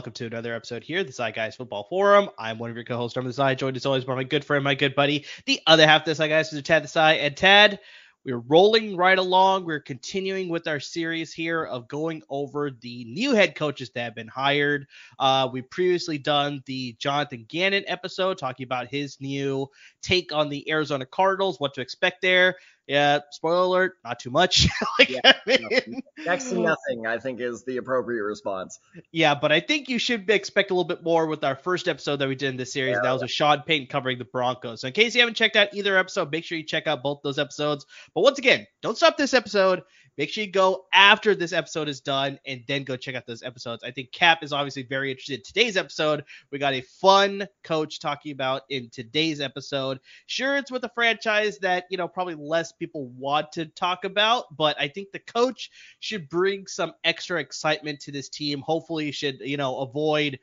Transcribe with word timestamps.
Welcome 0.00 0.14
to 0.14 0.24
another 0.24 0.54
episode 0.54 0.82
here, 0.82 1.04
the 1.04 1.12
Desai 1.12 1.34
Guys 1.34 1.56
Football 1.56 1.84
Forum. 1.84 2.30
I'm 2.38 2.58
one 2.58 2.70
of 2.70 2.76
your 2.76 2.86
co-hosts, 2.86 3.18
Amar 3.18 3.30
Desai, 3.30 3.54
joined 3.54 3.76
as 3.76 3.84
always 3.84 4.06
by 4.06 4.14
my 4.14 4.24
good 4.24 4.46
friend, 4.46 4.64
my 4.64 4.74
good 4.74 4.94
buddy, 4.94 5.26
the 5.44 5.60
other 5.66 5.86
half 5.86 6.06
of 6.06 6.16
the 6.16 6.24
Desai 6.24 6.30
Guys, 6.30 6.50
Mr. 6.50 6.64
Tad 6.64 6.84
Desai. 6.84 7.18
And 7.18 7.36
Tad, 7.36 7.80
we're 8.24 8.38
rolling 8.38 8.96
right 8.96 9.18
along. 9.18 9.66
We're 9.66 9.78
continuing 9.78 10.48
with 10.48 10.66
our 10.68 10.80
series 10.80 11.34
here 11.34 11.64
of 11.64 11.86
going 11.86 12.22
over 12.30 12.70
the 12.70 13.04
new 13.04 13.34
head 13.34 13.54
coaches 13.54 13.90
that 13.90 14.04
have 14.04 14.14
been 14.14 14.26
hired. 14.26 14.86
Uh, 15.18 15.50
we've 15.52 15.68
previously 15.68 16.16
done 16.16 16.62
the 16.64 16.96
Jonathan 16.98 17.44
Gannon 17.46 17.84
episode, 17.86 18.38
talking 18.38 18.64
about 18.64 18.88
his 18.88 19.20
new 19.20 19.68
take 20.00 20.32
on 20.32 20.48
the 20.48 20.70
Arizona 20.70 21.04
Cardinals, 21.04 21.60
what 21.60 21.74
to 21.74 21.82
expect 21.82 22.22
there. 22.22 22.56
Yeah, 22.90 23.20
spoiler 23.30 23.62
alert, 23.66 23.98
not 24.02 24.18
too 24.18 24.30
much. 24.30 24.66
like, 24.98 25.10
yeah, 25.10 25.20
I 25.24 25.36
mean, 25.46 26.02
next 26.26 26.50
to 26.50 26.54
nothing, 26.60 27.06
I 27.06 27.18
think, 27.18 27.38
is 27.38 27.62
the 27.62 27.76
appropriate 27.76 28.24
response. 28.24 28.80
Yeah, 29.12 29.36
but 29.36 29.52
I 29.52 29.60
think 29.60 29.88
you 29.88 30.00
should 30.00 30.28
expect 30.28 30.72
a 30.72 30.74
little 30.74 30.88
bit 30.88 31.04
more 31.04 31.28
with 31.28 31.44
our 31.44 31.54
first 31.54 31.86
episode 31.86 32.16
that 32.16 32.26
we 32.26 32.34
did 32.34 32.48
in 32.48 32.56
this 32.56 32.72
series. 32.72 32.96
Yeah. 32.96 33.02
That 33.04 33.12
was 33.12 33.22
with 33.22 33.30
Sean 33.30 33.62
Payton 33.62 33.86
covering 33.86 34.18
the 34.18 34.24
Broncos. 34.24 34.80
So 34.80 34.88
in 34.88 34.92
case 34.92 35.14
you 35.14 35.20
haven't 35.20 35.36
checked 35.36 35.54
out 35.54 35.68
either 35.72 35.96
episode, 35.96 36.32
make 36.32 36.42
sure 36.42 36.58
you 36.58 36.64
check 36.64 36.88
out 36.88 37.00
both 37.00 37.20
those 37.22 37.38
episodes. 37.38 37.86
But 38.12 38.22
once 38.22 38.40
again, 38.40 38.66
don't 38.82 38.96
stop 38.96 39.16
this 39.16 39.34
episode. 39.34 39.84
Make 40.20 40.28
sure 40.28 40.44
you 40.44 40.50
go 40.50 40.84
after 40.92 41.34
this 41.34 41.54
episode 41.54 41.88
is 41.88 42.02
done 42.02 42.38
and 42.44 42.62
then 42.68 42.84
go 42.84 42.94
check 42.94 43.14
out 43.14 43.26
those 43.26 43.42
episodes. 43.42 43.82
I 43.82 43.90
think 43.90 44.12
Cap 44.12 44.42
is 44.42 44.52
obviously 44.52 44.82
very 44.82 45.10
interested 45.10 45.38
in 45.38 45.42
today's 45.42 45.78
episode. 45.78 46.24
We 46.50 46.58
got 46.58 46.74
a 46.74 46.82
fun 46.82 47.48
coach 47.64 48.00
talking 48.00 48.32
about 48.32 48.64
in 48.68 48.90
today's 48.90 49.40
episode. 49.40 49.98
Sure, 50.26 50.58
it's 50.58 50.70
with 50.70 50.84
a 50.84 50.90
franchise 50.90 51.58
that, 51.60 51.86
you 51.88 51.96
know, 51.96 52.06
probably 52.06 52.34
less 52.34 52.70
people 52.70 53.06
want 53.16 53.50
to 53.52 53.64
talk 53.64 54.04
about, 54.04 54.54
but 54.58 54.78
I 54.78 54.88
think 54.88 55.10
the 55.10 55.20
coach 55.20 55.70
should 56.00 56.28
bring 56.28 56.66
some 56.66 56.92
extra 57.02 57.40
excitement 57.40 58.00
to 58.00 58.12
this 58.12 58.28
team. 58.28 58.60
Hopefully, 58.60 59.12
should, 59.12 59.40
you 59.40 59.56
know, 59.56 59.78
avoid 59.78 60.38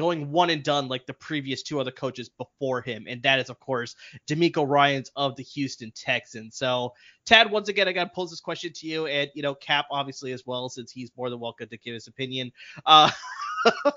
going 0.00 0.30
one 0.30 0.48
and 0.48 0.62
done 0.62 0.88
like 0.88 1.06
the 1.06 1.12
previous 1.12 1.62
two 1.62 1.78
other 1.78 1.90
coaches 1.90 2.30
before 2.30 2.80
him. 2.80 3.04
And 3.06 3.22
that 3.22 3.38
is, 3.38 3.50
of 3.50 3.60
course, 3.60 3.94
DeMeco 4.28 4.66
Ryans 4.66 5.10
of 5.14 5.36
the 5.36 5.42
Houston 5.42 5.92
Texans. 5.94 6.56
So, 6.56 6.94
Tad, 7.26 7.50
once 7.50 7.68
again, 7.68 7.86
I 7.86 7.92
got 7.92 8.04
to 8.04 8.10
pose 8.10 8.30
this 8.30 8.40
question 8.40 8.72
to 8.76 8.86
you 8.86 9.06
and, 9.06 9.30
you 9.34 9.42
know, 9.42 9.54
Cap, 9.54 9.86
obviously, 9.90 10.32
as 10.32 10.46
well, 10.46 10.68
since 10.70 10.90
he's 10.90 11.10
more 11.16 11.28
than 11.28 11.38
welcome 11.38 11.68
to 11.68 11.76
give 11.76 11.94
his 11.94 12.06
opinion. 12.06 12.50
Uh, 12.86 13.10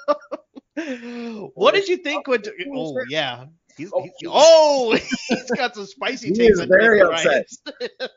what 1.53 1.73
did 1.73 1.87
you 1.87 1.97
think 1.97 2.27
when? 2.27 2.43
Oh, 2.75 2.99
yeah. 3.07 3.45
He's, 3.77 3.91
he's, 3.91 4.11
oh, 4.27 4.97
he's 5.29 5.51
got 5.51 5.73
some 5.73 5.85
spicy 5.85 6.29
takes. 6.29 6.39
He 6.39 6.47
is 6.47 6.59
very 6.65 7.01
upset. 7.01 7.47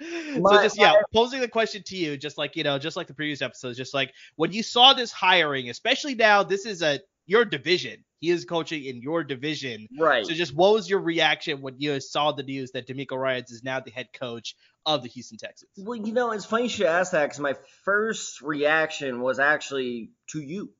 My, 0.00 0.56
so 0.56 0.62
just 0.62 0.78
yeah, 0.78 0.92
my, 0.92 1.02
posing 1.12 1.40
the 1.40 1.48
question 1.48 1.82
to 1.86 1.96
you, 1.96 2.16
just 2.16 2.38
like 2.38 2.54
you 2.56 2.62
know, 2.62 2.78
just 2.78 2.96
like 2.96 3.08
the 3.08 3.14
previous 3.14 3.42
episodes, 3.42 3.76
just 3.76 3.94
like 3.94 4.12
when 4.36 4.52
you 4.52 4.62
saw 4.62 4.92
this 4.92 5.10
hiring, 5.10 5.70
especially 5.70 6.14
now, 6.14 6.42
this 6.42 6.66
is 6.66 6.82
a 6.82 7.00
your 7.26 7.44
division. 7.44 8.04
He 8.20 8.30
is 8.30 8.44
coaching 8.44 8.84
in 8.84 9.00
your 9.00 9.22
division, 9.22 9.86
right? 9.98 10.26
So 10.26 10.34
just 10.34 10.54
what 10.54 10.72
was 10.72 10.90
your 10.90 11.00
reaction 11.00 11.60
when 11.60 11.74
you 11.78 12.00
saw 12.00 12.32
the 12.32 12.42
news 12.42 12.72
that 12.72 12.88
DeMeco 12.88 13.16
Ryans 13.16 13.50
is 13.50 13.62
now 13.62 13.80
the 13.80 13.90
head 13.90 14.08
coach 14.12 14.56
of 14.86 15.02
the 15.02 15.08
Houston 15.08 15.38
Texans? 15.38 15.70
Well, 15.76 15.96
you 15.96 16.12
know, 16.12 16.32
it's 16.32 16.44
funny 16.44 16.64
you 16.64 16.68
should 16.68 16.86
ask 16.86 17.12
that 17.12 17.26
because 17.26 17.40
my 17.40 17.54
first 17.84 18.40
reaction 18.40 19.20
was 19.20 19.38
actually 19.38 20.10
to 20.30 20.40
you. 20.40 20.70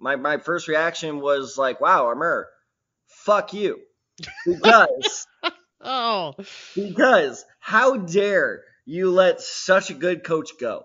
My 0.00 0.16
my 0.16 0.38
first 0.38 0.68
reaction 0.68 1.20
was 1.20 1.58
like, 1.58 1.80
"Wow, 1.80 2.10
Amar, 2.10 2.48
fuck 3.06 3.52
you," 3.52 3.80
because. 4.46 5.26
oh, 5.80 6.34
because 6.74 7.44
how 7.60 7.96
dare 7.96 8.64
you 8.88 9.10
let 9.10 9.42
such 9.42 9.90
a 9.90 9.94
good 9.94 10.24
coach 10.24 10.52
go? 10.58 10.84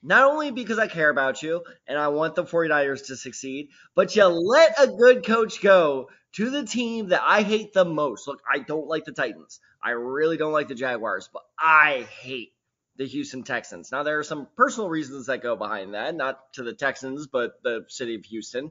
Not 0.00 0.30
only 0.30 0.52
because 0.52 0.78
I 0.78 0.86
care 0.86 1.10
about 1.10 1.42
you 1.42 1.64
and 1.88 1.98
I 1.98 2.06
want 2.08 2.36
the 2.36 2.44
49ers 2.44 3.06
to 3.06 3.16
succeed, 3.16 3.70
but 3.96 4.14
you 4.14 4.24
let 4.26 4.80
a 4.80 4.86
good 4.86 5.26
coach 5.26 5.60
go 5.60 6.08
to 6.34 6.50
the 6.50 6.64
team 6.64 7.08
that 7.08 7.22
I 7.24 7.42
hate 7.42 7.72
the 7.72 7.84
most. 7.84 8.28
Look, 8.28 8.40
I 8.48 8.60
don't 8.60 8.86
like 8.86 9.04
the 9.06 9.12
Titans. 9.12 9.58
I 9.82 9.90
really 9.90 10.36
don't 10.36 10.52
like 10.52 10.68
the 10.68 10.76
Jaguars, 10.76 11.28
but 11.32 11.42
I 11.58 12.06
hate 12.20 12.52
the 12.96 13.06
Houston 13.06 13.42
Texans. 13.42 13.90
Now, 13.90 14.04
there 14.04 14.20
are 14.20 14.24
some 14.24 14.46
personal 14.56 14.88
reasons 14.88 15.26
that 15.26 15.42
go 15.42 15.56
behind 15.56 15.94
that, 15.94 16.14
not 16.14 16.52
to 16.54 16.62
the 16.62 16.74
Texans, 16.74 17.26
but 17.26 17.60
the 17.64 17.84
city 17.88 18.14
of 18.14 18.24
Houston. 18.26 18.70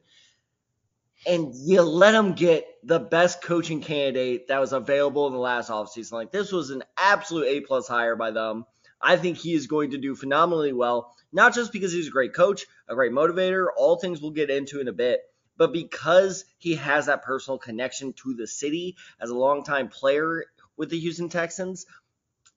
And 1.26 1.54
you 1.54 1.82
let 1.84 2.14
them 2.14 2.34
get 2.34 2.66
the 2.84 3.00
best 3.00 3.44
coaching 3.44 3.82
candidate 3.82 4.48
that 4.48 4.60
was 4.60 4.74
available 4.74 5.28
in 5.28 5.34
the 5.34 5.40
last 5.40 5.70
offseason. 5.70 6.14
Like, 6.14 6.32
this 6.32 6.52
was 6.52 6.72
an 6.72 6.84
absolute 6.98 7.46
A 7.46 7.62
plus 7.62 7.88
hire 7.88 8.16
by 8.16 8.32
them. 8.32 8.66
I 9.00 9.18
think 9.18 9.38
he 9.38 9.54
is 9.54 9.68
going 9.68 9.92
to 9.92 9.98
do 9.98 10.16
phenomenally 10.16 10.74
well, 10.74 11.16
not 11.32 11.54
just 11.54 11.72
because 11.72 11.92
he's 11.92 12.08
a 12.08 12.12
great 12.12 12.34
coach, 12.34 12.66
a 12.88 12.96
great 12.96 13.12
motivator, 13.12 13.68
all 13.76 13.98
things 13.98 14.22
we'll 14.22 14.32
get 14.32 14.50
into 14.50 14.80
in 14.80 14.88
a 14.88 14.94
bit, 14.94 15.22
but 15.58 15.74
because 15.74 16.46
he 16.58 16.76
has 16.76 17.06
that 17.06 17.24
personal 17.24 17.58
connection 17.58 18.14
to 18.14 18.34
the 18.34 18.48
city 18.48 18.98
as 19.20 19.30
a 19.30 19.38
longtime 19.38 19.90
player 19.90 20.46
with 20.78 20.90
the 20.90 21.00
Houston 21.00 21.30
Texans. 21.30 21.86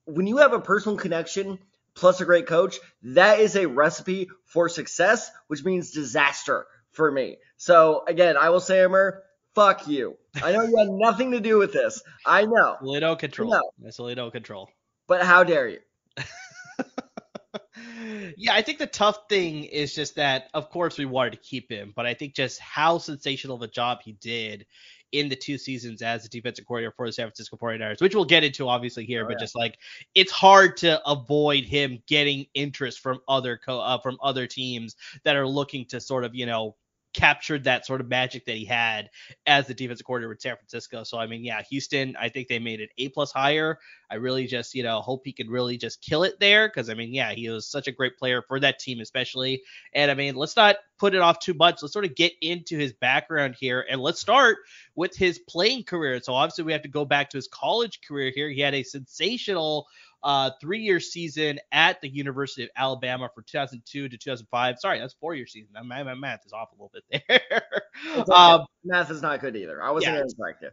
When 0.07 0.27
you 0.27 0.39
have 0.39 0.53
a 0.53 0.61
personal 0.61 0.99
connection 0.99 1.59
plus 1.95 2.21
a 2.21 2.25
great 2.25 2.47
coach, 2.47 2.79
that 3.03 3.41
is 3.41 3.57
a 3.57 3.67
recipe 3.67 4.29
for 4.45 4.69
success, 4.69 5.31
which 5.47 5.65
means 5.65 5.93
disaster 5.93 6.67
for 6.95 7.11
me. 7.11 7.37
So 7.57 8.05
again, 8.07 8.37
I 8.37 8.51
will 8.51 8.61
say, 8.61 8.83
Amar, 8.83 9.23
fuck 9.55 9.87
you. 9.87 10.17
I 10.43 10.53
know 10.53 10.63
you 10.63 10.77
had 10.77 10.89
nothing 10.91 11.33
to 11.33 11.41
do 11.41 11.59
with 11.59 11.73
this. 11.73 12.03
I 12.27 12.47
know. 12.47 12.77
Little 12.83 13.17
control. 13.17 13.51
No. 13.51 13.63
That's 13.79 13.99
little 13.99 14.31
control. 14.31 14.71
But 15.07 15.23
how 15.23 15.45
dare 15.45 15.69
you? 15.69 15.81
yeah, 18.37 18.55
I 18.55 18.63
think 18.63 18.79
the 18.79 18.87
tough 18.87 19.29
thing 19.29 19.65
is 19.65 19.95
just 19.95 20.17
that, 20.17 20.49
of 20.55 20.71
course, 20.71 20.99
we 20.99 21.05
wanted 21.05 21.33
to 21.33 21.39
keep 21.39 21.71
him, 21.71 21.93
but 21.95 22.07
I 22.07 22.15
think 22.15 22.35
just 22.35 22.59
how 22.61 22.99
sensational 22.99 23.57
of 23.57 23.63
a 23.63 23.69
job 23.69 24.01
he 24.03 24.13
did 24.13 24.67
in 25.13 25.29
the 25.29 25.37
two 25.37 25.57
seasons 25.57 26.03
as 26.03 26.25
a 26.25 26.29
defensive 26.29 26.67
coordinator 26.67 26.93
for 26.97 27.07
the 27.07 27.13
San 27.13 27.27
Francisco 27.27 27.57
49ers, 27.57 28.01
which 28.01 28.17
we'll 28.17 28.25
get 28.25 28.43
into 28.43 28.69
obviously 28.69 29.05
here, 29.05 29.25
oh, 29.25 29.29
but 29.29 29.35
yeah. 29.35 29.45
just 29.45 29.55
like 29.55 29.79
it's 30.15 30.33
hard 30.33 30.77
to 30.79 31.01
avoid 31.09 31.65
him 31.65 32.03
getting 32.09 32.47
interest 32.53 32.99
from 33.01 33.21
other 33.29 33.57
co- 33.57 33.81
uh, 33.81 33.99
from 33.99 34.19
other 34.21 34.49
teams 34.49 34.97
that 35.23 35.37
are 35.37 35.47
looking 35.47 35.85
to 35.87 36.01
sort 36.01 36.25
of, 36.25 36.35
you 36.35 36.47
know, 36.47 36.75
captured 37.15 37.65
that 37.65 37.87
sort 37.87 38.01
of 38.01 38.09
magic 38.09 38.45
that 38.45 38.57
he 38.57 38.65
had 38.65 39.09
as 39.47 39.67
the 39.67 39.75
defensive 39.75 40.05
coordinator 40.05 40.29
with 40.29 40.41
San 40.41 40.57
Francisco. 40.57 41.05
So 41.05 41.19
I 41.19 41.27
mean, 41.27 41.45
yeah, 41.45 41.63
Houston, 41.71 42.17
I 42.21 42.29
think 42.29 42.49
they 42.49 42.59
made 42.59 42.81
it 42.81 42.91
A 42.99 43.09
plus 43.09 43.33
higher. 43.33 43.79
I 44.11 44.17
really 44.17 44.47
just, 44.47 44.75
you 44.75 44.83
know, 44.83 45.01
hope 45.01 45.23
he 45.25 45.33
could 45.33 45.49
really 45.49 45.77
just 45.77 46.03
kill 46.03 46.25
it 46.25 46.39
there 46.39 46.69
because 46.69 46.91
I 46.91 46.95
mean, 46.95 47.15
yeah, 47.15 47.33
he 47.33 47.49
was 47.49 47.67
such 47.67 47.89
a 47.89 47.93
great 47.93 48.19
player 48.19 48.43
for 48.43 48.61
that 48.61 48.79
team, 48.79 49.01
especially. 49.01 49.63
And 49.93 50.11
I 50.11 50.15
mean, 50.15 50.35
let's 50.35 50.57
not 50.57 50.77
put 50.99 51.15
it 51.15 51.21
off 51.21 51.39
too 51.39 51.55
much. 51.55 51.83
Let's 51.83 51.93
sort 51.93 52.05
of 52.05 52.15
get 52.15 52.33
into 52.41 52.77
his 52.77 52.93
background 52.93 53.57
here 53.59 53.85
and 53.89 54.01
let's 54.01 54.21
start 54.21 54.59
with 54.95 55.17
his 55.17 55.39
playing 55.39 55.85
career. 55.85 56.21
So 56.21 56.35
obviously 56.35 56.65
we 56.65 56.73
have 56.73 56.83
to 56.83 56.89
go 56.89 57.05
back 57.05 57.31
to 57.31 57.39
his 57.39 57.49
college 57.49 58.01
career 58.07 58.33
here. 58.35 58.49
He 58.49 58.61
had 58.61 58.75
a 58.75 58.83
sensational 58.83 59.87
uh, 60.25 60.51
three 60.61 60.81
year 60.81 60.99
season 60.99 61.61
at 61.71 62.01
the 62.01 62.09
University 62.09 62.65
of 62.65 62.71
Alabama 62.77 63.29
for 63.35 63.43
2002 63.43 64.09
to 64.09 64.17
2005. 64.17 64.79
Sorry, 64.79 64.99
that's 64.99 65.15
four 65.15 65.35
year 65.35 65.47
season. 65.47 65.69
My, 65.85 66.03
my 66.03 66.15
math 66.15 66.47
is 66.47 66.53
off 66.53 66.71
a 66.73 66.83
little 66.83 66.91
bit 66.93 67.25
there. 67.29 68.25
um, 68.35 68.65
math 68.85 69.11
is 69.11 69.23
not 69.23 69.41
good 69.41 69.55
either. 69.55 69.83
I 69.83 69.91
wasn't 69.91 70.15
yeah. 70.15 70.23
correct. 70.39 70.65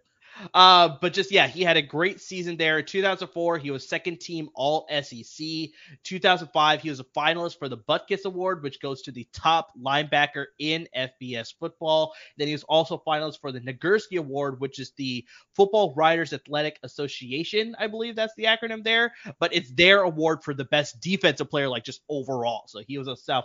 Uh, 0.53 0.97
but 1.01 1.13
just 1.13 1.31
yeah, 1.31 1.47
he 1.47 1.63
had 1.63 1.77
a 1.77 1.81
great 1.81 2.19
season 2.19 2.57
there. 2.57 2.81
2004, 2.81 3.57
he 3.57 3.71
was 3.71 3.87
second 3.87 4.19
team 4.19 4.49
All 4.55 4.87
SEC. 4.89 5.69
2005, 6.03 6.81
he 6.81 6.89
was 6.89 6.99
a 6.99 7.03
finalist 7.03 7.59
for 7.59 7.69
the 7.69 7.77
Butkus 7.77 8.25
Award, 8.25 8.63
which 8.63 8.81
goes 8.81 9.01
to 9.03 9.11
the 9.11 9.27
top 9.33 9.71
linebacker 9.81 10.45
in 10.59 10.87
FBS 10.95 11.53
football. 11.59 12.13
Then 12.37 12.47
he 12.47 12.53
was 12.53 12.63
also 12.63 13.01
finalist 13.05 13.39
for 13.39 13.51
the 13.51 13.61
Nagurski 13.61 14.17
Award, 14.17 14.59
which 14.59 14.79
is 14.79 14.91
the 14.97 15.25
Football 15.55 15.93
Writers 15.95 16.33
Athletic 16.33 16.79
Association. 16.83 17.75
I 17.79 17.87
believe 17.87 18.15
that's 18.15 18.35
the 18.35 18.45
acronym 18.45 18.83
there, 18.83 19.13
but 19.39 19.53
it's 19.53 19.71
their 19.73 20.03
award 20.03 20.43
for 20.43 20.53
the 20.53 20.65
best 20.65 20.99
defensive 21.01 21.49
player, 21.49 21.67
like 21.67 21.83
just 21.83 22.01
overall. 22.09 22.63
So 22.67 22.81
he 22.87 22.97
was 22.97 23.07
a 23.07 23.15
semi 23.15 23.41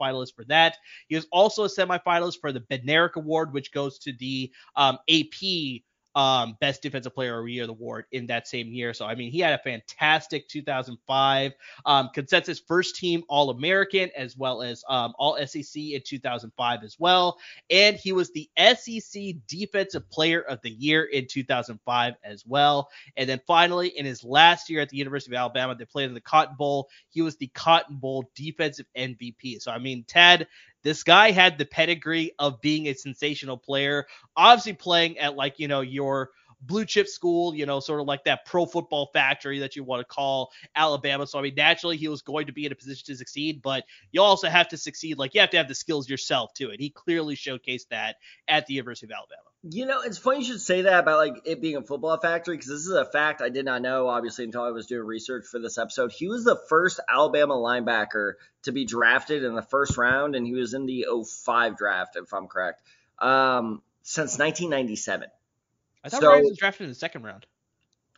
finalist 0.00 0.34
for 0.34 0.44
that. 0.44 0.76
He 1.08 1.14
was 1.14 1.26
also 1.32 1.64
a 1.64 1.68
semifinalist 1.68 2.40
for 2.40 2.52
the 2.52 2.60
Bednarik 2.60 3.14
Award, 3.14 3.52
which 3.52 3.72
goes 3.72 3.98
to 4.00 4.12
the 4.12 4.52
um, 4.76 4.98
AP 5.08 5.82
um, 6.14 6.56
Best 6.60 6.82
Defensive 6.82 7.14
Player 7.14 7.38
of 7.38 7.46
the 7.46 7.52
Year 7.52 7.66
the 7.66 7.72
award 7.72 8.06
in 8.12 8.26
that 8.26 8.46
same 8.48 8.68
year. 8.68 8.94
So 8.94 9.06
I 9.06 9.14
mean, 9.14 9.30
he 9.30 9.40
had 9.40 9.54
a 9.54 9.62
fantastic 9.62 10.48
2005 10.48 11.52
um, 11.86 12.10
consensus 12.14 12.60
first 12.60 12.96
team 12.96 13.22
All 13.28 13.50
American 13.50 14.10
as 14.16 14.36
well 14.36 14.62
as 14.62 14.84
um, 14.88 15.12
All 15.18 15.36
SEC 15.46 15.76
in 15.76 16.02
2005 16.04 16.82
as 16.82 16.96
well, 16.98 17.38
and 17.70 17.96
he 17.96 18.12
was 18.12 18.30
the 18.30 18.48
SEC 18.58 19.22
Defensive 19.46 20.08
Player 20.10 20.40
of 20.42 20.60
the 20.62 20.70
Year 20.70 21.04
in 21.04 21.26
2005 21.26 22.14
as 22.24 22.44
well. 22.46 22.88
And 23.16 23.28
then 23.28 23.40
finally, 23.46 23.88
in 23.88 24.04
his 24.04 24.24
last 24.24 24.70
year 24.70 24.80
at 24.80 24.88
the 24.88 24.96
University 24.96 25.34
of 25.34 25.40
Alabama, 25.40 25.74
they 25.74 25.84
played 25.84 26.08
in 26.08 26.14
the 26.14 26.20
Cotton 26.20 26.56
Bowl. 26.56 26.88
He 27.10 27.22
was 27.22 27.36
the 27.36 27.48
Cotton 27.48 27.96
Bowl 27.96 28.30
Defensive 28.34 28.86
MVP. 28.96 29.60
So 29.60 29.70
I 29.70 29.78
mean, 29.78 30.04
Tad, 30.06 30.46
this 30.82 31.02
guy 31.02 31.30
had 31.30 31.58
the 31.58 31.64
pedigree 31.64 32.32
of 32.38 32.60
being 32.60 32.88
a 32.88 32.94
sensational 32.94 33.56
player, 33.56 34.06
obviously 34.36 34.72
playing 34.72 35.18
at 35.18 35.36
like, 35.36 35.58
you 35.58 35.68
know, 35.68 35.80
your 35.80 36.30
blue 36.62 36.84
chip 36.84 37.08
school, 37.08 37.54
you 37.54 37.66
know, 37.66 37.80
sort 37.80 38.00
of 38.00 38.06
like 38.06 38.24
that 38.24 38.44
pro 38.46 38.64
football 38.64 39.10
factory 39.12 39.60
that 39.60 39.76
you 39.76 39.84
want 39.84 40.00
to 40.00 40.04
call 40.04 40.52
Alabama. 40.74 41.26
So 41.26 41.38
I 41.38 41.42
mean, 41.42 41.54
naturally 41.56 41.96
he 41.96 42.08
was 42.08 42.22
going 42.22 42.46
to 42.46 42.52
be 42.52 42.66
in 42.66 42.72
a 42.72 42.74
position 42.74 43.06
to 43.06 43.16
succeed, 43.16 43.62
but 43.62 43.84
you 44.10 44.22
also 44.22 44.48
have 44.48 44.68
to 44.68 44.76
succeed. 44.76 45.18
Like 45.18 45.34
you 45.34 45.40
have 45.40 45.50
to 45.50 45.56
have 45.56 45.68
the 45.68 45.74
skills 45.74 46.08
yourself 46.08 46.54
too, 46.54 46.70
and 46.70 46.80
he 46.80 46.90
clearly 46.90 47.36
showcased 47.36 47.88
that 47.90 48.16
at 48.48 48.66
the 48.66 48.74
University 48.74 49.06
of 49.06 49.12
Alabama. 49.12 49.42
You 49.64 49.86
know, 49.86 50.02
it's 50.02 50.18
funny 50.18 50.38
you 50.38 50.44
should 50.44 50.60
say 50.60 50.82
that 50.82 51.00
about 51.00 51.18
like 51.18 51.42
it 51.44 51.60
being 51.60 51.76
a 51.76 51.82
football 51.82 52.18
factory 52.18 52.56
because 52.56 52.68
this 52.68 52.86
is 52.86 52.92
a 52.92 53.04
fact 53.04 53.40
I 53.40 53.48
did 53.48 53.64
not 53.64 53.80
know, 53.80 54.08
obviously, 54.08 54.44
until 54.44 54.62
I 54.62 54.70
was 54.70 54.86
doing 54.86 55.06
research 55.06 55.46
for 55.46 55.60
this 55.60 55.78
episode. 55.78 56.10
He 56.10 56.26
was 56.26 56.44
the 56.44 56.58
first 56.68 56.98
Alabama 57.08 57.54
linebacker 57.54 58.34
to 58.64 58.72
be 58.72 58.84
drafted 58.84 59.44
in 59.44 59.54
the 59.54 59.62
first 59.62 59.96
round, 59.96 60.34
and 60.34 60.44
he 60.44 60.54
was 60.54 60.74
in 60.74 60.86
the 60.86 61.06
05 61.24 61.76
draft, 61.76 62.16
if 62.16 62.32
I'm 62.34 62.48
correct, 62.48 62.82
um, 63.20 63.82
since 64.02 64.36
1997. 64.38 65.28
I 66.04 66.08
thought 66.08 66.20
so, 66.20 66.28
Ryan 66.28 66.44
was 66.44 66.58
drafted 66.58 66.84
in 66.84 66.90
the 66.90 66.94
second 66.94 67.22
round 67.22 67.46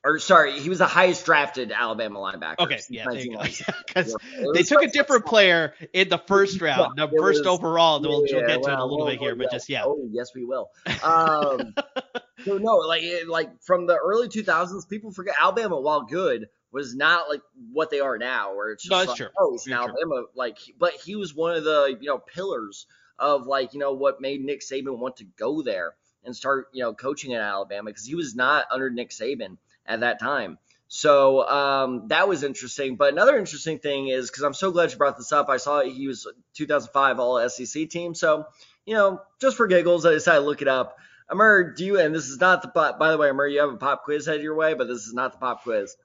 or 0.05 0.19
sorry, 0.19 0.61
he 0.61 0.69
was 0.69 0.79
the 0.79 0.87
highest 0.87 1.25
drafted 1.25 1.73
Alabama 1.73 2.19
linebacker. 2.19 2.61
Okay, 2.61 2.79
yeah, 2.91 3.07
because 3.09 4.15
yeah, 4.39 4.45
they 4.53 4.63
took 4.63 4.83
a 4.83 4.89
different 4.89 5.25
player 5.25 5.75
in 5.95 6.11
the 6.11 6.19
first 6.19 6.61
round, 6.61 6.99
the 6.99 7.09
first 7.09 7.41
was, 7.41 7.47
overall. 7.47 8.01
Yeah, 8.03 8.09
we'll, 8.09 8.21
we'll 8.21 8.47
get 8.47 8.63
to 8.63 8.73
it 8.73 8.79
a 8.79 8.85
little 8.85 9.07
bit 9.07 9.19
here, 9.19 9.35
but 9.35 9.51
just 9.51 9.69
yeah. 9.71 9.85
Oh, 9.87 10.07
yes, 10.11 10.29
we 10.35 10.45
will. 10.45 10.69
Um, 11.03 11.75
so 12.45 12.59
no, 12.59 12.77
like 12.77 13.03
like 13.27 13.63
from 13.63 13.87
the 13.87 13.97
early 13.97 14.29
2000s, 14.29 14.87
people 14.89 15.11
forget 15.11 15.37
Alabama, 15.41 15.81
while 15.81 16.03
good, 16.03 16.49
was 16.71 16.95
not 16.95 17.31
like 17.31 17.41
what 17.73 17.91
they 17.91 18.01
are 18.01 18.19
now, 18.19 18.55
where 18.55 18.73
it's 18.73 18.85
just 18.85 18.91
no, 18.91 19.11
like, 19.11 19.17
true. 19.17 19.29
oh, 19.39 19.53
he's 19.53 19.67
in 19.67 19.73
Alabama, 19.73 20.25
like, 20.35 20.59
but 20.79 20.93
he 21.03 21.17
was 21.17 21.35
one 21.35 21.57
of 21.57 21.65
the 21.65 21.97
you 21.99 22.09
know 22.09 22.19
pillars 22.19 22.87
of 23.19 23.47
like 23.47 23.73
you 23.73 23.81
know 23.81 23.95
what 23.95 24.21
made 24.21 24.45
Nick 24.45 24.61
Saban 24.61 24.99
want 24.99 25.17
to 25.17 25.25
go 25.25 25.63
there 25.63 25.95
and 26.25 26.35
start 26.35 26.69
you 26.73 26.83
know 26.83 26.95
coaching 26.95 27.35
at 27.35 27.41
Alabama 27.41 27.91
because 27.91 28.07
he 28.07 28.15
was 28.15 28.35
not 28.35 28.67
under 28.71 28.91
Nick 28.91 29.11
Saban 29.11 29.59
at 29.87 30.01
that 30.01 30.21
time. 30.21 30.59
So 30.89 31.49
um, 31.49 32.09
that 32.09 32.29
was 32.29 32.45
interesting. 32.45 32.97
But 32.97 33.13
another 33.13 33.37
interesting 33.37 33.79
thing 33.79 34.09
is 34.09 34.31
because 34.31 34.45
I'm 34.45 34.55
so 34.55 34.71
glad 34.71 34.93
you 34.93 34.99
brought 34.99 35.17
this 35.17 35.33
up. 35.33 35.49
I 35.49 35.57
saw 35.57 35.83
he 35.83 36.07
was 36.07 36.27
2005 36.55 37.19
All 37.19 37.49
SEC 37.49 37.89
team. 37.89 38.15
So 38.15 38.47
you 38.87 38.95
know, 38.95 39.21
just 39.41 39.57
for 39.57 39.67
giggles, 39.67 40.05
I 40.07 40.11
decided 40.11 40.41
to 40.41 40.47
look 40.47 40.63
it 40.63 40.69
up. 40.69 40.97
Amar, 41.29 41.73
do 41.73 41.85
you? 41.85 41.99
And 41.99 42.15
this 42.15 42.29
is 42.29 42.39
not 42.39 42.63
the 42.63 42.69
by 42.69 43.11
the 43.11 43.19
way, 43.19 43.31
Amar, 43.31 43.49
you 43.49 43.61
have 43.61 43.73
a 43.73 43.77
pop 43.77 44.05
quiz 44.05 44.27
headed 44.27 44.43
your 44.43 44.55
way, 44.55 44.75
but 44.75 44.87
this 44.87 45.07
is 45.07 45.15
not 45.15 45.33
the 45.33 45.39
pop 45.39 45.63
quiz. 45.63 45.97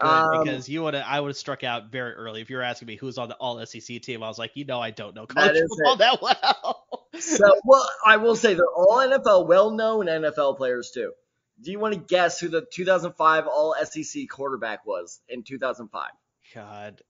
Um, 0.00 0.44
because 0.44 0.68
you 0.68 0.82
would 0.84 0.94
I 0.94 1.18
would 1.18 1.30
have 1.30 1.36
struck 1.36 1.64
out 1.64 1.90
very 1.90 2.12
early 2.12 2.40
if 2.40 2.50
you 2.50 2.56
were 2.56 2.62
asking 2.62 2.86
me 2.86 2.96
who's 2.96 3.18
on 3.18 3.28
the 3.28 3.34
All 3.36 3.64
SEC 3.64 4.00
team. 4.02 4.22
I 4.22 4.28
was 4.28 4.38
like, 4.38 4.52
you 4.54 4.64
know, 4.64 4.80
I 4.80 4.90
don't 4.90 5.14
know 5.14 5.26
college 5.26 5.54
that 5.54 5.68
football 5.68 5.94
it. 5.94 5.98
that 5.98 6.22
well. 6.22 6.97
So, 7.20 7.60
well, 7.64 7.88
I 8.04 8.16
will 8.16 8.36
say 8.36 8.54
they're 8.54 8.66
all 8.74 8.98
NFL, 8.98 9.46
well-known 9.46 10.06
NFL 10.06 10.56
players 10.56 10.90
too. 10.90 11.12
Do 11.60 11.72
you 11.72 11.78
want 11.78 11.94
to 11.94 12.00
guess 12.00 12.38
who 12.38 12.48
the 12.48 12.66
2005 12.72 13.46
All 13.46 13.74
SEC 13.84 14.28
quarterback 14.28 14.86
was 14.86 15.20
in 15.28 15.42
2005? 15.42 16.10
God. 16.54 17.02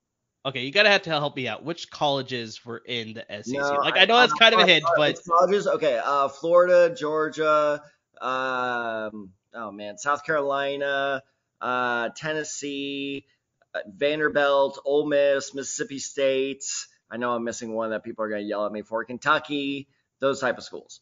Okay, 0.47 0.65
you 0.65 0.73
gotta 0.73 0.89
have 0.89 1.03
to 1.03 1.11
help 1.11 1.37
me 1.37 1.49
out. 1.49 1.65
Which 1.65 1.91
colleges 1.91 2.65
were 2.65 2.79
in 2.79 3.13
the 3.13 3.25
SEC? 3.43 3.55
No, 3.55 3.75
like 3.83 3.97
I, 3.97 4.03
I 4.03 4.05
know 4.07 4.17
that's 4.17 4.33
kind 4.33 4.55
of 4.55 4.61
a 4.61 4.67
hint, 4.67 4.85
but 4.97 5.21
colleges. 5.29 5.67
Okay, 5.67 6.01
uh, 6.03 6.29
Florida, 6.29 6.95
Georgia, 6.95 7.83
um, 8.21 9.33
oh 9.53 9.71
man, 9.73 9.99
South 9.99 10.25
Carolina, 10.25 11.23
uh, 11.61 12.09
Tennessee, 12.17 13.27
uh, 13.75 13.81
Vanderbilt, 13.95 14.79
Ole 14.85 15.07
Miss, 15.07 15.55
Mississippi 15.55 15.99
State. 15.99 16.65
I 17.11 17.17
know 17.17 17.33
I'm 17.33 17.45
missing 17.45 17.75
one 17.75 17.91
that 17.91 18.05
people 18.05 18.25
are 18.25 18.29
gonna 18.29 18.41
yell 18.43 18.65
at 18.65 18.73
me 18.73 18.83
for. 18.83 19.05
Kentucky, 19.05 19.89
those 20.21 20.41
type 20.41 20.59
of 20.59 20.65
schools. 20.65 21.01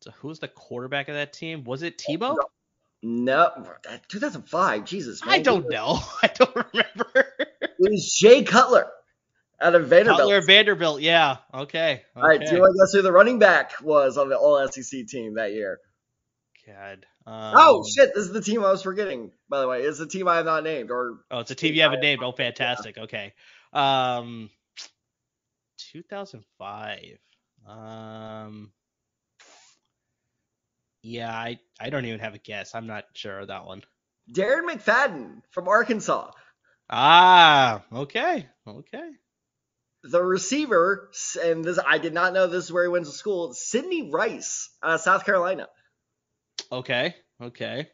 So 0.00 0.10
who's 0.18 0.40
the 0.40 0.48
quarterback 0.48 1.08
of 1.08 1.14
that 1.14 1.32
team? 1.32 1.64
Was 1.64 1.82
it 1.82 1.98
Tebow? 1.98 2.36
No, 3.02 3.50
2005. 4.08 4.84
Jesus, 4.84 5.24
man. 5.24 5.34
I 5.34 5.38
don't 5.38 5.68
know. 5.68 6.00
I 6.22 6.28
don't 6.28 6.54
remember. 6.54 7.34
it 7.38 7.78
was 7.78 8.16
Jay 8.20 8.42
Cutler 8.42 8.90
out 9.60 9.74
of 9.74 9.88
Vanderbilt. 9.88 10.20
Cutler 10.20 10.40
Vanderbilt. 10.40 11.00
Yeah. 11.00 11.38
Okay. 11.52 11.92
okay. 11.92 12.02
All 12.16 12.22
right. 12.22 12.40
Do 12.40 12.54
you 12.54 12.60
want 12.60 12.74
to 12.74 12.78
guess 12.78 12.92
who 12.92 13.02
the 13.02 13.12
running 13.12 13.38
back 13.38 13.72
was 13.82 14.18
on 14.18 14.28
the 14.28 14.36
All 14.36 14.66
SEC 14.68 15.06
team 15.06 15.34
that 15.34 15.52
year? 15.52 15.78
God. 16.66 17.06
Um, 17.24 17.54
oh 17.56 17.84
shit! 17.84 18.12
This 18.14 18.24
is 18.24 18.32
the 18.32 18.40
team 18.40 18.64
I 18.64 18.70
was 18.70 18.82
forgetting. 18.82 19.30
By 19.48 19.60
the 19.60 19.68
way, 19.68 19.82
it's 19.82 20.00
a 20.00 20.06
team 20.06 20.26
I 20.26 20.36
have 20.36 20.44
not 20.44 20.64
named. 20.64 20.90
Or 20.90 21.20
oh, 21.30 21.40
it's 21.40 21.52
a 21.52 21.54
team 21.54 21.74
you 21.74 21.82
haven't 21.82 22.00
named. 22.00 22.22
Oh, 22.22 22.32
fantastic. 22.32 22.96
Yeah. 22.96 23.04
Okay. 23.04 23.32
Um, 23.72 24.50
2005. 25.92 27.18
Um. 27.66 28.72
Yeah, 31.02 31.32
I, 31.32 31.58
I 31.80 31.90
don't 31.90 32.04
even 32.04 32.20
have 32.20 32.34
a 32.34 32.38
guess. 32.38 32.74
I'm 32.74 32.86
not 32.86 33.04
sure 33.14 33.40
of 33.40 33.48
that 33.48 33.66
one. 33.66 33.82
Darren 34.32 34.68
McFadden 34.68 35.42
from 35.50 35.66
Arkansas. 35.68 36.30
Ah, 36.88 37.82
okay, 37.92 38.48
okay. 38.66 39.10
The 40.04 40.22
receiver, 40.22 41.10
and 41.42 41.64
this 41.64 41.78
I 41.84 41.98
did 41.98 42.14
not 42.14 42.32
know 42.32 42.46
this 42.46 42.64
is 42.64 42.72
where 42.72 42.84
he 42.84 42.88
went 42.88 43.06
to 43.06 43.12
school. 43.12 43.52
Sidney 43.52 44.10
Rice, 44.10 44.70
uh, 44.82 44.96
South 44.96 45.24
Carolina. 45.24 45.68
Okay, 46.70 47.14
okay. 47.40 47.88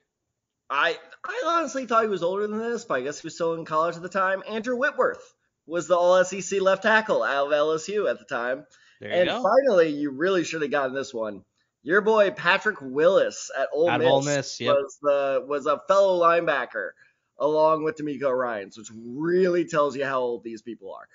I 0.70 0.98
I 1.24 1.42
honestly 1.46 1.86
thought 1.86 2.02
he 2.02 2.08
was 2.08 2.22
older 2.22 2.46
than 2.46 2.58
this, 2.58 2.84
but 2.84 2.94
I 2.94 3.02
guess 3.02 3.20
he 3.20 3.26
was 3.26 3.34
still 3.34 3.54
in 3.54 3.64
college 3.64 3.96
at 3.96 4.02
the 4.02 4.08
time. 4.08 4.42
Andrew 4.48 4.76
Whitworth 4.76 5.22
was 5.66 5.86
the 5.86 5.96
All 5.96 6.22
SEC 6.24 6.60
left 6.60 6.82
tackle 6.82 7.22
out 7.22 7.46
of 7.46 7.52
LSU 7.52 8.10
at 8.10 8.18
the 8.18 8.24
time. 8.24 8.66
And 9.00 9.28
go. 9.28 9.42
finally, 9.42 9.90
you 9.90 10.10
really 10.10 10.44
should 10.44 10.62
have 10.62 10.70
gotten 10.70 10.94
this 10.94 11.14
one. 11.14 11.44
Your 11.82 12.00
boy 12.00 12.30
Patrick 12.30 12.78
Willis 12.80 13.50
at 13.56 13.68
Ole 13.72 13.90
at 13.90 14.00
Miss, 14.00 14.08
Ole 14.08 14.22
Miss 14.22 14.60
yep. 14.60 14.74
was 14.74 14.98
the 15.00 15.44
was 15.46 15.66
a 15.66 15.80
fellow 15.88 16.20
linebacker 16.20 16.90
along 17.38 17.84
with 17.84 17.96
DeMeco 17.96 18.36
Ryans, 18.36 18.76
which 18.76 18.88
really 18.94 19.64
tells 19.64 19.96
you 19.96 20.04
how 20.04 20.20
old 20.20 20.42
these 20.42 20.62
people 20.62 20.94
are. 20.94 21.08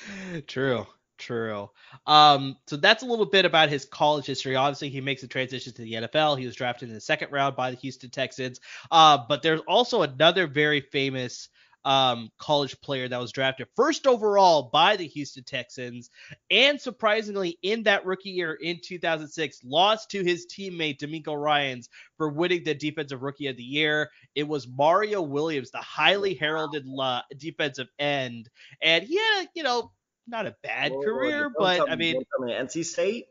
true, 0.46 0.86
true. 1.18 1.70
Um, 2.06 2.56
so 2.66 2.76
that's 2.76 3.02
a 3.02 3.06
little 3.06 3.26
bit 3.26 3.44
about 3.44 3.68
his 3.68 3.84
college 3.84 4.26
history. 4.26 4.54
Obviously, 4.54 4.90
he 4.90 5.00
makes 5.00 5.22
the 5.22 5.28
transition 5.28 5.72
to 5.74 5.82
the 5.82 5.94
NFL. 5.94 6.38
He 6.38 6.46
was 6.46 6.54
drafted 6.54 6.88
in 6.88 6.94
the 6.94 7.00
second 7.00 7.32
round 7.32 7.56
by 7.56 7.70
the 7.70 7.76
Houston 7.78 8.10
Texans. 8.10 8.60
Uh, 8.90 9.18
but 9.28 9.42
there's 9.42 9.60
also 9.66 10.02
another 10.02 10.46
very 10.46 10.80
famous 10.80 11.48
um, 11.84 12.30
college 12.38 12.80
player 12.80 13.08
that 13.08 13.20
was 13.20 13.32
drafted 13.32 13.66
first 13.74 14.06
overall 14.06 14.70
by 14.72 14.96
the 14.96 15.06
Houston 15.06 15.44
Texans, 15.44 16.10
and 16.50 16.80
surprisingly, 16.80 17.58
in 17.62 17.82
that 17.84 18.06
rookie 18.06 18.30
year 18.30 18.54
in 18.54 18.80
2006, 18.82 19.60
lost 19.64 20.10
to 20.10 20.22
his 20.22 20.46
teammate 20.46 20.98
DeMeco 20.98 21.40
Ryans 21.40 21.88
for 22.16 22.28
winning 22.28 22.64
the 22.64 22.74
Defensive 22.74 23.22
Rookie 23.22 23.48
of 23.48 23.56
the 23.56 23.62
Year. 23.62 24.10
It 24.34 24.46
was 24.46 24.68
Mario 24.68 25.22
Williams, 25.22 25.70
the 25.70 25.78
highly 25.78 26.34
heralded 26.34 26.86
la- 26.86 27.22
defensive 27.36 27.88
end, 27.98 28.48
and 28.80 29.04
he 29.04 29.16
had, 29.16 29.46
you 29.54 29.62
know, 29.62 29.92
not 30.26 30.46
a 30.46 30.54
bad 30.62 30.92
whoa, 30.92 31.02
career, 31.02 31.50
whoa, 31.54 31.54
but 31.58 31.90
I 31.90 31.96
mean, 31.96 32.22
NC 32.40 32.84
State. 32.84 33.26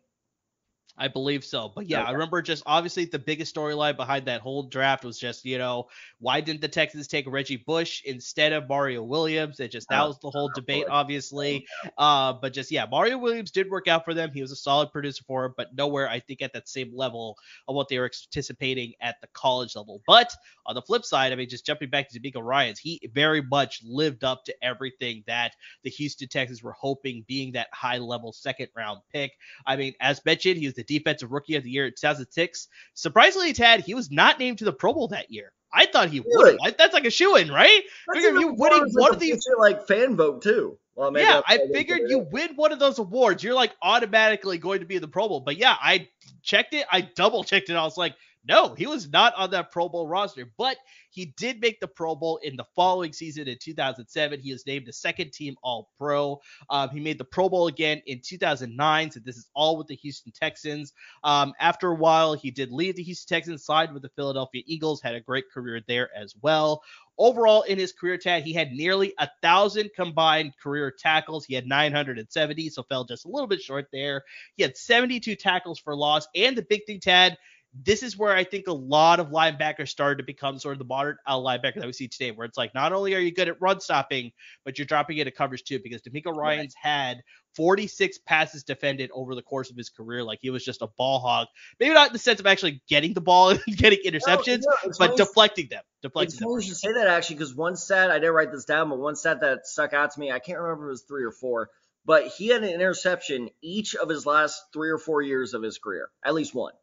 I 0.97 1.07
believe 1.07 1.43
so. 1.43 1.71
But 1.73 1.87
yeah, 1.87 2.01
okay. 2.01 2.09
I 2.09 2.11
remember 2.11 2.41
just 2.41 2.63
obviously 2.65 3.05
the 3.05 3.19
biggest 3.19 3.55
storyline 3.55 3.95
behind 3.95 4.25
that 4.25 4.41
whole 4.41 4.63
draft 4.63 5.03
was 5.03 5.17
just, 5.17 5.45
you 5.45 5.57
know, 5.57 5.87
why 6.19 6.41
didn't 6.41 6.61
the 6.61 6.67
Texans 6.67 7.07
take 7.07 7.25
Reggie 7.27 7.57
Bush 7.57 8.01
instead 8.05 8.53
of 8.53 8.67
Mario 8.67 9.03
Williams? 9.03 9.59
It 9.59 9.71
just 9.71 9.87
that 9.89 10.01
oh, 10.01 10.07
was 10.07 10.19
the 10.19 10.29
whole 10.29 10.51
debate, 10.53 10.85
obviously. 10.89 11.65
Uh, 11.97 12.33
but 12.33 12.53
just 12.53 12.71
yeah, 12.71 12.85
Mario 12.89 13.17
Williams 13.17 13.51
did 13.51 13.69
work 13.69 13.87
out 13.87 14.05
for 14.05 14.13
them. 14.13 14.31
He 14.33 14.41
was 14.41 14.51
a 14.51 14.55
solid 14.55 14.91
producer 14.91 15.23
for 15.25 15.43
them, 15.43 15.53
but 15.57 15.75
nowhere 15.75 16.09
I 16.09 16.19
think 16.19 16.41
at 16.41 16.53
that 16.53 16.67
same 16.67 16.95
level 16.95 17.37
of 17.67 17.75
what 17.75 17.89
they 17.89 17.97
were 17.97 18.11
anticipating 18.27 18.93
at 19.01 19.15
the 19.21 19.27
college 19.33 19.75
level. 19.75 20.01
But 20.05 20.33
on 20.65 20.75
the 20.75 20.81
flip 20.81 21.05
side, 21.05 21.31
I 21.31 21.35
mean, 21.35 21.49
just 21.49 21.65
jumping 21.65 21.89
back 21.89 22.09
to 22.09 22.19
DeMeco 22.19 22.43
Ryans, 22.43 22.79
he 22.79 23.01
very 23.13 23.41
much 23.41 23.81
lived 23.83 24.23
up 24.23 24.45
to 24.45 24.55
everything 24.61 25.23
that 25.27 25.53
the 25.83 25.89
Houston 25.89 26.27
Texans 26.27 26.61
were 26.61 26.73
hoping, 26.73 27.25
being 27.27 27.53
that 27.53 27.67
high 27.73 27.97
level 27.97 28.33
second 28.33 28.67
round 28.75 29.01
pick. 29.11 29.33
I 29.65 29.75
mean, 29.75 29.93
as 29.99 30.23
mentioned, 30.25 30.57
he 30.57 30.65
was 30.65 30.75
the 30.85 30.97
defensive 30.97 31.31
rookie 31.31 31.55
of 31.55 31.63
the 31.63 31.69
year 31.69 31.85
in 31.85 31.91
2006. 31.91 32.67
Surprisingly, 32.93 33.53
Tad, 33.53 33.81
he 33.81 33.93
was 33.93 34.11
not 34.11 34.39
named 34.39 34.59
to 34.59 34.65
the 34.65 34.73
Pro 34.73 34.93
Bowl 34.93 35.07
that 35.09 35.31
year. 35.31 35.51
I 35.73 35.85
thought 35.85 36.09
he 36.09 36.19
really? 36.19 36.57
would. 36.61 36.77
That's 36.77 36.93
like 36.93 37.05
a 37.05 37.11
shoe 37.11 37.35
in, 37.37 37.49
right? 37.49 37.81
That's 38.13 38.25
you 38.25 38.53
winning 38.57 38.87
one 38.93 39.13
of 39.13 39.19
these 39.19 39.45
like 39.59 39.87
fan 39.87 40.17
vote 40.17 40.41
too. 40.41 40.77
Well, 40.95 41.17
yeah, 41.17 41.41
I 41.47 41.59
figured 41.71 42.01
you 42.07 42.27
win 42.31 42.55
one 42.55 42.73
of 42.73 42.79
those 42.79 42.99
awards, 42.99 43.43
you're 43.43 43.55
like 43.55 43.71
automatically 43.81 44.57
going 44.57 44.81
to 44.81 44.85
be 44.85 44.95
in 44.95 45.01
the 45.01 45.07
Pro 45.07 45.29
Bowl. 45.29 45.39
But 45.39 45.57
yeah, 45.57 45.75
I 45.81 46.09
checked 46.43 46.73
it. 46.73 46.85
I 46.91 47.01
double 47.01 47.43
checked 47.43 47.69
it. 47.69 47.75
I 47.75 47.83
was 47.83 47.97
like, 47.97 48.15
No, 48.43 48.73
he 48.73 48.87
was 48.87 49.07
not 49.09 49.35
on 49.35 49.51
that 49.51 49.71
Pro 49.71 49.87
Bowl 49.87 50.07
roster, 50.07 50.51
but 50.57 50.75
he 51.11 51.33
did 51.37 51.61
make 51.61 51.79
the 51.79 51.87
Pro 51.87 52.15
Bowl 52.15 52.37
in 52.37 52.55
the 52.55 52.65
following 52.75 53.13
season 53.13 53.47
in 53.47 53.57
2007. 53.61 54.39
He 54.39 54.51
was 54.51 54.65
named 54.65 54.87
the 54.87 54.93
second 54.93 55.31
team 55.31 55.55
All 55.61 55.89
Pro. 55.97 56.41
Um, 56.69 56.89
he 56.89 56.99
made 56.99 57.19
the 57.19 57.25
Pro 57.25 57.49
Bowl 57.49 57.67
again 57.67 58.01
in 58.07 58.19
2009. 58.23 59.11
So 59.11 59.19
this 59.19 59.37
is 59.37 59.47
all 59.53 59.77
with 59.77 59.87
the 59.87 59.95
Houston 59.95 60.31
Texans. 60.31 60.93
Um, 61.23 61.53
after 61.59 61.89
a 61.89 61.95
while, 61.95 62.33
he 62.33 62.49
did 62.49 62.71
leave 62.71 62.95
the 62.95 63.03
Houston 63.03 63.35
Texans, 63.35 63.63
signed 63.63 63.93
with 63.93 64.01
the 64.01 64.09
Philadelphia 64.15 64.63
Eagles, 64.65 65.01
had 65.01 65.13
a 65.13 65.21
great 65.21 65.45
career 65.53 65.81
there 65.87 66.09
as 66.15 66.33
well. 66.41 66.81
Overall, 67.19 67.61
in 67.61 67.77
his 67.77 67.93
career, 67.93 68.17
Tad, 68.17 68.41
he 68.41 68.53
had 68.53 68.71
nearly 68.71 69.13
a 69.19 69.29
thousand 69.43 69.91
combined 69.95 70.53
career 70.57 70.89
tackles. 70.89 71.45
He 71.45 71.53
had 71.53 71.67
970, 71.67 72.69
so 72.69 72.81
fell 72.81 73.03
just 73.03 73.25
a 73.25 73.27
little 73.27 73.47
bit 73.47 73.61
short 73.61 73.89
there. 73.93 74.23
He 74.55 74.63
had 74.63 74.75
72 74.75 75.35
tackles 75.35 75.77
for 75.77 75.95
loss, 75.95 76.27
and 76.33 76.57
the 76.57 76.63
big 76.63 76.85
thing, 76.87 76.99
Tad, 76.99 77.37
this 77.73 78.03
is 78.03 78.17
where 78.17 78.35
I 78.35 78.43
think 78.43 78.67
a 78.67 78.73
lot 78.73 79.19
of 79.19 79.29
linebackers 79.29 79.87
started 79.87 80.17
to 80.17 80.23
become 80.23 80.59
sort 80.59 80.73
of 80.73 80.79
the 80.79 80.85
modern 80.85 81.17
L 81.25 81.43
linebacker 81.43 81.75
that 81.75 81.85
we 81.85 81.93
see 81.93 82.09
today, 82.09 82.31
where 82.31 82.45
it's 82.45 82.57
like 82.57 82.73
not 82.75 82.91
only 82.91 83.15
are 83.15 83.19
you 83.19 83.33
good 83.33 83.47
at 83.47 83.61
run 83.61 83.79
stopping, 83.79 84.31
but 84.65 84.77
you're 84.77 84.85
dropping 84.85 85.17
into 85.17 85.31
coverage 85.31 85.63
too. 85.63 85.79
Because 85.81 86.01
DeMeco 86.01 86.35
Ryans 86.35 86.75
right. 86.83 86.91
had 86.91 87.23
46 87.55 88.19
passes 88.19 88.63
defended 88.63 89.09
over 89.13 89.35
the 89.35 89.41
course 89.41 89.71
of 89.71 89.77
his 89.77 89.89
career, 89.89 90.21
like 90.23 90.39
he 90.41 90.49
was 90.49 90.65
just 90.65 90.81
a 90.81 90.87
ball 90.97 91.19
hog. 91.19 91.47
Maybe 91.79 91.93
not 91.93 92.07
in 92.07 92.13
the 92.13 92.19
sense 92.19 92.41
of 92.41 92.45
actually 92.45 92.81
getting 92.89 93.13
the 93.13 93.21
ball 93.21 93.49
and 93.51 93.61
getting 93.77 93.99
interceptions, 94.05 94.63
no, 94.65 94.73
no, 94.85 94.91
but 94.99 95.15
deflecting 95.15 95.67
them. 95.69 95.83
Deflecting 96.01 96.33
it's 96.33 96.39
them. 96.39 96.49
funny 96.49 96.65
you 96.65 96.69
should 96.69 96.77
say 96.77 96.93
that 96.93 97.07
actually, 97.07 97.37
because 97.37 97.55
one 97.55 97.77
stat 97.77 98.11
I 98.11 98.19
didn't 98.19 98.33
write 98.33 98.51
this 98.51 98.65
down, 98.65 98.89
but 98.89 98.99
one 98.99 99.15
stat 99.15 99.41
that 99.41 99.65
stuck 99.65 99.93
out 99.93 100.11
to 100.11 100.19
me, 100.19 100.29
I 100.29 100.39
can't 100.39 100.59
remember 100.59 100.85
if 100.85 100.87
it 100.87 100.91
was 100.91 101.03
three 101.03 101.23
or 101.23 101.31
four, 101.31 101.69
but 102.05 102.27
he 102.27 102.47
had 102.47 102.63
an 102.63 102.69
interception 102.69 103.49
each 103.61 103.95
of 103.95 104.09
his 104.09 104.25
last 104.25 104.61
three 104.73 104.89
or 104.89 104.97
four 104.97 105.21
years 105.21 105.53
of 105.53 105.63
his 105.63 105.77
career, 105.77 106.09
at 106.25 106.33
least 106.33 106.53
one. 106.53 106.73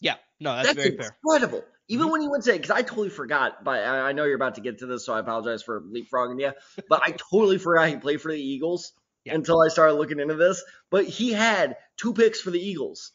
Yeah, 0.00 0.14
no, 0.40 0.54
that's, 0.54 0.68
that's 0.68 0.76
very 0.76 0.88
incredible. 0.90 1.16
fair. 1.24 1.36
Incredible. 1.36 1.64
Even 1.88 2.04
mm-hmm. 2.04 2.12
when 2.12 2.22
you 2.22 2.30
went 2.30 2.44
to, 2.44 2.52
because 2.52 2.70
I 2.70 2.82
totally 2.82 3.08
forgot, 3.08 3.64
but 3.64 3.82
I, 3.82 4.08
I, 4.08 4.12
know 4.12 4.24
you're 4.24 4.36
about 4.36 4.56
to 4.56 4.60
get 4.60 4.78
to 4.80 4.86
this, 4.86 5.06
so 5.06 5.14
I 5.14 5.20
apologize 5.20 5.62
for 5.62 5.80
leapfrogging 5.80 6.40
you. 6.40 6.52
But 6.88 7.02
I 7.02 7.12
totally 7.12 7.58
forgot 7.58 7.88
he 7.88 7.96
played 7.96 8.20
for 8.20 8.30
the 8.30 8.40
Eagles 8.40 8.92
yeah. 9.24 9.34
until 9.34 9.60
I 9.62 9.68
started 9.68 9.94
looking 9.94 10.20
into 10.20 10.34
this. 10.34 10.62
But 10.90 11.06
he 11.06 11.32
had 11.32 11.76
two 11.96 12.12
picks 12.12 12.40
for 12.40 12.50
the 12.50 12.60
Eagles. 12.60 13.12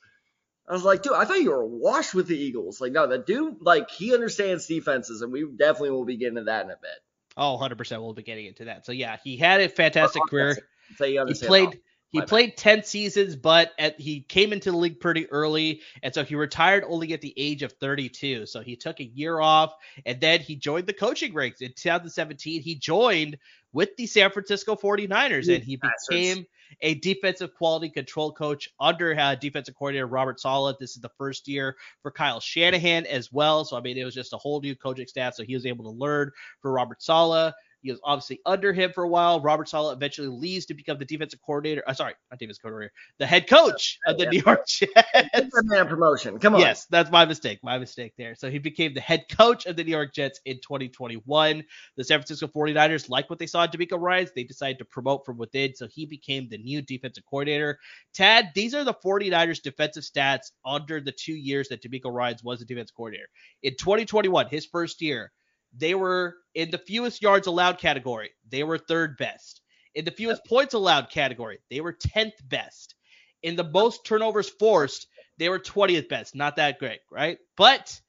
I 0.68 0.74
was 0.74 0.84
like, 0.84 1.04
dude, 1.04 1.14
I 1.14 1.26
thought 1.26 1.42
you 1.42 1.52
were 1.52 1.66
washed 1.66 2.14
with 2.14 2.28
the 2.28 2.38
Eagles. 2.38 2.80
Like, 2.80 2.94
no, 2.94 3.06
that 3.08 3.28
dude, 3.28 3.58
like, 3.62 3.92
he 3.92 4.14
understands 4.14 4.66
defenses, 4.66 5.22
and 5.22 5.32
we 5.32 5.46
definitely 5.46 5.92
will 5.92 6.06
be 6.06 6.18
getting 6.18 6.38
to 6.38 6.46
that 6.46 6.66
in 6.66 6.72
a 6.72 6.78
bit. 6.82 7.00
Oh, 7.36 7.60
100% 7.62 8.02
we'll 8.02 8.14
be 8.14 8.24
getting 8.24 8.46
into 8.46 8.66
that. 8.66 8.86
So, 8.86 8.92
yeah, 8.92 9.18
he 9.24 9.36
had 9.38 9.60
a 9.60 9.68
fantastic 9.68 10.24
career. 10.30 10.58
So 10.98 11.06
he 11.06 11.34
played 11.34 11.80
he 12.14 12.22
played 12.22 12.56
10 12.56 12.84
seasons, 12.84 13.36
but 13.36 13.72
at, 13.80 14.00
he 14.00 14.22
came 14.22 14.54
into 14.54 14.70
the 14.70 14.78
league 14.78 15.00
pretty 15.00 15.30
early. 15.32 15.82
And 16.04 16.14
so 16.14 16.24
he 16.24 16.36
retired 16.36 16.84
only 16.88 17.12
at 17.14 17.22
the 17.22 17.34
age 17.36 17.64
of 17.64 17.72
32. 17.74 18.46
So 18.46 18.62
he 18.62 18.76
took 18.76 19.00
a 19.00 19.04
year 19.04 19.40
off 19.40 19.74
and 20.06 20.22
then 20.22 20.40
he 20.40 20.56
joined 20.56 20.86
the 20.86 20.94
coaching 20.94 21.34
ranks. 21.34 21.62
In 21.62 21.74
2017, 21.74 22.62
he 22.62 22.76
joined 22.76 23.40
with 23.74 23.98
the 23.98 24.06
San 24.06 24.30
Francisco 24.30 24.76
49ers 24.76 25.54
and 25.54 25.64
he 25.64 25.80
became 26.10 26.46
a 26.82 26.94
defensive 26.96 27.56
quality 27.56 27.90
control 27.90 28.32
coach 28.32 28.70
under 28.80 29.20
uh, 29.20 29.34
defensive 29.34 29.76
coordinator 29.76 30.06
Robert 30.06 30.40
Saleh. 30.40 30.78
This 30.80 30.96
is 30.96 31.02
the 31.02 31.12
first 31.18 31.48
year 31.48 31.76
for 32.04 32.12
Kyle 32.12 32.40
Shanahan 32.40 33.08
as 33.08 33.32
well. 33.32 33.66
So, 33.66 33.76
I 33.76 33.82
mean, 33.82 33.98
it 33.98 34.06
was 34.06 34.14
just 34.14 34.34
a 34.34 34.38
whole 34.38 34.62
new 34.62 34.76
coaching 34.76 35.08
staff. 35.08 35.34
So 35.34 35.44
he 35.44 35.56
was 35.56 35.66
able 35.66 35.86
to 35.86 35.98
learn 35.98 36.32
for 36.62 36.72
Robert 36.72 37.02
Saleh. 37.02 37.54
He 37.84 37.92
was 37.92 38.00
obviously 38.04 38.40
under 38.46 38.72
him 38.72 38.94
for 38.94 39.04
a 39.04 39.08
while. 39.08 39.42
Robert 39.42 39.68
Saleh 39.68 39.94
eventually 39.94 40.30
leaves 40.30 40.66
to 40.68 40.74
become 40.74 40.98
the 40.98 41.06
defensive 41.06 41.42
coordinator. 41.46 41.84
Uh, 41.86 41.94
sorry, 41.94 42.14
not 42.32 42.40
defensive 42.40 42.62
coordinator, 42.62 42.94
the 43.20 43.26
head 43.26 43.48
coach 43.48 44.00
of 44.08 44.18
the 44.18 44.24
yeah. 44.24 44.30
New 44.30 44.42
York 44.46 44.66
Jets. 44.66 45.54
man 45.64 45.88
promotion. 45.88 46.40
Come 46.40 46.56
on. 46.56 46.62
Yes, 46.62 46.86
that's 46.90 47.12
my 47.12 47.26
mistake. 47.26 47.60
My 47.62 47.78
mistake 47.78 48.14
there. 48.18 48.36
So 48.36 48.50
he 48.50 48.58
became 48.58 48.94
the 48.94 49.02
head 49.02 49.26
coach 49.30 49.66
of 49.66 49.76
the 49.76 49.84
New 49.84 49.92
York 49.92 50.14
Jets 50.14 50.40
in 50.46 50.56
2021. 50.56 51.64
The 51.98 52.04
San 52.04 52.20
Francisco 52.20 52.48
49ers 52.48 53.10
like 53.10 53.30
what 53.30 53.38
they 53.38 53.48
saw 53.48 53.64
in 53.64 53.70
DeMeco 53.70 54.00
Ryans. 54.00 54.32
They 54.34 54.46
decided 54.46 54.80
to 54.80 54.86
promote 54.86 55.26
from 55.26 55.38
within. 55.38 55.76
So 55.76 55.88
he 55.88 56.06
became 56.06 56.48
the 56.50 56.58
new 56.58 56.82
defensive 56.82 57.26
coordinator. 57.26 57.80
Tad, 58.14 58.52
these 58.56 58.74
are 58.74 58.86
the 58.86 58.94
49ers 58.94 59.62
defensive 59.62 60.04
stats 60.04 60.52
under 60.66 61.02
the 61.02 61.12
two 61.12 61.34
years 61.34 61.68
that 61.68 61.84
DeMeco 61.84 62.14
Ryans 62.14 62.44
was 62.44 62.60
the 62.60 62.66
defensive 62.66 62.96
coordinator. 62.96 63.28
In 63.62 63.76
2021, 63.78 64.48
his 64.48 64.66
first 64.66 65.02
year, 65.02 65.32
they 65.76 65.96
were 65.96 66.36
in 66.54 66.72
the 66.72 66.78
fewest 66.78 67.22
yards 67.22 67.48
allowed 67.48 67.80
category. 67.80 68.32
They 68.50 68.64
were 68.64 68.78
third 68.78 69.18
best. 69.18 69.62
In 69.96 70.06
the 70.06 70.12
fewest 70.12 70.46
points 70.46 70.74
allowed 70.74 71.10
category, 71.10 71.60
they 71.70 71.82
were 71.82 71.94
10th 71.94 72.34
best. 72.48 72.96
In 73.42 73.56
the 73.56 73.64
most 73.64 74.06
turnovers 74.06 74.50
forced, 74.50 75.08
they 75.38 75.50
were 75.50 75.60
20th 75.60 76.10
best. 76.10 76.36
Not 76.36 76.56
that 76.56 76.80
great, 76.80 77.00
right? 77.12 77.38
But 77.58 78.00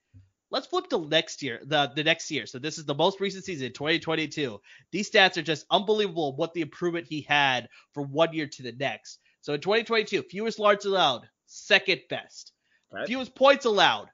let's 0.51 0.67
flip 0.67 0.89
to 0.89 1.09
next 1.09 1.43
year, 1.43 1.61
the, 1.65 1.91
the 1.95 2.05
next 2.05 2.31
year. 2.31 2.47
So 2.47 2.59
this 2.59 2.79
is 2.79 2.85
the 2.85 2.95
most 2.95 3.21
recent 3.21 3.45
season, 3.45 3.73
2022. 3.73 4.61
These 4.93 5.11
stats 5.11 5.37
are 5.37 5.43
just 5.43 5.67
unbelievable 5.71 6.37
what 6.37 6.55
the 6.55 6.61
improvement 6.61 7.07
he 7.09 7.23
had 7.23 7.69
from 7.93 8.13
one 8.13 8.33
year 8.33 8.47
to 8.47 8.63
the 8.63 8.73
next. 8.73 9.19
So 9.41 9.55
in 9.55 9.61
2022, 9.61 10.23
fewest 10.23 10.59
yards 10.59 10.85
allowed, 10.85 11.29
second 11.47 12.01
best. 12.09 12.53
Right. 12.93 13.07
Fewest 13.07 13.35
points 13.35 13.65
allowed, 13.65 14.09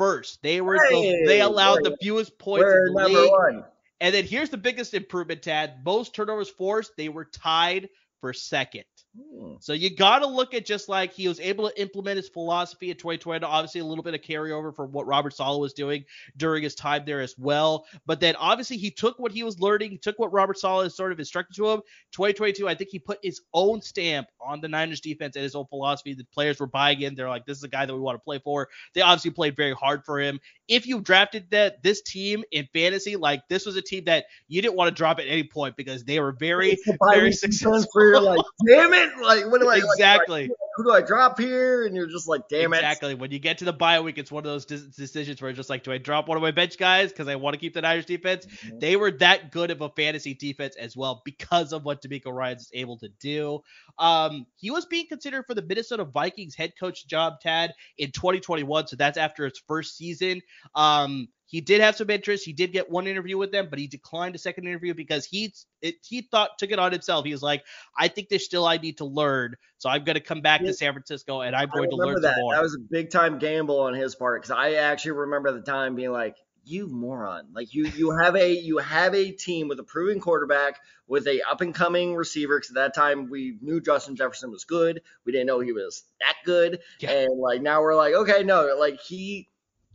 first. 0.00 0.42
They 0.42 0.62
were 0.62 0.78
hey, 0.88 1.20
the, 1.20 1.26
they 1.26 1.40
allowed 1.42 1.84
the 1.84 1.96
fewest 2.00 2.38
points 2.38 2.64
in 2.64 2.94
the 2.94 3.08
league. 3.08 3.30
One. 3.30 3.64
And 4.00 4.14
then 4.14 4.24
here's 4.24 4.48
the 4.48 4.56
biggest 4.56 4.94
improvement, 4.94 5.42
Tad. 5.42 5.84
Most 5.84 6.14
turnovers 6.14 6.48
forced, 6.48 6.96
they 6.96 7.10
were 7.10 7.26
tied 7.26 7.90
for 8.22 8.32
second. 8.32 8.84
Hmm. 9.18 9.54
So 9.58 9.72
you 9.72 9.94
got 9.94 10.20
to 10.20 10.26
look 10.28 10.54
at 10.54 10.64
just 10.64 10.88
like 10.88 11.12
he 11.12 11.26
was 11.26 11.40
able 11.40 11.68
to 11.68 11.80
implement 11.80 12.16
his 12.16 12.28
philosophy 12.28 12.90
in 12.90 12.96
2020. 12.96 13.44
Obviously, 13.44 13.80
a 13.80 13.84
little 13.84 14.04
bit 14.04 14.14
of 14.14 14.20
carryover 14.20 14.74
from 14.74 14.92
what 14.92 15.06
Robert 15.06 15.34
Saleh 15.34 15.60
was 15.60 15.72
doing 15.72 16.04
during 16.36 16.62
his 16.62 16.76
time 16.76 17.02
there 17.04 17.20
as 17.20 17.34
well. 17.36 17.86
But 18.06 18.20
then 18.20 18.36
obviously 18.36 18.76
he 18.76 18.92
took 18.92 19.18
what 19.18 19.32
he 19.32 19.42
was 19.42 19.58
learning, 19.58 19.90
he 19.90 19.98
took 19.98 20.18
what 20.20 20.32
Robert 20.32 20.58
Saleh 20.58 20.92
sort 20.92 21.10
of 21.10 21.18
instructed 21.18 21.56
to 21.56 21.70
him. 21.70 21.80
2022, 22.12 22.68
I 22.68 22.74
think 22.76 22.90
he 22.90 23.00
put 23.00 23.18
his 23.22 23.40
own 23.52 23.82
stamp 23.82 24.28
on 24.40 24.60
the 24.60 24.68
Niners 24.68 25.00
defense 25.00 25.34
and 25.34 25.42
his 25.42 25.56
own 25.56 25.66
philosophy. 25.66 26.14
The 26.14 26.24
players 26.24 26.60
were 26.60 26.68
buying 26.68 27.00
in. 27.00 27.16
They're 27.16 27.28
like, 27.28 27.46
this 27.46 27.58
is 27.58 27.64
a 27.64 27.68
guy 27.68 27.86
that 27.86 27.94
we 27.94 28.00
want 28.00 28.14
to 28.14 28.24
play 28.24 28.38
for. 28.38 28.68
They 28.94 29.00
obviously 29.00 29.32
played 29.32 29.56
very 29.56 29.74
hard 29.74 30.04
for 30.04 30.20
him. 30.20 30.38
If 30.68 30.86
you 30.86 31.00
drafted 31.00 31.50
that 31.50 31.82
this 31.82 32.00
team 32.02 32.44
in 32.52 32.68
fantasy, 32.72 33.16
like 33.16 33.42
this 33.48 33.66
was 33.66 33.74
a 33.74 33.82
team 33.82 34.04
that 34.04 34.26
you 34.46 34.62
didn't 34.62 34.76
want 34.76 34.88
to 34.88 34.94
drop 34.94 35.18
at 35.18 35.26
any 35.26 35.42
point 35.42 35.76
because 35.76 36.04
they 36.04 36.20
were 36.20 36.30
very, 36.30 36.78
very 37.12 37.32
successful. 37.32 37.84
For 37.92 38.04
your, 38.04 38.20
like, 38.20 38.38
damn 38.68 38.92
it 38.92 38.99
it? 39.00 39.22
Like, 39.22 39.50
what 39.50 39.60
do 39.60 39.68
I 39.68 39.76
exactly? 39.76 40.48
Like, 40.48 40.50
who 40.76 40.84
do 40.84 40.92
I 40.92 41.00
drop 41.00 41.38
here? 41.38 41.84
And 41.84 41.94
you're 41.94 42.06
just 42.06 42.28
like, 42.28 42.48
damn 42.48 42.72
exactly. 42.72 42.76
it. 42.76 42.78
Exactly. 42.78 43.14
When 43.14 43.30
you 43.30 43.38
get 43.38 43.58
to 43.58 43.64
the 43.64 43.72
bye 43.72 44.00
week, 44.00 44.18
it's 44.18 44.32
one 44.32 44.46
of 44.46 44.50
those 44.50 44.64
decisions 44.64 45.40
where 45.40 45.50
it's 45.50 45.56
just 45.56 45.68
like, 45.68 45.82
do 45.82 45.92
I 45.92 45.98
drop 45.98 46.28
one 46.28 46.36
of 46.36 46.42
my 46.42 46.50
bench 46.50 46.78
guys 46.78 47.10
because 47.10 47.28
I 47.28 47.34
want 47.36 47.54
to 47.54 47.60
keep 47.60 47.74
the 47.74 47.82
Niners 47.82 48.06
defense? 48.06 48.46
Mm-hmm. 48.46 48.78
They 48.78 48.96
were 48.96 49.10
that 49.12 49.50
good 49.52 49.70
of 49.70 49.80
a 49.80 49.90
fantasy 49.90 50.34
defense 50.34 50.76
as 50.76 50.96
well 50.96 51.22
because 51.24 51.72
of 51.72 51.84
what 51.84 52.02
DeMeco 52.02 52.32
Ryans 52.32 52.62
is 52.62 52.70
able 52.72 52.98
to 52.98 53.08
do. 53.20 53.60
Um, 53.98 54.46
he 54.56 54.70
was 54.70 54.86
being 54.86 55.06
considered 55.06 55.44
for 55.46 55.54
the 55.54 55.62
Minnesota 55.62 56.04
Vikings 56.04 56.54
head 56.54 56.72
coach 56.78 57.06
job, 57.06 57.40
Tad, 57.40 57.72
in 57.98 58.12
2021. 58.12 58.86
So 58.86 58.96
that's 58.96 59.18
after 59.18 59.44
his 59.44 59.60
first 59.66 59.96
season. 59.96 60.40
Um, 60.74 61.28
he 61.50 61.60
did 61.60 61.80
have 61.80 61.96
some 61.96 62.08
interest. 62.10 62.44
He 62.44 62.52
did 62.52 62.72
get 62.72 62.88
one 62.88 63.08
interview 63.08 63.36
with 63.36 63.50
them, 63.50 63.66
but 63.68 63.80
he 63.80 63.88
declined 63.88 64.36
a 64.36 64.38
second 64.38 64.68
interview 64.68 64.94
because 64.94 65.24
he 65.24 65.52
it, 65.82 65.96
he 66.06 66.22
thought 66.22 66.58
took 66.58 66.70
it 66.70 66.78
on 66.78 66.92
himself. 66.92 67.24
He 67.24 67.32
was 67.32 67.42
like, 67.42 67.64
I 67.98 68.06
think 68.06 68.28
there's 68.28 68.44
still 68.44 68.64
I 68.64 68.76
need 68.76 68.98
to 68.98 69.04
learn, 69.04 69.56
so 69.78 69.90
I'm 69.90 70.04
going 70.04 70.14
to 70.14 70.20
come 70.20 70.42
back 70.42 70.60
yeah. 70.60 70.68
to 70.68 70.74
San 70.74 70.92
Francisco 70.92 71.40
and 71.40 71.56
I'm 71.56 71.68
going 71.68 71.90
to 71.90 71.96
learn 71.96 72.22
that. 72.22 72.36
more. 72.38 72.54
That 72.54 72.62
was 72.62 72.76
a 72.76 72.78
big 72.78 73.10
time 73.10 73.40
gamble 73.40 73.80
on 73.80 73.94
his 73.94 74.14
part 74.14 74.42
because 74.42 74.56
I 74.56 74.74
actually 74.74 75.12
remember 75.12 75.50
the 75.50 75.62
time 75.62 75.96
being 75.96 76.12
like, 76.12 76.36
you 76.62 76.86
moron 76.86 77.46
like 77.52 77.74
you 77.74 77.86
you 77.86 78.16
have 78.16 78.36
a 78.36 78.52
you 78.52 78.78
have 78.78 79.14
a 79.14 79.32
team 79.32 79.66
with 79.66 79.80
a 79.80 79.82
proven 79.82 80.20
quarterback 80.20 80.78
with 81.08 81.26
a 81.26 81.40
up 81.50 81.62
and 81.62 81.74
coming 81.74 82.14
receiver 82.14 82.58
because 82.58 82.70
at 82.70 82.74
that 82.74 82.94
time 82.94 83.30
we 83.30 83.56
knew 83.62 83.80
justin 83.80 84.14
jefferson 84.14 84.50
was 84.50 84.64
good 84.64 85.00
we 85.24 85.32
didn't 85.32 85.46
know 85.46 85.60
he 85.60 85.72
was 85.72 86.04
that 86.20 86.34
good 86.44 86.80
yeah. 87.00 87.10
and 87.12 87.40
like 87.40 87.62
now 87.62 87.80
we're 87.80 87.96
like 87.96 88.12
okay 88.12 88.42
no 88.42 88.76
like 88.78 89.00
he 89.00 89.48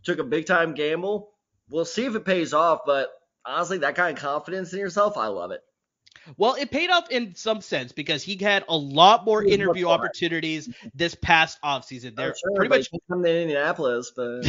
took 0.03 0.17
a 0.17 0.23
big 0.23 0.47
time 0.47 0.73
gamble 0.73 1.34
we'll 1.69 1.85
see 1.85 2.05
if 2.05 2.15
it 2.15 2.25
pays 2.25 2.53
off. 2.53 2.81
But 2.85 3.09
honestly, 3.45 3.79
that 3.79 3.95
kind 3.95 4.17
of 4.17 4.21
confidence 4.21 4.73
in 4.73 4.79
yourself, 4.79 5.17
I 5.17 5.27
love 5.27 5.51
it. 5.51 5.61
Well, 6.37 6.55
it 6.55 6.71
paid 6.71 6.89
off 6.89 7.09
in 7.11 7.35
some 7.35 7.61
sense 7.61 7.91
because 7.91 8.23
he 8.23 8.37
had 8.37 8.63
a 8.67 8.75
lot 8.75 9.25
more 9.25 9.43
interview 9.43 9.87
opportunities 9.87 10.73
this 10.93 11.13
past 11.13 11.59
offseason. 11.63 12.15
There 12.15 12.33
sure, 12.35 12.55
pretty 12.55 12.69
much 12.69 12.89
come 13.09 13.23
to 13.23 13.41
Indianapolis, 13.41 14.11
but 14.15 14.41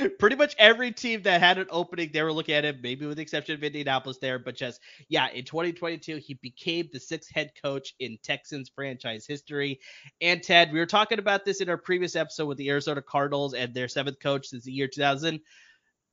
pretty 0.18 0.36
much 0.36 0.54
every 0.58 0.92
team 0.92 1.22
that 1.22 1.40
had 1.40 1.58
an 1.58 1.66
opening, 1.70 2.10
they 2.12 2.22
were 2.22 2.32
looking 2.32 2.54
at 2.54 2.64
him, 2.64 2.80
maybe 2.82 3.06
with 3.06 3.16
the 3.16 3.22
exception 3.22 3.54
of 3.54 3.64
Indianapolis 3.64 4.18
there. 4.18 4.38
But 4.38 4.56
just, 4.56 4.80
yeah, 5.08 5.28
in 5.30 5.44
2022, 5.44 6.16
he 6.16 6.34
became 6.34 6.88
the 6.92 7.00
sixth 7.00 7.30
head 7.32 7.52
coach 7.62 7.94
in 7.98 8.18
Texans 8.22 8.70
franchise 8.74 9.26
history. 9.26 9.80
And 10.20 10.42
Tad, 10.42 10.72
we 10.72 10.78
were 10.78 10.86
talking 10.86 11.18
about 11.18 11.44
this 11.44 11.60
in 11.60 11.68
our 11.68 11.78
previous 11.78 12.16
episode 12.16 12.46
with 12.46 12.58
the 12.58 12.70
Arizona 12.70 13.02
Cardinals 13.02 13.54
and 13.54 13.72
their 13.72 13.88
seventh 13.88 14.20
coach 14.20 14.48
since 14.48 14.64
the 14.64 14.72
year 14.72 14.88
2000. 14.88 15.40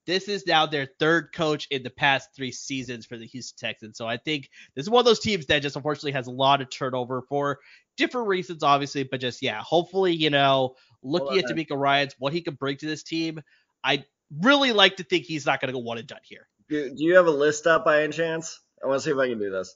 This 0.05 0.27
is 0.27 0.47
now 0.47 0.65
their 0.65 0.87
third 0.99 1.31
coach 1.33 1.67
in 1.69 1.83
the 1.83 1.89
past 1.89 2.29
three 2.35 2.51
seasons 2.51 3.05
for 3.05 3.17
the 3.17 3.27
Houston 3.27 3.67
Texans. 3.67 3.97
So 3.97 4.07
I 4.07 4.17
think 4.17 4.49
this 4.75 4.83
is 4.83 4.89
one 4.89 5.01
of 5.01 5.05
those 5.05 5.19
teams 5.19 5.45
that 5.47 5.61
just 5.61 5.75
unfortunately 5.75 6.13
has 6.13 6.27
a 6.27 6.31
lot 6.31 6.61
of 6.61 6.69
turnover 6.69 7.21
for 7.29 7.59
different 7.97 8.27
reasons, 8.27 8.63
obviously, 8.63 9.03
but 9.03 9.19
just 9.19 9.41
yeah, 9.41 9.61
hopefully, 9.61 10.13
you 10.13 10.29
know, 10.29 10.75
looking 11.03 11.37
at 11.37 11.45
on. 11.45 11.51
DeMeco 11.51 11.77
Ryans 11.77 12.15
what 12.17 12.33
he 12.33 12.41
can 12.41 12.55
bring 12.55 12.77
to 12.77 12.85
this 12.85 13.03
team, 13.03 13.41
I 13.83 14.03
really 14.41 14.71
like 14.71 14.97
to 14.97 15.03
think 15.03 15.25
he's 15.25 15.45
not 15.45 15.61
going 15.61 15.67
to 15.67 15.73
go 15.73 15.79
one 15.79 15.97
and 15.97 16.07
done 16.07 16.19
here. 16.23 16.47
Do, 16.69 16.89
do 16.89 17.03
you 17.03 17.15
have 17.15 17.27
a 17.27 17.31
list 17.31 17.67
up 17.67 17.85
by 17.85 18.03
any 18.03 18.13
chance? 18.13 18.59
I 18.83 18.87
want 18.87 18.99
to 18.99 19.03
see 19.03 19.11
if 19.11 19.17
I 19.17 19.27
can 19.27 19.39
do 19.39 19.49
this. 19.49 19.75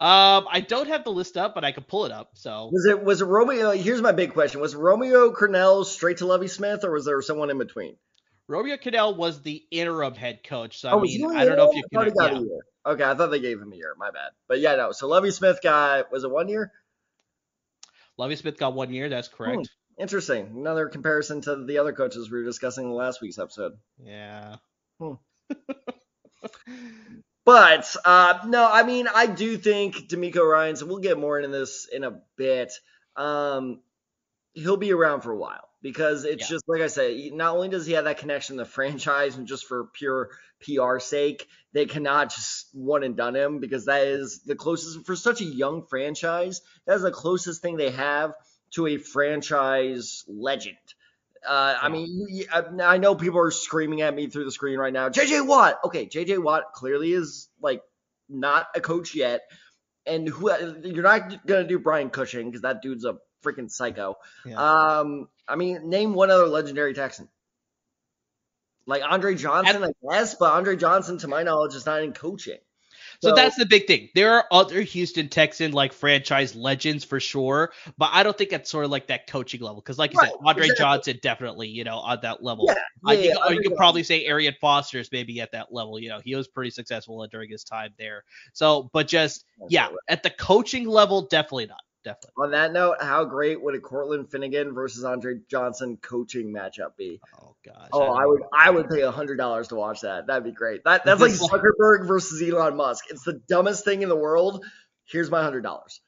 Um, 0.00 0.46
I 0.48 0.64
don't 0.66 0.86
have 0.86 1.02
the 1.02 1.10
list 1.10 1.36
up, 1.36 1.54
but 1.54 1.64
I 1.64 1.72
can 1.72 1.82
pull 1.82 2.04
it 2.04 2.12
up. 2.12 2.30
So 2.34 2.70
Was 2.72 2.86
it 2.86 3.02
was 3.02 3.20
it 3.20 3.24
Romeo? 3.24 3.72
Here's 3.72 4.00
my 4.00 4.12
big 4.12 4.32
question: 4.32 4.60
Was 4.60 4.76
Romeo 4.76 5.32
Crennel 5.32 5.84
straight 5.84 6.18
to 6.18 6.26
Lovie 6.26 6.46
Smith, 6.46 6.84
or 6.84 6.92
was 6.92 7.04
there 7.04 7.20
someone 7.20 7.50
in 7.50 7.58
between? 7.58 7.96
Romeo 8.48 8.76
Crennel 8.76 9.14
was 9.16 9.42
the 9.42 9.62
interim 9.70 10.14
head 10.14 10.42
coach. 10.42 10.80
So 10.80 10.88
I 10.88 10.92
oh, 10.94 11.00
mean, 11.00 11.36
I 11.36 11.44
don't 11.44 11.56
know 11.58 11.70
if 11.70 11.76
you 11.76 11.84
can. 11.92 12.06
he 12.06 12.10
got 12.12 12.32
Yeah. 12.32 12.38
a 12.38 12.40
year. 12.40 12.60
Okay, 12.86 13.04
I 13.04 13.14
thought 13.14 13.30
they 13.30 13.40
gave 13.40 13.60
him 13.60 13.72
a 13.72 13.76
year. 13.76 13.94
My 13.98 14.10
bad. 14.10 14.30
But 14.48 14.60
yeah, 14.60 14.74
no. 14.76 14.92
So 14.92 15.06
Lovie 15.06 15.30
Smith 15.30 15.60
got 15.62 16.10
was 16.10 16.24
it 16.24 16.30
one 16.30 16.48
year? 16.48 16.72
Lovie 18.16 18.36
Smith 18.36 18.58
got 18.58 18.72
one 18.74 18.92
year. 18.92 19.10
That's 19.10 19.28
correct. 19.28 19.68
Interesting. 19.98 20.46
Another 20.56 20.88
comparison 20.88 21.42
to 21.42 21.64
the 21.66 21.78
other 21.78 21.92
coaches 21.92 22.30
we 22.30 22.38
were 22.38 22.44
discussing 22.44 22.86
in 22.86 22.92
last 22.92 23.20
week's 23.20 23.38
episode. 23.38 23.72
Yeah. 24.02 24.56
But 27.44 27.96
uh, 28.04 28.40
no, 28.44 28.70
I 28.70 28.82
mean, 28.82 29.08
I 29.08 29.24
do 29.24 29.56
think 29.56 29.96
DeMeco 30.10 30.46
Ryans. 30.46 30.84
We'll 30.84 30.98
get 30.98 31.18
more 31.18 31.38
into 31.38 31.48
this 31.48 31.88
in 31.90 32.04
a 32.04 32.20
bit. 32.36 32.74
Um, 33.16 33.80
he'll 34.52 34.76
be 34.76 34.92
around 34.92 35.22
for 35.22 35.32
a 35.32 35.36
while 35.38 35.67
because 35.82 36.24
it's 36.24 36.42
Yeah. 36.42 36.56
just 36.56 36.64
like 36.68 36.82
I 36.82 36.88
said. 36.88 37.16
Not 37.32 37.54
only 37.54 37.68
does 37.68 37.86
he 37.86 37.92
have 37.94 38.04
that 38.04 38.18
connection 38.18 38.56
to 38.56 38.64
the 38.64 38.68
franchise, 38.70 39.36
and 39.36 39.46
just 39.46 39.66
for 39.66 39.86
pure 39.94 40.30
PR 40.64 40.98
sake, 40.98 41.46
they 41.72 41.86
cannot 41.86 42.30
just 42.34 42.68
one 42.72 43.02
and 43.04 43.16
done 43.16 43.36
him 43.36 43.60
because 43.60 43.84
that 43.86 44.06
is 44.06 44.42
the 44.44 44.56
closest 44.56 45.06
for 45.06 45.16
such 45.16 45.40
a 45.40 45.44
young 45.44 45.86
franchise. 45.86 46.60
That 46.86 46.96
is 46.96 47.02
the 47.02 47.10
closest 47.10 47.62
thing 47.62 47.76
they 47.76 47.90
have 47.90 48.32
to 48.72 48.86
a 48.86 48.96
franchise 48.98 50.24
legend. 50.28 50.76
Uh, 51.46 51.76
I 51.80 51.88
mean, 51.88 52.44
I 52.52 52.64
I 52.82 52.98
know 52.98 53.14
people 53.14 53.38
are 53.38 53.50
screaming 53.52 54.02
at 54.02 54.14
me 54.14 54.26
through 54.26 54.44
the 54.44 54.50
screen 54.50 54.78
right 54.78 54.92
now. 54.92 55.08
JJ 55.08 55.46
Watt. 55.46 55.78
Okay, 55.84 56.06
JJ 56.06 56.42
Watt 56.42 56.72
clearly 56.74 57.12
is 57.12 57.48
like 57.62 57.80
not 58.28 58.66
a 58.74 58.80
coach 58.80 59.14
yet, 59.14 59.42
and 60.04 60.28
who 60.28 60.50
you're 60.82 61.02
not 61.04 61.46
gonna 61.46 61.66
do 61.66 61.78
Brian 61.78 62.10
Cushing 62.10 62.46
because 62.50 62.62
that 62.62 62.82
dude's 62.82 63.04
a 63.04 63.18
freaking 63.42 63.70
psycho. 63.70 64.16
Yeah. 64.44 64.56
Um, 64.56 65.28
I 65.46 65.56
mean, 65.56 65.88
name 65.88 66.14
one 66.14 66.30
other 66.30 66.46
legendary 66.46 66.94
Texan. 66.94 67.28
Like 68.86 69.02
Andre 69.02 69.34
Johnson, 69.34 69.84
I 69.84 69.92
guess, 70.10 70.34
but 70.34 70.52
Andre 70.52 70.76
Johnson, 70.76 71.18
to 71.18 71.28
my 71.28 71.42
knowledge, 71.42 71.74
is 71.74 71.84
not 71.84 72.02
in 72.02 72.12
coaching. 72.12 72.58
So 73.20 73.34
that's 73.34 73.56
the 73.56 73.66
big 73.66 73.86
thing. 73.86 74.10
There 74.14 74.34
are 74.34 74.44
other 74.52 74.80
Houston 74.80 75.28
Texan 75.28 75.72
like 75.72 75.92
franchise 75.92 76.54
legends 76.54 77.04
for 77.04 77.18
sure, 77.18 77.72
but 77.96 78.10
I 78.12 78.22
don't 78.22 78.36
think 78.38 78.52
it's 78.52 78.70
sort 78.70 78.84
of 78.84 78.92
like 78.92 79.08
that 79.08 79.26
coaching 79.26 79.60
level 79.60 79.82
because, 79.82 79.98
like 79.98 80.12
you 80.12 80.20
Right, 80.20 80.30
said, 80.30 80.38
Andre 80.44 80.66
exactly. 80.66 80.84
Johnson 80.84 81.18
definitely, 81.20 81.68
you 81.68 81.82
know, 81.82 81.96
on 81.96 82.18
that 82.22 82.44
level. 82.44 82.66
yeah, 82.68 82.74
I 83.04 83.12
yeah, 83.14 83.18
think, 83.18 83.24
yeah, 83.24 83.34
you 83.34 83.40
Andre 83.40 83.62
could 83.64 83.76
probably 83.76 84.02
say 84.04 84.24
Arian 84.24 84.54
Foster 84.60 84.98
is 85.00 85.10
maybe 85.10 85.40
at 85.40 85.50
that 85.52 85.72
level. 85.72 85.98
You 85.98 86.10
know, 86.10 86.20
he 86.24 86.36
was 86.36 86.46
pretty 86.46 86.70
successful 86.70 87.26
during 87.26 87.50
his 87.50 87.64
time 87.64 87.90
there. 87.98 88.22
So, 88.52 88.88
but 88.92 89.08
just 89.08 89.44
yeah, 89.68 89.88
at 90.06 90.22
the 90.22 90.30
coaching 90.30 90.86
level, 90.86 91.22
definitely 91.22 91.66
not. 91.66 91.80
Definitely. 92.08 92.44
On 92.44 92.50
that 92.52 92.72
note, 92.72 92.96
how 93.02 93.24
great 93.26 93.62
would 93.62 93.74
a 93.74 93.80
Cortland 93.80 94.30
Finnegan 94.30 94.72
versus 94.72 95.04
Andre 95.04 95.34
Johnson 95.50 95.98
coaching 96.00 96.54
matchup 96.54 96.96
be? 96.96 97.20
Oh 97.38 97.54
gosh. 97.64 97.88
Oh, 97.92 98.12
I 98.12 98.20
don't 98.20 98.28
would 98.28 98.40
know. 98.40 98.48
I 98.52 98.70
would 98.70 98.88
pay 98.88 99.02
hundred 99.02 99.36
dollars 99.36 99.68
to 99.68 99.74
watch 99.74 100.00
that. 100.00 100.26
That'd 100.26 100.44
be 100.44 100.52
great. 100.52 100.84
That 100.84 101.04
that's 101.04 101.20
like 101.20 101.32
Zuckerberg 101.32 102.06
versus 102.06 102.42
Elon 102.42 102.76
Musk. 102.76 103.04
It's 103.10 103.24
the 103.24 103.40
dumbest 103.48 103.84
thing 103.84 104.00
in 104.00 104.08
the 104.08 104.16
world. 104.16 104.64
Here's 105.04 105.30
my 105.30 105.42
hundred 105.42 105.62
dollars. 105.62 106.00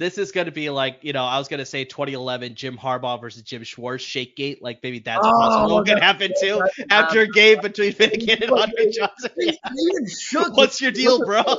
This 0.00 0.16
is 0.16 0.32
going 0.32 0.46
to 0.46 0.50
be 0.50 0.70
like, 0.70 1.00
you 1.02 1.12
know, 1.12 1.22
I 1.24 1.36
was 1.38 1.48
going 1.48 1.58
to 1.58 1.66
say 1.66 1.84
2011 1.84 2.54
Jim 2.54 2.78
Harbaugh 2.78 3.20
versus 3.20 3.42
Jim 3.42 3.62
Schwartz 3.64 4.02
Shakegate. 4.02 4.62
Like 4.62 4.80
maybe 4.82 4.98
that's 5.00 5.20
Oh, 5.22 5.30
possible. 5.30 5.74
What 5.76 5.86
could 5.86 5.98
happen 6.02 6.32
too 6.40 6.62
after 6.88 7.20
a 7.20 7.28
game 7.28 7.58
between 7.60 7.92
Finnegan 7.92 8.42
and 8.44 8.50
Andre 8.50 8.90
Johnson. 8.90 9.30
They 9.36 9.44
even 9.48 10.08
shook. 10.08 10.56
What's 10.56 10.80
your 10.80 10.90
deal, 10.90 11.22
bro? 11.24 11.42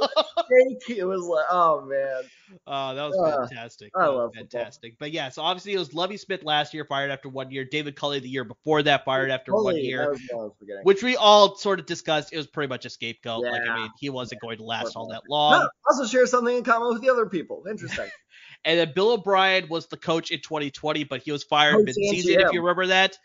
It 0.90 1.06
was 1.06 1.22
like, 1.24 1.46
oh 1.52 1.82
man. 1.86 2.24
Oh, 2.68 2.96
that 2.96 3.08
was 3.10 3.16
Uh, 3.18 3.48
fantastic. 3.48 3.92
I 3.96 4.02
That 4.02 4.08
was 4.10 4.18
love 4.18 4.34
football. 4.34 4.60
fantastic. 4.60 4.96
But 5.00 5.12
yeah, 5.12 5.30
so 5.30 5.42
obviously 5.44 5.74
it 5.74 5.78
was 5.80 5.94
Lovie 5.94 6.18
Smith 6.18 6.44
last 6.44 6.74
year, 6.74 6.84
fired 6.84 7.12
after 7.12 7.30
one 7.30 7.50
year. 7.52 7.64
David 7.64 7.96
Culley 7.96 8.20
the 8.20 8.28
year 8.28 8.44
before 8.44 8.84
that, 8.84 9.06
fired 9.06 9.32
after 9.32 9.54
one 9.54 9.78
year. 9.78 10.00
that 10.00 10.10
was 10.12 10.22
what 10.32 10.40
I 10.40 10.44
was 10.46 10.54
forgetting. 10.60 10.84
Which 10.84 11.04
we 11.04 11.16
all 11.16 11.56
sort 11.56 11.80
of 11.80 11.86
discussed. 11.86 12.34
It 12.34 12.38
was 12.38 12.48
pretty 12.48 12.68
much 12.70 12.86
a 12.86 12.90
scapegoat. 12.90 13.44
Like, 13.44 13.62
I 13.70 13.76
mean, 13.82 13.90
he 14.00 14.10
wasn't 14.10 14.42
going 14.42 14.58
to 14.58 14.64
last 14.64 14.96
all 14.98 15.08
that 15.10 15.22
No, 15.30 15.36
long. 15.36 15.70
also 15.90 16.06
share 16.06 16.26
something 16.26 16.58
in 16.58 16.64
common 16.64 16.90
with 16.94 17.02
the 17.04 17.10
other 17.12 17.28
people. 17.28 17.64
Interesting. 17.70 18.10
And 18.64 18.80
then 18.80 18.92
Bill 18.94 19.12
O'Brien 19.12 19.68
was 19.70 19.88
the 19.88 19.98
coach 19.98 20.32
in 20.32 20.40
2020, 20.40 21.04
but 21.06 21.22
he 21.24 21.32
was 21.32 21.44
fired 21.44 21.76
Coach 21.78 21.86
mid-season, 21.86 22.34
and 22.34 22.42
if 22.44 22.54
you 22.54 22.62
remember 22.62 22.88
that. 22.88 23.18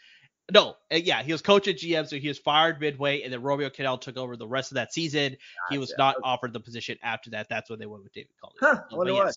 No, 0.52 0.76
uh, 0.92 0.96
yeah, 0.96 1.22
he 1.24 1.32
was 1.32 1.42
coach 1.42 1.66
at 1.66 1.76
GM, 1.76 2.06
so 2.06 2.16
he 2.16 2.28
was 2.28 2.38
fired 2.38 2.80
midway, 2.80 3.22
and 3.22 3.32
then 3.32 3.42
Romeo 3.42 3.68
Crennel 3.68 4.00
took 4.00 4.16
over 4.16 4.36
the 4.36 4.46
rest 4.46 4.70
of 4.70 4.76
that 4.76 4.92
season. 4.92 5.36
He 5.70 5.78
was 5.78 5.90
Gotcha. 5.90 5.98
not 5.98 6.16
offered 6.22 6.52
the 6.52 6.60
position 6.60 6.96
after 7.02 7.30
that. 7.30 7.48
That's 7.48 7.68
when 7.68 7.80
they 7.80 7.86
went 7.86 8.04
with 8.04 8.12
David 8.12 8.30
Culley. 8.40 8.54
Huh, 8.60 8.82
Uh, 8.92 8.96
but 8.96 9.12
yes. 9.12 9.34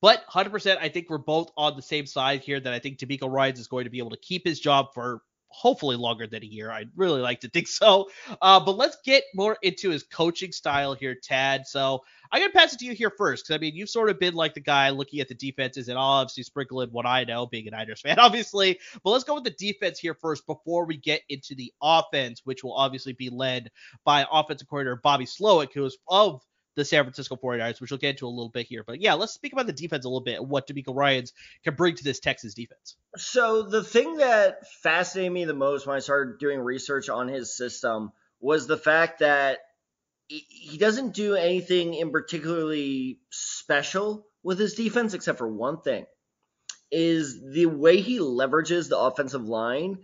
But 0.00 0.26
100%, 0.28 0.78
I 0.78 0.88
think 0.88 1.08
we're 1.08 1.18
both 1.18 1.50
on 1.56 1.76
the 1.76 1.82
same 1.82 2.06
side 2.06 2.42
here 2.42 2.60
that 2.60 2.72
I 2.72 2.78
think 2.78 2.98
DeMeco 2.98 3.30
Ryans 3.30 3.58
is 3.58 3.68
going 3.68 3.84
to 3.84 3.90
be 3.90 3.98
able 3.98 4.10
to 4.10 4.18
keep 4.18 4.46
his 4.46 4.60
job 4.60 4.88
for 4.92 5.22
hopefully 5.54 5.96
longer 5.96 6.26
than 6.26 6.42
a 6.42 6.46
year. 6.46 6.70
I'd 6.70 6.90
really 6.96 7.20
like 7.20 7.40
to 7.40 7.48
think 7.48 7.68
so. 7.68 8.10
Uh, 8.42 8.60
but 8.60 8.76
let's 8.76 8.98
get 9.04 9.24
more 9.34 9.56
into 9.62 9.90
his 9.90 10.02
coaching 10.02 10.52
style 10.52 10.94
here, 10.94 11.14
Tad. 11.14 11.66
So 11.66 12.02
I'm 12.32 12.40
going 12.40 12.50
to 12.50 12.58
pass 12.58 12.72
it 12.72 12.80
to 12.80 12.84
you 12.84 12.94
here 12.94 13.12
first 13.16 13.44
because, 13.44 13.56
I 13.56 13.60
mean, 13.60 13.74
you've 13.74 13.88
sort 13.88 14.10
of 14.10 14.18
been 14.18 14.34
like 14.34 14.54
the 14.54 14.60
guy 14.60 14.90
looking 14.90 15.20
at 15.20 15.28
the 15.28 15.34
defenses 15.34 15.88
and 15.88 15.96
I'll 15.96 16.04
obviously 16.04 16.42
sprinkle 16.42 16.80
in 16.80 16.90
what 16.90 17.06
I 17.06 17.24
know, 17.24 17.46
being 17.46 17.68
a 17.68 17.70
Niners 17.70 18.00
fan, 18.00 18.18
obviously. 18.18 18.78
But 19.02 19.10
let's 19.10 19.24
go 19.24 19.34
with 19.34 19.44
the 19.44 19.50
defense 19.50 19.98
here 19.98 20.14
first 20.14 20.46
before 20.46 20.84
we 20.84 20.96
get 20.96 21.22
into 21.28 21.54
the 21.54 21.72
offense, 21.82 22.42
which 22.44 22.64
will 22.64 22.74
obviously 22.74 23.12
be 23.12 23.30
led 23.30 23.70
by 24.04 24.26
offensive 24.30 24.68
coordinator 24.68 25.00
Bobby 25.02 25.26
Slowik, 25.26 25.72
who 25.72 25.84
is 25.84 25.96
of 26.08 26.42
the 26.76 26.84
San 26.84 27.04
Francisco 27.04 27.36
49ers, 27.36 27.80
which 27.80 27.90
we'll 27.90 27.98
get 27.98 28.10
into 28.10 28.26
a 28.26 28.28
little 28.28 28.48
bit 28.48 28.66
here. 28.66 28.82
But 28.84 29.00
yeah, 29.00 29.14
let's 29.14 29.32
speak 29.32 29.52
about 29.52 29.66
the 29.66 29.72
defense 29.72 30.04
a 30.04 30.08
little 30.08 30.20
bit 30.20 30.40
and 30.40 30.48
what 30.48 30.66
DeMeco 30.66 30.94
Ryans 30.94 31.32
can 31.62 31.74
bring 31.74 31.94
to 31.96 32.04
this 32.04 32.20
Texas 32.20 32.54
defense. 32.54 32.96
So 33.16 33.62
the 33.62 33.84
thing 33.84 34.16
that 34.16 34.66
fascinated 34.82 35.32
me 35.32 35.44
the 35.44 35.54
most 35.54 35.86
when 35.86 35.96
I 35.96 36.00
started 36.00 36.38
doing 36.38 36.60
research 36.60 37.08
on 37.08 37.28
his 37.28 37.56
system 37.56 38.12
was 38.40 38.66
the 38.66 38.76
fact 38.76 39.20
that 39.20 39.58
he- 40.28 40.46
he 40.48 40.78
doesn't 40.78 41.14
do 41.14 41.34
anything 41.34 41.94
in 41.94 42.10
particularly 42.10 43.20
special 43.30 44.26
with 44.42 44.58
his 44.58 44.74
defense 44.74 45.14
except 45.14 45.38
for 45.38 45.48
one 45.48 45.80
thing 45.80 46.06
is 46.90 47.40
the 47.52 47.66
way 47.66 48.00
he 48.00 48.18
leverages 48.18 48.88
the 48.88 48.98
offensive 48.98 49.44
line 49.44 49.98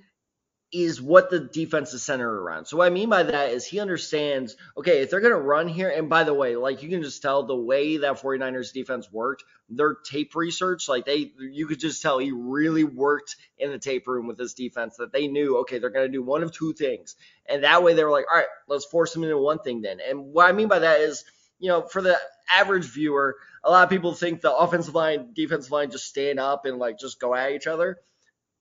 is 0.73 1.03
what 1.03 1.31
the 1.31 1.41
defense 1.41 1.93
is 1.95 2.03
centered 2.03 2.31
around. 2.31 2.67
So 2.67 2.77
what 2.77 2.87
I 2.87 2.91
mean 2.91 3.09
by 3.09 3.25
that 3.25 3.51
is 3.51 3.67
he 3.67 3.81
understands, 3.81 4.57
okay, 4.77 5.01
if 5.01 5.11
they're 5.11 5.21
going 5.21 5.33
to 5.33 5.41
run 5.41 5.67
here, 5.67 5.89
and 5.89 6.09
by 6.09 6.23
the 6.23 6.35
way, 6.35 6.55
like 6.55 6.83
you 6.83 6.89
can 6.89 7.03
just 7.03 7.21
tell 7.23 7.43
the 7.43 7.57
way 7.57 7.97
that 7.97 8.21
49ers 8.21 8.73
defense 8.73 9.11
worked, 9.11 9.43
their 9.69 9.95
tape 9.95 10.37
research, 10.37 10.89
like 10.89 11.07
they, 11.07 11.33
you 11.39 11.67
could 11.67 11.81
just 11.81 12.03
tell 12.03 12.19
he 12.19 12.31
really 12.31 12.85
worked 12.85 13.35
in 13.59 13.71
the 13.71 13.79
tape 13.79 14.07
room 14.07 14.29
with 14.29 14.39
this 14.39 14.55
defense 14.55 14.97
that 14.99 15.13
they 15.13 15.27
knew, 15.27 15.59
okay, 15.59 15.79
they're 15.79 15.91
going 15.91 16.07
to 16.07 16.13
do 16.13 16.23
one 16.23 16.45
of 16.45 16.53
two 16.53 16.73
things. 16.73 17.17
And 17.47 17.65
that 17.65 17.83
way 17.83 17.95
they 17.95 18.05
were 18.05 18.13
like, 18.13 18.27
all 18.31 18.39
right, 18.39 18.47
let's 18.69 18.85
force 18.85 19.13
them 19.13 19.25
into 19.25 19.39
one 19.39 19.59
thing 19.59 19.83
then. 19.83 19.99
And 20.09 20.33
what 20.33 20.49
I 20.49 20.53
mean 20.53 20.69
by 20.69 20.79
that 20.79 21.01
is, 21.01 21.25
you 21.59 21.69
know, 21.69 21.83
for 21.83 22.01
the 22.01 22.17
average 22.55 22.87
viewer, 22.87 23.37
a 23.65 23.71
lot 23.71 23.83
of 23.83 23.91
people 23.91 24.15
think 24.15 24.41
the 24.41 24.55
offensive 24.55 24.95
line, 24.95 25.33
defensive 25.35 25.73
line 25.73 25.91
just 25.91 26.07
stand 26.07 26.39
up 26.39 26.65
and 26.65 26.79
like 26.79 26.99
just 26.99 27.21
go 27.21 27.35
at 27.35 27.51
each 27.53 27.67
other. 27.67 27.99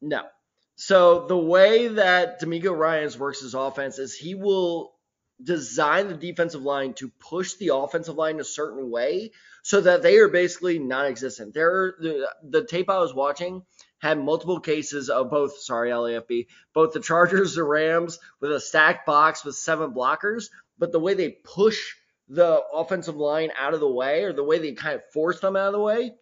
No. 0.01 0.23
So 0.81 1.27
the 1.27 1.37
way 1.37 1.89
that 1.89 2.39
DeMeco 2.39 2.73
Ryans 2.75 3.19
works 3.19 3.41
his 3.41 3.53
offense 3.53 3.99
is 3.99 4.15
he 4.15 4.33
will 4.33 4.93
design 5.43 6.07
the 6.07 6.13
defensive 6.13 6.61
line 6.61 6.93
to 6.93 7.11
push 7.19 7.55
the 7.55 7.75
offensive 7.75 8.15
line 8.15 8.39
a 8.39 8.45
certain 8.45 8.89
way 8.89 9.31
so 9.61 9.81
that 9.81 10.03
they 10.03 10.19
are 10.19 10.29
basically 10.29 10.79
non-existent. 10.79 11.53
There, 11.53 11.95
the, 11.99 12.29
the 12.43 12.63
tape 12.63 12.89
I 12.89 12.99
was 12.99 13.13
watching 13.13 13.63
had 14.01 14.23
multiple 14.23 14.61
cases 14.61 15.09
of 15.09 15.29
both. 15.29 15.59
Sorry, 15.59 15.89
LAFB, 15.89 16.47
both 16.73 16.93
the 16.93 17.01
Chargers, 17.01 17.55
the 17.55 17.63
Rams 17.65 18.17
with 18.39 18.53
a 18.53 18.61
stacked 18.61 19.05
box 19.05 19.43
with 19.43 19.55
seven 19.55 19.91
blockers, 19.91 20.45
but 20.77 20.93
the 20.93 20.99
way 21.01 21.13
they 21.13 21.35
push 21.43 21.77
the 22.29 22.63
offensive 22.73 23.17
line 23.17 23.51
out 23.59 23.73
of 23.73 23.81
the 23.81 23.91
way, 23.91 24.23
or 24.23 24.31
the 24.31 24.45
way 24.45 24.59
they 24.59 24.71
kind 24.71 24.95
of 24.95 25.01
force 25.11 25.41
them 25.41 25.57
out 25.57 25.67
of 25.67 25.73
the 25.73 25.79
way, 25.81 26.13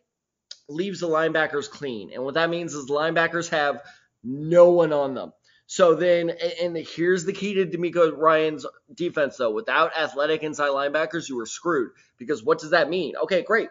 leaves 0.67 1.01
the 1.01 1.07
linebackers 1.07 1.69
clean. 1.69 2.11
And 2.11 2.23
what 2.23 2.33
that 2.33 2.49
means 2.49 2.73
is 2.73 2.89
linebackers 2.89 3.49
have 3.49 3.83
no 4.27 4.71
one 4.71 4.93
on 4.93 5.13
them. 5.13 5.31
So 5.67 5.95
then, 5.95 6.31
and 6.61 6.77
here's 6.77 7.25
the 7.25 7.33
key 7.33 7.55
to 7.55 7.65
DeMeco 7.65 8.15
Ryans' 8.15 8.65
defense, 8.93 9.37
though. 9.37 9.51
Without 9.51 9.97
athletic 9.97 10.43
inside 10.43 10.69
linebackers, 10.69 11.27
you 11.27 11.35
were 11.35 11.45
screwed. 11.45 11.91
Because 12.17 12.43
what 12.43 12.59
does 12.59 12.71
that 12.71 12.89
mean? 12.89 13.15
Okay, 13.23 13.41
great. 13.41 13.69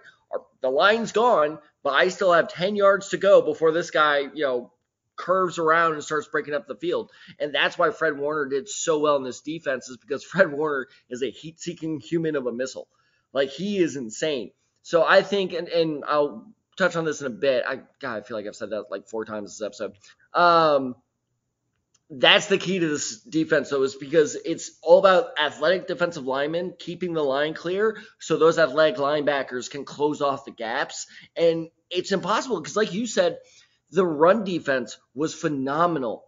The 0.61 0.71
line's 0.71 1.12
gone, 1.12 1.59
but 1.83 1.95
I 1.95 2.09
still 2.09 2.33
have 2.33 2.49
10 2.49 2.77
yards 2.77 3.11
to 3.11 3.16
go 3.16 3.40
before 3.40 3.73
this 3.73 3.90
guy, 3.90 4.21
you 4.35 4.45
know, 4.45 4.73
curves 5.14 5.59
around 5.59 5.95
and 5.95 6.05
starts 6.05 6.29
breaking 6.29 6.53
up 6.53 6.66
the 6.66 6.75
field. 6.77 7.11
And 7.38 7.55
that's 7.55 7.79
why 7.79 7.90
Fred 7.90 8.19
Warner 8.19 8.47
did 8.47 8.69
so 8.69 8.99
well 8.99 9.16
in 9.16 9.25
this 9.25 9.40
defense, 9.40 9.88
is 9.88 9.97
because 9.97 10.23
Fred 10.25 10.53
Warner 10.53 10.88
is 11.09 11.23
a 11.23 11.31
heat-seeking 11.31 12.01
human 12.01 12.37
of 12.37 12.47
a 12.47 12.53
missile. 12.53 12.88
Like 13.33 13.51
he 13.51 13.79
is 13.79 13.97
insane. 13.97 14.51
So 14.83 15.03
I 15.03 15.23
think, 15.23 15.53
and, 15.55 15.69
and 15.69 16.05
I'll 16.07 16.47
touch 16.76 16.96
on 16.96 17.04
this 17.04 17.20
in 17.20 17.26
a 17.26 17.30
bit. 17.30 17.64
I 17.66 17.80
God, 18.00 18.16
I 18.16 18.20
feel 18.22 18.36
like 18.36 18.46
I've 18.46 18.56
said 18.56 18.70
that 18.70 18.90
like 18.90 19.08
four 19.08 19.24
times 19.24 19.58
this 19.58 19.64
episode. 19.64 19.92
Um, 20.34 20.96
that's 22.08 22.46
the 22.46 22.58
key 22.58 22.78
to 22.78 22.88
this 22.88 23.20
defense, 23.20 23.70
though, 23.70 23.82
is 23.82 23.96
because 23.96 24.36
it's 24.36 24.78
all 24.82 24.98
about 24.98 25.30
athletic 25.42 25.88
defensive 25.88 26.24
linemen 26.24 26.74
keeping 26.78 27.14
the 27.14 27.22
line 27.22 27.52
clear 27.52 27.98
so 28.20 28.36
those 28.36 28.58
athletic 28.58 28.96
linebackers 28.96 29.68
can 29.68 29.84
close 29.84 30.22
off 30.22 30.44
the 30.44 30.52
gaps. 30.52 31.06
And 31.34 31.68
it's 31.90 32.12
impossible 32.12 32.60
because, 32.60 32.76
like 32.76 32.92
you 32.92 33.06
said, 33.06 33.38
the 33.90 34.06
run 34.06 34.44
defense 34.44 34.98
was 35.14 35.34
phenomenal 35.34 36.25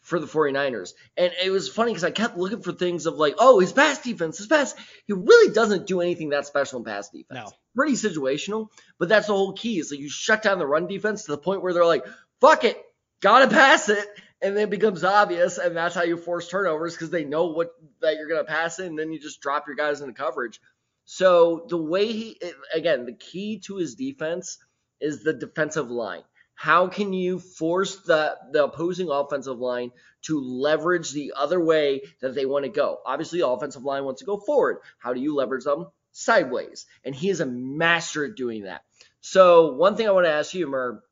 for 0.00 0.18
the 0.18 0.26
49ers. 0.26 0.94
And 1.16 1.32
it 1.42 1.50
was 1.50 1.68
funny 1.68 1.92
because 1.92 2.04
I 2.04 2.10
kept 2.10 2.36
looking 2.36 2.62
for 2.62 2.72
things 2.72 3.06
of 3.06 3.14
like, 3.14 3.34
oh, 3.38 3.60
his 3.60 3.72
pass 3.72 4.00
defense, 4.00 4.38
his 4.38 4.46
pass. 4.46 4.74
He 5.06 5.12
really 5.12 5.52
doesn't 5.52 5.86
do 5.86 6.00
anything 6.00 6.30
that 6.30 6.46
special 6.46 6.78
in 6.78 6.84
pass 6.84 7.10
defense. 7.10 7.50
No. 7.50 7.52
Pretty 7.74 7.94
situational, 7.94 8.68
but 8.98 9.08
that's 9.08 9.26
the 9.26 9.34
whole 9.34 9.52
key 9.52 9.78
is 9.78 9.90
that 9.90 10.00
you 10.00 10.08
shut 10.08 10.42
down 10.42 10.58
the 10.58 10.66
run 10.66 10.86
defense 10.86 11.24
to 11.24 11.32
the 11.32 11.38
point 11.38 11.62
where 11.62 11.72
they're 11.72 11.84
like, 11.84 12.04
fuck 12.40 12.64
it, 12.64 12.82
gotta 13.20 13.48
pass 13.48 13.88
it. 13.88 14.06
And 14.42 14.56
then 14.56 14.64
it 14.64 14.70
becomes 14.70 15.04
obvious, 15.04 15.58
and 15.58 15.76
that's 15.76 15.94
how 15.94 16.02
you 16.02 16.16
force 16.16 16.48
turnovers 16.48 16.94
because 16.94 17.10
they 17.10 17.24
know 17.24 17.46
what 17.46 17.72
that 18.00 18.16
you're 18.16 18.28
gonna 18.28 18.44
pass 18.44 18.78
it, 18.78 18.86
and 18.86 18.98
then 18.98 19.12
you 19.12 19.20
just 19.20 19.42
drop 19.42 19.66
your 19.66 19.76
guys 19.76 20.00
into 20.00 20.14
coverage. 20.14 20.60
So 21.04 21.66
the 21.68 21.76
way 21.76 22.10
he, 22.10 22.40
again, 22.72 23.04
the 23.04 23.12
key 23.12 23.60
to 23.66 23.76
his 23.76 23.96
defense 23.96 24.58
is 25.00 25.22
the 25.22 25.34
defensive 25.34 25.90
line. 25.90 26.22
How 26.60 26.88
can 26.88 27.14
you 27.14 27.38
force 27.38 27.96
the, 28.00 28.36
the 28.52 28.64
opposing 28.64 29.08
offensive 29.08 29.58
line 29.58 29.92
to 30.24 30.38
leverage 30.38 31.10
the 31.10 31.32
other 31.34 31.58
way 31.58 32.02
that 32.20 32.34
they 32.34 32.44
want 32.44 32.66
to 32.66 32.70
go? 32.70 32.98
Obviously, 33.06 33.38
the 33.38 33.48
offensive 33.48 33.82
line 33.82 34.04
wants 34.04 34.20
to 34.20 34.26
go 34.26 34.36
forward. 34.36 34.80
How 34.98 35.14
do 35.14 35.22
you 35.22 35.34
leverage 35.34 35.64
them? 35.64 35.86
Sideways. 36.12 36.84
And 37.02 37.14
he 37.14 37.30
is 37.30 37.40
a 37.40 37.46
master 37.46 38.26
at 38.26 38.34
doing 38.34 38.64
that. 38.64 38.82
So, 39.22 39.72
one 39.72 39.96
thing 39.96 40.06
I 40.06 40.10
want 40.10 40.26
to 40.26 40.32
ask 40.32 40.52
you, 40.52 40.66
Mer, 40.66 41.02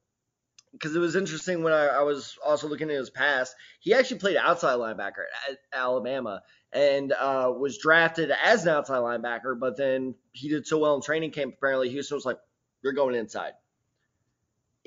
because 0.73 0.95
it 0.95 0.99
was 0.99 1.17
interesting 1.17 1.63
when 1.63 1.73
I, 1.73 1.87
I, 1.87 2.03
was 2.03 2.37
also 2.45 2.69
looking 2.69 2.91
at 2.91 2.97
his 2.97 3.09
past, 3.09 3.57
he 3.81 3.95
actually 3.95 4.19
played 4.19 4.37
outside 4.37 4.77
linebacker 4.77 5.25
at 5.49 5.57
Alabama 5.73 6.43
and 6.75 7.11
uh, 7.11 7.51
was 7.59 7.79
drafted 7.79 8.31
as 8.31 8.65
an 8.65 8.69
outside 8.69 9.01
linebacker, 9.01 9.59
but 9.59 9.79
then 9.79 10.15
he 10.33 10.51
did 10.51 10.67
so 10.67 10.77
well 10.77 10.95
in 10.95 11.01
training 11.01 11.31
camp. 11.31 11.55
Apparently, 11.57 11.89
Houston 11.89 12.17
was 12.17 12.27
like, 12.27 12.37
You're 12.83 12.93
going 12.93 13.15
inside. 13.15 13.53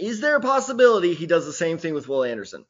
Is 0.02 0.20
there 0.20 0.36
a 0.36 0.42
possibility 0.42 1.14
he 1.14 1.28
does 1.28 1.46
the 1.46 1.54
same 1.54 1.78
thing 1.78 1.94
with 1.94 2.08
Will 2.10 2.24
Anderson? 2.24 2.66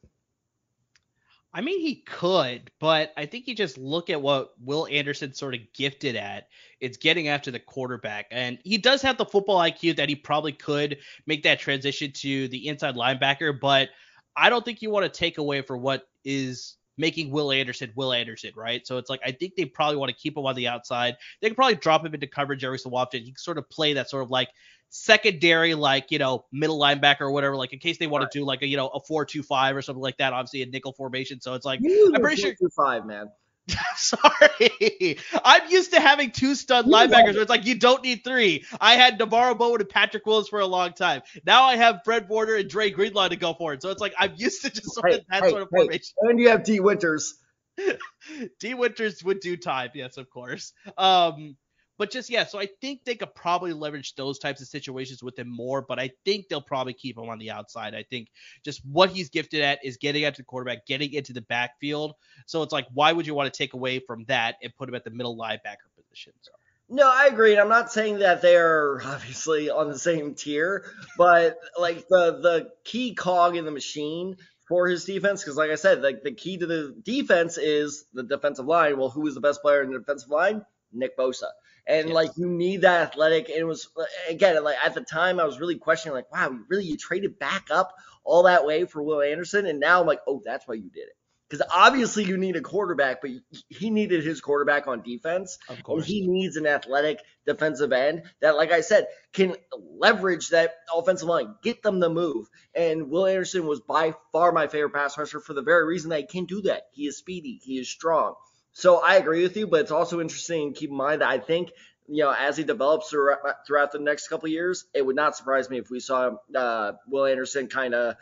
I 1.54 1.60
mean, 1.60 1.80
he 1.80 1.96
could, 1.96 2.70
but 2.78 3.12
I 3.16 3.26
think 3.26 3.46
you 3.46 3.54
just 3.54 3.76
look 3.76 4.08
at 4.10 4.22
what 4.22 4.52
Will 4.58 4.86
Anderson 4.86 5.34
sort 5.34 5.54
of 5.54 5.60
gifted 5.74 6.16
at. 6.16 6.48
It's 6.80 6.96
getting 6.96 7.28
after 7.28 7.50
the 7.50 7.58
quarterback. 7.58 8.26
And 8.30 8.58
he 8.64 8.78
does 8.78 9.02
have 9.02 9.18
the 9.18 9.26
football 9.26 9.58
IQ 9.58 9.96
that 9.96 10.08
he 10.08 10.14
probably 10.14 10.52
could 10.52 10.98
make 11.26 11.42
that 11.42 11.58
transition 11.58 12.12
to 12.12 12.48
the 12.48 12.68
inside 12.68 12.96
linebacker, 12.96 13.58
but 13.58 13.90
I 14.36 14.50
don't 14.50 14.64
think 14.64 14.80
you 14.80 14.90
want 14.90 15.04
to 15.04 15.18
take 15.18 15.38
away 15.38 15.60
for 15.62 15.76
what 15.76 16.06
is 16.24 16.76
making 16.98 17.30
Will 17.30 17.52
Anderson 17.52 17.92
Will 17.96 18.12
Anderson, 18.12 18.52
right? 18.54 18.86
So 18.86 18.98
it's 18.98 19.10
like 19.10 19.20
I 19.24 19.32
think 19.32 19.54
they 19.54 19.64
probably 19.64 19.96
want 19.96 20.10
to 20.10 20.16
keep 20.16 20.36
him 20.36 20.46
on 20.46 20.54
the 20.54 20.68
outside. 20.68 21.16
They 21.40 21.48
can 21.48 21.54
probably 21.54 21.76
drop 21.76 22.04
him 22.04 22.14
into 22.14 22.26
coverage 22.26 22.64
every 22.64 22.78
so 22.78 22.94
often. 22.94 23.20
He 23.20 23.32
can 23.32 23.38
sort 23.38 23.58
of 23.58 23.68
play 23.68 23.94
that 23.94 24.10
sort 24.10 24.22
of 24.22 24.30
like 24.30 24.48
secondary, 24.92 25.74
like 25.74 26.10
you 26.10 26.18
know, 26.18 26.44
middle 26.52 26.78
linebacker 26.78 27.22
or 27.22 27.32
whatever, 27.32 27.56
like 27.56 27.72
in 27.72 27.80
case 27.80 27.98
they 27.98 28.06
want 28.06 28.22
right. 28.22 28.30
to 28.30 28.38
do 28.38 28.44
like 28.44 28.62
a 28.62 28.66
you 28.66 28.76
know 28.76 28.88
a 28.88 29.00
four 29.00 29.24
two 29.24 29.42
five 29.42 29.74
or 29.74 29.82
something 29.82 30.02
like 30.02 30.18
that. 30.18 30.32
Obviously 30.32 30.62
a 30.62 30.66
nickel 30.66 30.92
formation. 30.92 31.40
So 31.40 31.54
it's 31.54 31.64
like 31.64 31.80
I'm 31.84 32.20
pretty 32.20 32.40
sure 32.40 32.54
two 32.54 32.68
five 32.76 33.04
man. 33.04 33.28
Sorry, 33.96 35.18
I'm 35.44 35.70
used 35.70 35.92
to 35.92 36.00
having 36.00 36.30
two 36.30 36.54
stud 36.54 36.86
you 36.86 36.92
linebackers. 36.92 37.34
Where 37.34 37.42
it's 37.42 37.50
like 37.50 37.64
you 37.64 37.76
don't 37.76 38.02
need 38.02 38.22
three. 38.24 38.64
I 38.80 38.94
had 38.94 39.18
NaVorro 39.18 39.56
Bowman 39.56 39.80
and 39.80 39.88
Patrick 39.88 40.26
Willis 40.26 40.48
for 40.48 40.60
a 40.60 40.66
long 40.66 40.92
time. 40.92 41.22
Now 41.46 41.64
I 41.64 41.76
have 41.76 42.00
Fred 42.04 42.28
Warner 42.28 42.56
and 42.56 42.68
Dre 42.68 42.90
Greenlaw 42.90 43.28
to 43.28 43.36
go 43.36 43.54
for 43.54 43.72
it. 43.72 43.82
So 43.82 43.90
it's 43.90 44.00
like 44.00 44.14
I'm 44.18 44.32
used 44.36 44.62
to 44.62 44.70
just 44.70 44.92
sort 44.92 45.10
hey, 45.10 45.18
of 45.18 45.24
that 45.30 45.44
hey, 45.44 45.50
sort 45.50 45.62
of 45.62 45.68
hey. 45.72 45.78
formation. 45.78 46.14
And 46.22 46.40
you 46.40 46.48
have 46.48 46.64
Dee 46.64 46.80
Winters. 46.80 47.38
Dee 48.60 48.74
Winters 48.74 49.24
would 49.24 49.40
do 49.40 49.56
time, 49.56 49.90
yes, 49.94 50.16
of 50.16 50.28
course. 50.28 50.72
Um, 50.98 51.56
but 51.98 52.10
just 52.10 52.30
yeah, 52.30 52.44
so 52.44 52.58
I 52.58 52.68
think 52.80 53.04
they 53.04 53.14
could 53.14 53.34
probably 53.34 53.72
leverage 53.72 54.14
those 54.14 54.38
types 54.38 54.60
of 54.60 54.68
situations 54.68 55.22
with 55.22 55.38
him 55.38 55.48
more, 55.48 55.82
but 55.82 55.98
I 55.98 56.10
think 56.24 56.48
they'll 56.48 56.60
probably 56.60 56.94
keep 56.94 57.18
him 57.18 57.28
on 57.28 57.38
the 57.38 57.50
outside. 57.50 57.94
I 57.94 58.02
think 58.02 58.28
just 58.64 58.84
what 58.84 59.10
he's 59.10 59.30
gifted 59.30 59.62
at 59.62 59.80
is 59.84 59.96
getting 59.96 60.24
to 60.24 60.36
the 60.36 60.44
quarterback, 60.44 60.86
getting 60.86 61.12
into 61.12 61.32
the 61.32 61.42
backfield. 61.42 62.14
So 62.46 62.62
it's 62.62 62.72
like, 62.72 62.86
why 62.92 63.12
would 63.12 63.26
you 63.26 63.34
want 63.34 63.52
to 63.52 63.56
take 63.56 63.74
away 63.74 63.98
from 63.98 64.24
that 64.24 64.56
and 64.62 64.74
put 64.76 64.88
him 64.88 64.94
at 64.94 65.04
the 65.04 65.10
middle 65.10 65.36
linebacker 65.36 65.88
position? 65.96 66.32
So. 66.42 66.52
No, 66.88 67.10
I 67.10 67.26
agree. 67.26 67.58
I'm 67.58 67.68
not 67.68 67.90
saying 67.90 68.18
that 68.18 68.42
they're 68.42 69.00
obviously 69.04 69.70
on 69.70 69.88
the 69.88 69.98
same 69.98 70.34
tier, 70.34 70.84
but 71.16 71.58
like 71.78 72.06
the 72.08 72.38
the 72.42 72.70
key 72.84 73.14
cog 73.14 73.56
in 73.56 73.64
the 73.64 73.70
machine 73.70 74.36
for 74.68 74.86
his 74.88 75.04
defense, 75.04 75.42
because 75.42 75.56
like 75.56 75.70
I 75.70 75.76
said, 75.76 76.02
like 76.02 76.22
the 76.22 76.32
key 76.32 76.58
to 76.58 76.66
the 76.66 76.94
defense 77.02 77.58
is 77.58 78.04
the 78.12 78.22
defensive 78.22 78.66
line. 78.66 78.98
Well, 78.98 79.10
who 79.10 79.26
is 79.26 79.34
the 79.34 79.40
best 79.40 79.62
player 79.62 79.82
in 79.82 79.90
the 79.90 79.98
defensive 79.98 80.30
line? 80.30 80.64
Nick 80.92 81.16
Bosa. 81.16 81.48
And 81.86 82.08
yes. 82.08 82.14
like 82.14 82.30
you 82.36 82.46
need 82.46 82.82
that 82.82 83.08
athletic. 83.08 83.48
And 83.48 83.58
it 83.58 83.64
was 83.64 83.88
again 84.28 84.62
like 84.62 84.76
at 84.84 84.94
the 84.94 85.00
time 85.00 85.40
I 85.40 85.44
was 85.44 85.58
really 85.58 85.78
questioning 85.78 86.14
like, 86.14 86.32
wow, 86.32 86.56
really 86.68 86.84
you 86.84 86.96
traded 86.96 87.38
back 87.38 87.68
up 87.70 87.92
all 88.24 88.44
that 88.44 88.64
way 88.64 88.84
for 88.84 89.02
Will 89.02 89.20
Anderson, 89.20 89.66
and 89.66 89.80
now 89.80 90.00
I'm 90.00 90.06
like, 90.06 90.20
oh, 90.26 90.40
that's 90.44 90.66
why 90.66 90.74
you 90.74 90.90
did 90.90 91.08
it. 91.08 91.16
Because 91.48 91.66
obviously 91.74 92.24
you 92.24 92.38
need 92.38 92.56
a 92.56 92.62
quarterback, 92.62 93.20
but 93.20 93.30
he 93.68 93.90
needed 93.90 94.24
his 94.24 94.40
quarterback 94.40 94.86
on 94.86 95.02
defense. 95.02 95.58
Of 95.68 95.82
course. 95.82 95.98
And 95.98 96.06
he 96.06 96.26
needs 96.26 96.56
an 96.56 96.66
athletic 96.66 97.18
defensive 97.44 97.92
end 97.92 98.22
that, 98.40 98.56
like 98.56 98.72
I 98.72 98.80
said, 98.80 99.08
can 99.34 99.56
leverage 99.98 100.48
that 100.48 100.76
offensive 100.94 101.28
line, 101.28 101.54
get 101.62 101.82
them 101.82 102.00
to 102.00 102.08
move. 102.08 102.46
And 102.74 103.10
Will 103.10 103.26
Anderson 103.26 103.66
was 103.66 103.80
by 103.80 104.14
far 104.32 104.52
my 104.52 104.66
favorite 104.66 104.94
pass 104.94 105.18
rusher 105.18 105.40
for 105.40 105.52
the 105.52 105.60
very 105.60 105.84
reason 105.84 106.08
that 106.08 106.20
he 106.20 106.26
can 106.26 106.46
do 106.46 106.62
that. 106.62 106.84
He 106.92 107.06
is 107.06 107.18
speedy, 107.18 107.60
he 107.62 107.78
is 107.78 107.86
strong. 107.86 108.34
So 108.72 108.98
I 108.98 109.16
agree 109.16 109.42
with 109.42 109.56
you, 109.56 109.66
but 109.66 109.80
it's 109.80 109.90
also 109.90 110.20
interesting 110.20 110.72
to 110.72 110.78
keep 110.78 110.90
in 110.90 110.96
mind 110.96 111.20
that 111.20 111.28
I 111.28 111.38
think 111.38 111.72
you 112.08 112.24
know 112.24 112.34
as 112.36 112.56
he 112.56 112.64
develops 112.64 113.10
throughout 113.10 113.92
the 113.92 113.98
next 113.98 114.28
couple 114.28 114.48
years, 114.48 114.84
it 114.94 115.04
would 115.04 115.16
not 115.16 115.36
surprise 115.36 115.68
me 115.70 115.78
if 115.78 115.90
we 115.90 116.00
saw 116.00 116.36
uh, 116.54 116.92
Will 117.06 117.26
Anderson 117.26 117.68
kind 117.68 117.94
of 117.94 118.16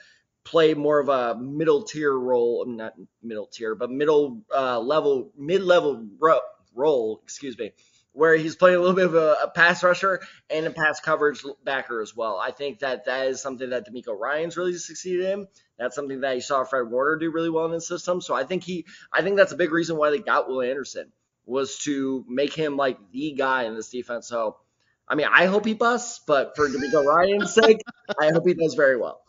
play 0.44 0.74
more 0.74 0.98
of 0.98 1.08
a 1.08 1.36
middle 1.36 1.82
tier 1.82 2.12
role, 2.12 2.64
not 2.66 2.94
middle 3.22 3.46
tier, 3.46 3.74
but 3.74 3.90
middle 3.90 4.42
uh, 4.54 4.80
level, 4.80 5.32
mid 5.36 5.62
level 5.62 6.06
ro- 6.18 6.40
role, 6.74 7.20
excuse 7.22 7.56
me, 7.58 7.72
where 8.20 8.36
he's 8.36 8.54
playing 8.54 8.76
a 8.76 8.80
little 8.80 8.94
bit 8.94 9.06
of 9.06 9.14
a, 9.14 9.36
a, 9.44 9.48
pass 9.48 9.82
rusher 9.82 10.20
and 10.50 10.66
a 10.66 10.70
pass 10.70 11.00
coverage 11.00 11.42
backer 11.64 12.02
as 12.02 12.14
well. 12.14 12.36
I 12.36 12.50
think 12.50 12.80
that 12.80 13.06
that 13.06 13.28
is 13.28 13.40
something 13.40 13.70
that 13.70 13.88
DeMeco 13.88 14.14
Ryans 14.14 14.58
really 14.58 14.74
succeeded 14.74 15.24
in. 15.24 15.46
That's 15.78 15.96
something 15.96 16.20
that 16.20 16.34
you 16.34 16.42
saw 16.42 16.64
Fred 16.64 16.90
Warner 16.90 17.16
do 17.16 17.30
really 17.30 17.48
well 17.48 17.64
in 17.64 17.70
the 17.70 17.80
system. 17.80 18.20
So 18.20 18.34
I 18.34 18.44
think 18.44 18.62
he, 18.62 18.84
I 19.10 19.22
think 19.22 19.38
that's 19.38 19.52
a 19.52 19.56
big 19.56 19.72
reason 19.72 19.96
why 19.96 20.10
they 20.10 20.18
got 20.18 20.50
Will 20.50 20.60
Anderson 20.60 21.10
was 21.46 21.78
to 21.84 22.22
make 22.28 22.52
him 22.52 22.76
like 22.76 22.98
the 23.10 23.32
guy 23.32 23.62
in 23.62 23.74
this 23.74 23.88
defense. 23.88 24.28
So, 24.28 24.58
I 25.08 25.14
mean, 25.14 25.28
I 25.32 25.46
hope 25.46 25.64
he 25.64 25.72
busts, 25.72 26.20
but 26.26 26.56
for 26.56 26.68
DeMeco 26.68 27.02
Ryans' 27.02 27.54
sake, 27.54 27.80
I 28.20 28.32
hope 28.32 28.46
he 28.46 28.52
does 28.52 28.74
very 28.74 28.98
well. 28.98 29.22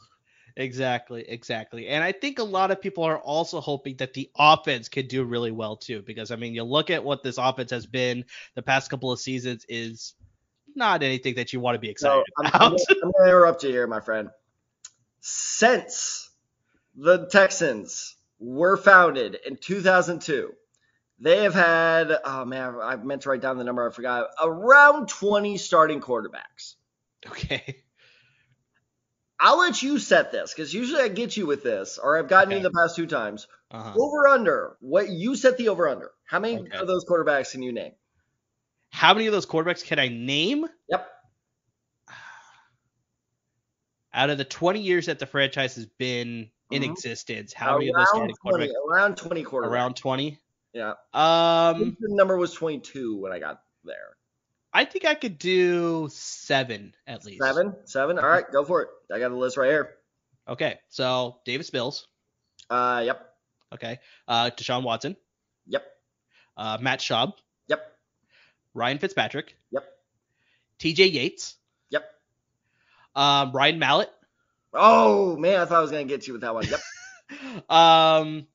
Exactly, 0.55 1.25
exactly. 1.27 1.87
And 1.87 2.03
I 2.03 2.11
think 2.11 2.39
a 2.39 2.43
lot 2.43 2.71
of 2.71 2.81
people 2.81 3.03
are 3.03 3.19
also 3.19 3.61
hoping 3.61 3.97
that 3.97 4.13
the 4.13 4.29
offense 4.37 4.89
could 4.89 5.07
do 5.07 5.23
really 5.23 5.51
well 5.51 5.75
too, 5.75 6.01
because 6.01 6.31
I 6.31 6.35
mean, 6.35 6.53
you 6.53 6.63
look 6.63 6.89
at 6.89 7.03
what 7.03 7.23
this 7.23 7.37
offense 7.37 7.71
has 7.71 7.85
been 7.85 8.25
the 8.55 8.61
past 8.61 8.89
couple 8.89 9.11
of 9.11 9.19
seasons 9.19 9.65
is 9.69 10.13
not 10.75 11.03
anything 11.03 11.35
that 11.35 11.53
you 11.53 11.59
want 11.59 11.75
to 11.75 11.79
be 11.79 11.89
excited 11.89 12.23
no, 12.39 12.47
about. 12.47 12.61
I'm, 12.61 12.71
I'm 12.71 12.77
going 13.01 13.13
to 13.17 13.25
interrupt 13.27 13.63
you 13.63 13.69
here, 13.69 13.87
my 13.87 13.99
friend. 13.99 14.29
Since 15.21 16.29
the 16.95 17.27
Texans 17.27 18.15
were 18.39 18.77
founded 18.77 19.37
in 19.45 19.57
2002, 19.57 20.53
they 21.19 21.43
have 21.43 21.53
had, 21.53 22.11
oh 22.25 22.45
man, 22.45 22.75
I 22.81 22.95
meant 22.95 23.21
to 23.23 23.29
write 23.29 23.41
down 23.41 23.57
the 23.57 23.63
number, 23.63 23.87
I 23.87 23.93
forgot, 23.93 24.27
around 24.41 25.07
20 25.07 25.57
starting 25.57 26.01
quarterbacks. 26.01 26.75
Okay. 27.27 27.83
I'll 29.43 29.57
let 29.57 29.81
you 29.81 29.97
set 29.97 30.31
this 30.31 30.53
because 30.53 30.71
usually 30.71 31.01
I 31.01 31.07
get 31.07 31.35
you 31.35 31.47
with 31.47 31.63
this, 31.63 31.97
or 31.97 32.17
I've 32.17 32.29
gotten 32.29 32.49
okay. 32.49 32.57
you 32.57 32.63
the 32.63 32.71
past 32.71 32.95
two 32.95 33.07
times. 33.07 33.47
Uh-huh. 33.71 33.93
Over 33.97 34.27
under. 34.27 34.77
What 34.81 35.09
you 35.09 35.35
set 35.35 35.57
the 35.57 35.69
over 35.69 35.89
under? 35.89 36.11
How 36.25 36.39
many 36.39 36.59
okay. 36.59 36.77
of 36.77 36.85
those 36.85 37.05
quarterbacks 37.05 37.51
can 37.51 37.63
you 37.63 37.71
name? 37.71 37.93
How 38.91 39.15
many 39.15 39.25
of 39.25 39.33
those 39.33 39.47
quarterbacks 39.47 39.83
can 39.83 39.97
I 39.97 40.09
name? 40.09 40.67
Yep. 40.89 41.07
Out 44.13 44.29
of 44.29 44.37
the 44.37 44.45
20 44.45 44.79
years 44.79 45.07
that 45.07 45.17
the 45.17 45.25
franchise 45.25 45.75
has 45.75 45.87
been 45.87 46.51
in 46.69 46.83
mm-hmm. 46.83 46.91
existence, 46.91 47.51
how 47.51 47.71
around 47.71 47.79
many 47.79 47.89
of 47.89 47.95
those 47.95 48.09
starting 48.09 48.35
20, 48.43 48.67
quarterbacks? 48.67 48.73
Around 48.91 49.17
20 49.17 49.43
quarterbacks. 49.43 49.67
Around 49.67 49.95
20. 49.95 50.37
Yeah. 50.73 50.93
Um, 51.13 51.97
the 51.99 52.13
number 52.15 52.37
was 52.37 52.53
22 52.53 53.17
when 53.17 53.31
I 53.31 53.39
got 53.39 53.63
there. 53.83 54.17
I 54.73 54.85
think 54.85 55.05
I 55.05 55.15
could 55.15 55.37
do 55.37 56.07
seven 56.11 56.95
at 57.05 57.25
least. 57.25 57.43
Seven, 57.43 57.75
seven. 57.85 58.17
All 58.19 58.27
right, 58.27 58.49
go 58.51 58.63
for 58.63 58.83
it. 58.83 58.89
I 59.13 59.19
got 59.19 59.29
the 59.29 59.35
list 59.35 59.57
right 59.57 59.69
here. 59.69 59.95
Okay, 60.47 60.79
so 60.89 61.37
Davis 61.45 61.71
Mills. 61.73 62.07
Uh, 62.69 63.03
yep. 63.05 63.33
Okay. 63.73 63.99
Uh, 64.27 64.49
Deshaun 64.49 64.83
Watson. 64.83 65.15
Yep. 65.67 65.83
Uh, 66.57 66.77
Matt 66.81 66.99
Schaub. 66.99 67.33
Yep. 67.67 67.81
Ryan 68.73 68.97
Fitzpatrick. 68.97 69.55
Yep. 69.71 69.83
T.J. 70.79 71.07
Yates. 71.07 71.55
Yep. 71.89 72.03
Um, 73.15 73.51
Ryan 73.51 73.79
Mallett. 73.79 74.09
Oh 74.73 75.35
man, 75.35 75.59
I 75.59 75.65
thought 75.65 75.79
I 75.79 75.81
was 75.81 75.91
gonna 75.91 76.05
get 76.05 76.27
you 76.27 76.33
with 76.33 76.43
that 76.43 76.53
one. 76.53 76.65
Yep. 76.65 77.69
um, 77.69 78.47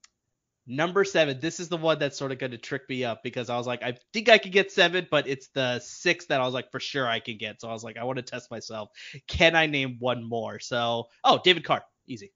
number 0.67 1.05
seven. 1.05 1.39
This 1.41 1.61
is 1.61 1.69
the 1.69 1.77
one 1.77 1.99
that's 1.99 2.19
sort 2.19 2.33
of 2.33 2.39
going 2.39 2.53
to 2.53 2.59
trick 2.59 2.89
me 2.89 3.05
up 3.05 3.23
because 3.23 3.49
I 3.51 3.57
was 3.57 3.67
like, 3.67 3.83
I 3.83 3.97
think 4.13 4.29
I 4.29 4.39
could 4.39 4.53
get 4.53 4.73
seven, 4.73 5.07
but 5.11 5.29
it's 5.29 5.49
the 5.49 5.79
six 5.81 6.27
that 6.27 6.41
I 6.41 6.45
was 6.45 6.55
like, 6.55 6.71
for 6.71 6.81
sure 6.81 7.07
I 7.07 7.21
can 7.21 7.39
get. 7.39 7.61
So 7.61 7.69
I 7.69 7.73
was 7.73 7.85
like, 7.85 7.97
I 7.97 8.05
want 8.05 8.17
to 8.17 8.23
test 8.23 8.51
myself. 8.51 8.91
Can 9.29 9.55
I 9.55 9.67
name 9.67 9.97
one 9.99 10.25
more? 10.25 10.59
So, 10.59 11.09
oh, 11.25 11.41
David 11.43 11.65
Carr, 11.65 11.83
easy. 12.07 12.33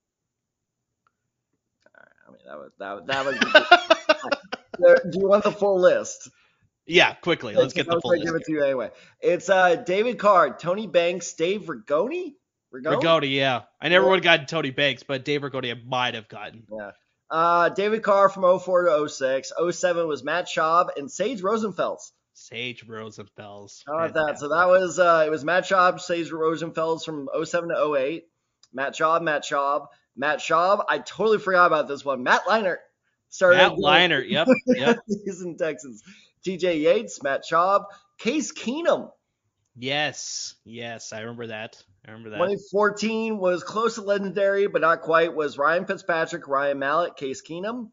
I 2.26 2.30
mean, 2.30 2.40
that 2.46 2.58
was 2.58 2.72
that, 2.78 3.06
that 3.06 3.24
was. 3.26 5.02
Do 5.12 5.18
you 5.18 5.28
want 5.28 5.44
the 5.44 5.52
full 5.52 5.80
list? 5.80 6.30
Yeah, 6.86 7.14
quickly. 7.14 7.54
Let's 7.54 7.74
get 7.74 7.86
the 7.86 8.00
full 8.00 8.12
list. 8.12 8.24
Give 8.24 8.34
it 8.34 8.44
to 8.44 8.52
you 8.52 8.64
anyway. 8.64 8.90
It's 9.20 9.48
uh 9.50 9.76
David 9.76 10.18
Carr, 10.18 10.56
Tony 10.56 10.86
Banks, 10.86 11.32
Dave 11.34 11.62
Ragone. 11.62 12.34
Ragone, 12.72 13.02
Ragone 13.02 13.30
yeah. 13.30 13.62
I 13.80 13.88
never 13.88 14.04
yeah. 14.04 14.10
would 14.10 14.16
have 14.16 14.24
gotten 14.24 14.46
Tony 14.46 14.70
Banks, 14.70 15.02
but 15.02 15.24
Dave 15.24 15.42
Ragone 15.42 15.70
I 15.70 15.80
might 15.86 16.14
have 16.14 16.28
gotten. 16.28 16.64
Yeah. 16.72 16.92
Uh, 17.30 17.68
David 17.68 18.02
Carr 18.02 18.28
from 18.28 18.58
04 18.58 18.84
to 18.84 19.08
06. 19.08 19.52
07 19.70 20.08
was 20.08 20.24
Matt 20.24 20.46
Schaub 20.46 20.88
and 20.96 21.10
Sage 21.10 21.42
Rosenfels. 21.42 22.10
Sage 22.32 22.86
Rosenfels. 22.86 23.82
How 23.86 23.98
about 23.98 24.14
that? 24.14 24.38
So 24.38 24.48
that 24.48 24.66
was 24.66 24.98
uh, 24.98 25.24
it 25.26 25.30
was 25.30 25.44
Matt 25.44 25.64
Schaub, 25.64 26.00
Sage 26.00 26.30
Rosenfels 26.30 27.04
from 27.04 27.28
07 27.42 27.68
to 27.68 27.94
08. 27.94 28.24
Matt 28.72 28.94
Schaub, 28.94 29.22
Matt 29.22 29.44
Schaub, 29.44 29.86
Matt 30.16 30.38
Schaub. 30.38 30.84
I 30.88 30.98
totally 30.98 31.38
forgot 31.38 31.66
about 31.66 31.86
this 31.88 32.04
one. 32.04 32.22
Matt 32.22 32.44
Leinart 32.44 32.78
started. 33.28 33.58
Matt 33.58 33.72
Leinart, 33.72 34.28
yep, 34.28 34.48
yep. 34.66 34.98
He's 35.06 35.42
in 35.42 35.56
Texans. 35.56 36.02
TJ 36.46 36.80
Yates, 36.80 37.22
Matt 37.22 37.42
Schaub, 37.50 37.84
Case 38.18 38.52
Keenum. 38.52 39.10
Yes, 39.80 40.56
yes, 40.64 41.14
I 41.14 41.20
remember 41.20 41.46
that. 41.46 41.82
I 42.06 42.10
remember 42.10 42.30
that. 42.30 42.36
2014 42.36 43.38
was 43.38 43.64
close 43.64 43.94
to 43.94 44.02
legendary, 44.02 44.66
but 44.66 44.82
not 44.82 45.00
quite. 45.00 45.34
Was 45.34 45.56
Ryan 45.56 45.86
Fitzpatrick, 45.86 46.46
Ryan 46.46 46.78
Mallett, 46.78 47.16
Case 47.16 47.40
Keenum. 47.42 47.90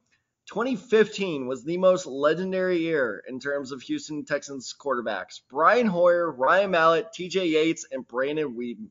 2015 0.49 1.47
was 1.47 1.63
the 1.63 1.77
most 1.77 2.05
legendary 2.05 2.79
year 2.79 3.23
in 3.27 3.39
terms 3.39 3.71
of 3.71 3.81
Houston 3.83 4.25
Texans 4.25 4.75
quarterbacks. 4.77 5.39
Brian 5.49 5.87
Hoyer, 5.87 6.29
Ryan 6.29 6.71
Mallett, 6.71 7.07
TJ 7.17 7.51
Yates, 7.51 7.85
and 7.89 8.05
Brandon 8.05 8.53
Weeden. 8.57 8.87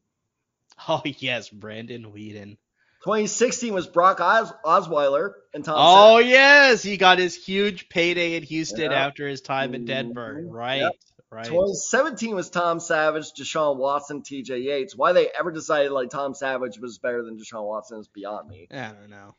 Oh 0.88 1.02
yes, 1.04 1.50
Brandon 1.50 2.12
Weeden. 2.12 2.56
2016 3.04 3.74
was 3.74 3.86
Brock 3.86 4.20
Os- 4.20 4.52
Osweiler 4.64 5.32
and 5.54 5.64
Tom. 5.64 5.76
Oh 5.78 6.18
yes, 6.18 6.82
he 6.82 6.96
got 6.96 7.18
his 7.18 7.34
huge 7.34 7.90
payday 7.90 8.36
in 8.36 8.42
Houston 8.42 8.90
yeah. 8.90 9.06
after 9.06 9.28
his 9.28 9.42
time 9.42 9.74
in 9.74 9.84
Denver. 9.84 10.38
Mm-hmm. 10.40 10.50
Right. 10.50 10.80
Yep. 10.80 10.92
Right. 11.30 11.44
2017 11.44 12.34
was 12.36 12.50
Tom 12.50 12.78
Savage, 12.78 13.32
Deshaun 13.32 13.76
Watson, 13.76 14.22
TJ 14.22 14.62
Yates. 14.62 14.96
Why 14.96 15.12
they 15.12 15.28
ever 15.28 15.50
decided 15.50 15.90
like 15.90 16.10
Tom 16.10 16.34
Savage 16.34 16.78
was 16.78 16.98
better 16.98 17.22
than 17.24 17.36
Deshaun 17.36 17.66
Watson 17.66 17.98
is 17.98 18.08
beyond 18.08 18.48
me. 18.48 18.68
I 18.70 18.92
don't 18.92 19.10
know. 19.10 19.34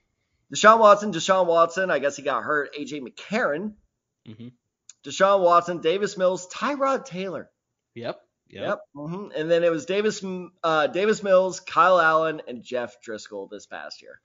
Deshaun 0.54 0.80
Watson, 0.80 1.12
Deshaun 1.12 1.48
Watson. 1.48 1.90
I 1.90 2.00
guess 2.00 2.18
he 2.18 2.24
got 2.24 2.44
hurt. 2.44 2.76
AJ 2.76 3.02
McCarron. 3.02 3.74
Mm-hmm. 4.28 4.50
Deshaun 5.06 5.42
Watson, 5.42 5.80
Davis 5.80 6.18
Mills, 6.18 6.48
Tyrod 6.54 7.06
Taylor. 7.06 7.50
Yep. 7.96 8.20
Yep. 8.50 8.64
yep. 8.64 8.80
Mm-hmm. 8.96 9.32
And 9.36 9.50
then 9.50 9.64
it 9.64 9.72
was 9.72 9.86
Davis, 9.86 10.24
uh, 10.64 10.88
Davis 10.88 11.24
Mills, 11.24 11.60
Kyle 11.62 12.00
Allen, 12.00 12.42
and 12.48 12.64
Jeff 12.64 12.98
Driskel 13.02 13.50
this 13.50 13.66
past 13.66 14.02
year. 14.02 14.20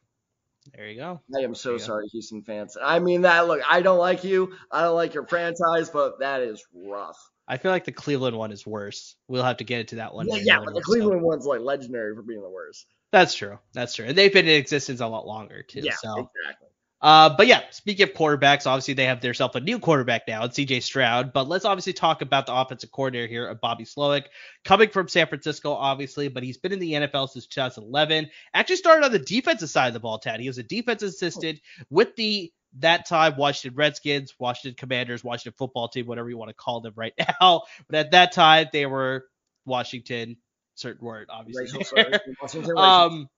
There 0.74 0.86
you 0.88 0.96
go. 0.96 1.20
I 1.36 1.40
am 1.40 1.54
so 1.54 1.76
sorry, 1.78 2.04
go. 2.06 2.10
Houston 2.12 2.42
fans. 2.42 2.76
I 2.80 3.00
mean 3.00 3.22
that. 3.22 3.48
Look, 3.48 3.62
I 3.68 3.82
don't 3.82 3.98
like 3.98 4.22
you. 4.22 4.54
I 4.70 4.82
don't 4.82 4.94
like 4.94 5.14
your 5.14 5.26
franchise, 5.26 5.90
but 5.90 6.20
that 6.20 6.42
is 6.42 6.64
rough. 6.72 7.18
I 7.48 7.56
feel 7.56 7.70
like 7.70 7.84
the 7.84 7.92
Cleveland 7.92 8.36
one 8.36 8.52
is 8.52 8.66
worse. 8.66 9.16
We'll 9.28 9.42
have 9.42 9.58
to 9.58 9.64
get 9.64 9.80
into 9.80 9.96
that 9.96 10.14
one. 10.14 10.28
Yeah, 10.28 10.36
yeah 10.42 10.60
but 10.64 10.74
the 10.74 10.80
Cleveland 10.80 11.22
one's 11.22 11.44
like 11.44 11.60
legendary 11.60 12.14
for 12.14 12.22
being 12.22 12.42
the 12.42 12.50
worst. 12.50 12.86
That's 13.10 13.34
true. 13.34 13.58
That's 13.72 13.94
true. 13.94 14.06
And 14.06 14.16
they've 14.16 14.32
been 14.32 14.48
in 14.48 14.56
existence 14.56 15.00
a 15.00 15.06
lot 15.06 15.26
longer 15.26 15.62
too. 15.62 15.80
Yeah, 15.80 15.94
so. 16.00 16.10
exactly. 16.10 16.68
Uh, 17.02 17.34
but 17.36 17.48
yeah, 17.48 17.62
speaking 17.70 18.04
of 18.04 18.14
quarterbacks, 18.14 18.64
obviously 18.64 18.94
they 18.94 19.06
have 19.06 19.20
themselves 19.20 19.56
a 19.56 19.60
new 19.60 19.80
quarterback 19.80 20.22
now, 20.28 20.42
CJ 20.46 20.82
Stroud. 20.84 21.32
But 21.32 21.48
let's 21.48 21.64
obviously 21.64 21.92
talk 21.92 22.22
about 22.22 22.46
the 22.46 22.54
offensive 22.54 22.92
coordinator 22.92 23.26
here, 23.26 23.48
of 23.48 23.60
Bobby 23.60 23.84
Slowik, 23.84 24.26
coming 24.64 24.88
from 24.88 25.08
San 25.08 25.26
Francisco, 25.26 25.72
obviously, 25.72 26.28
but 26.28 26.44
he's 26.44 26.58
been 26.58 26.72
in 26.72 26.78
the 26.78 26.92
NFL 26.92 27.28
since 27.28 27.48
2011. 27.48 28.30
Actually 28.54 28.76
started 28.76 29.04
on 29.04 29.10
the 29.10 29.18
defensive 29.18 29.68
side 29.68 29.88
of 29.88 29.94
the 29.94 30.00
ball, 30.00 30.20
Tad. 30.20 30.38
He 30.38 30.46
was 30.46 30.58
a 30.58 30.62
defensive 30.62 31.08
assistant 31.08 31.58
with 31.90 32.14
the 32.14 32.52
that 32.78 33.06
time 33.06 33.36
Washington 33.36 33.76
Redskins, 33.76 34.34
Washington 34.38 34.76
Commanders, 34.76 35.22
Washington 35.22 35.54
football 35.58 35.88
team, 35.88 36.06
whatever 36.06 36.28
you 36.28 36.36
want 36.36 36.50
to 36.50 36.54
call 36.54 36.80
them 36.80 36.94
right 36.96 37.12
now. 37.40 37.62
But 37.88 37.96
at 37.96 38.10
that 38.12 38.32
time 38.32 38.68
they 38.72 38.86
were 38.86 39.26
Washington, 39.64 40.36
certain 40.74 41.04
word, 41.04 41.28
obviously. 41.30 41.84
um, 42.76 43.28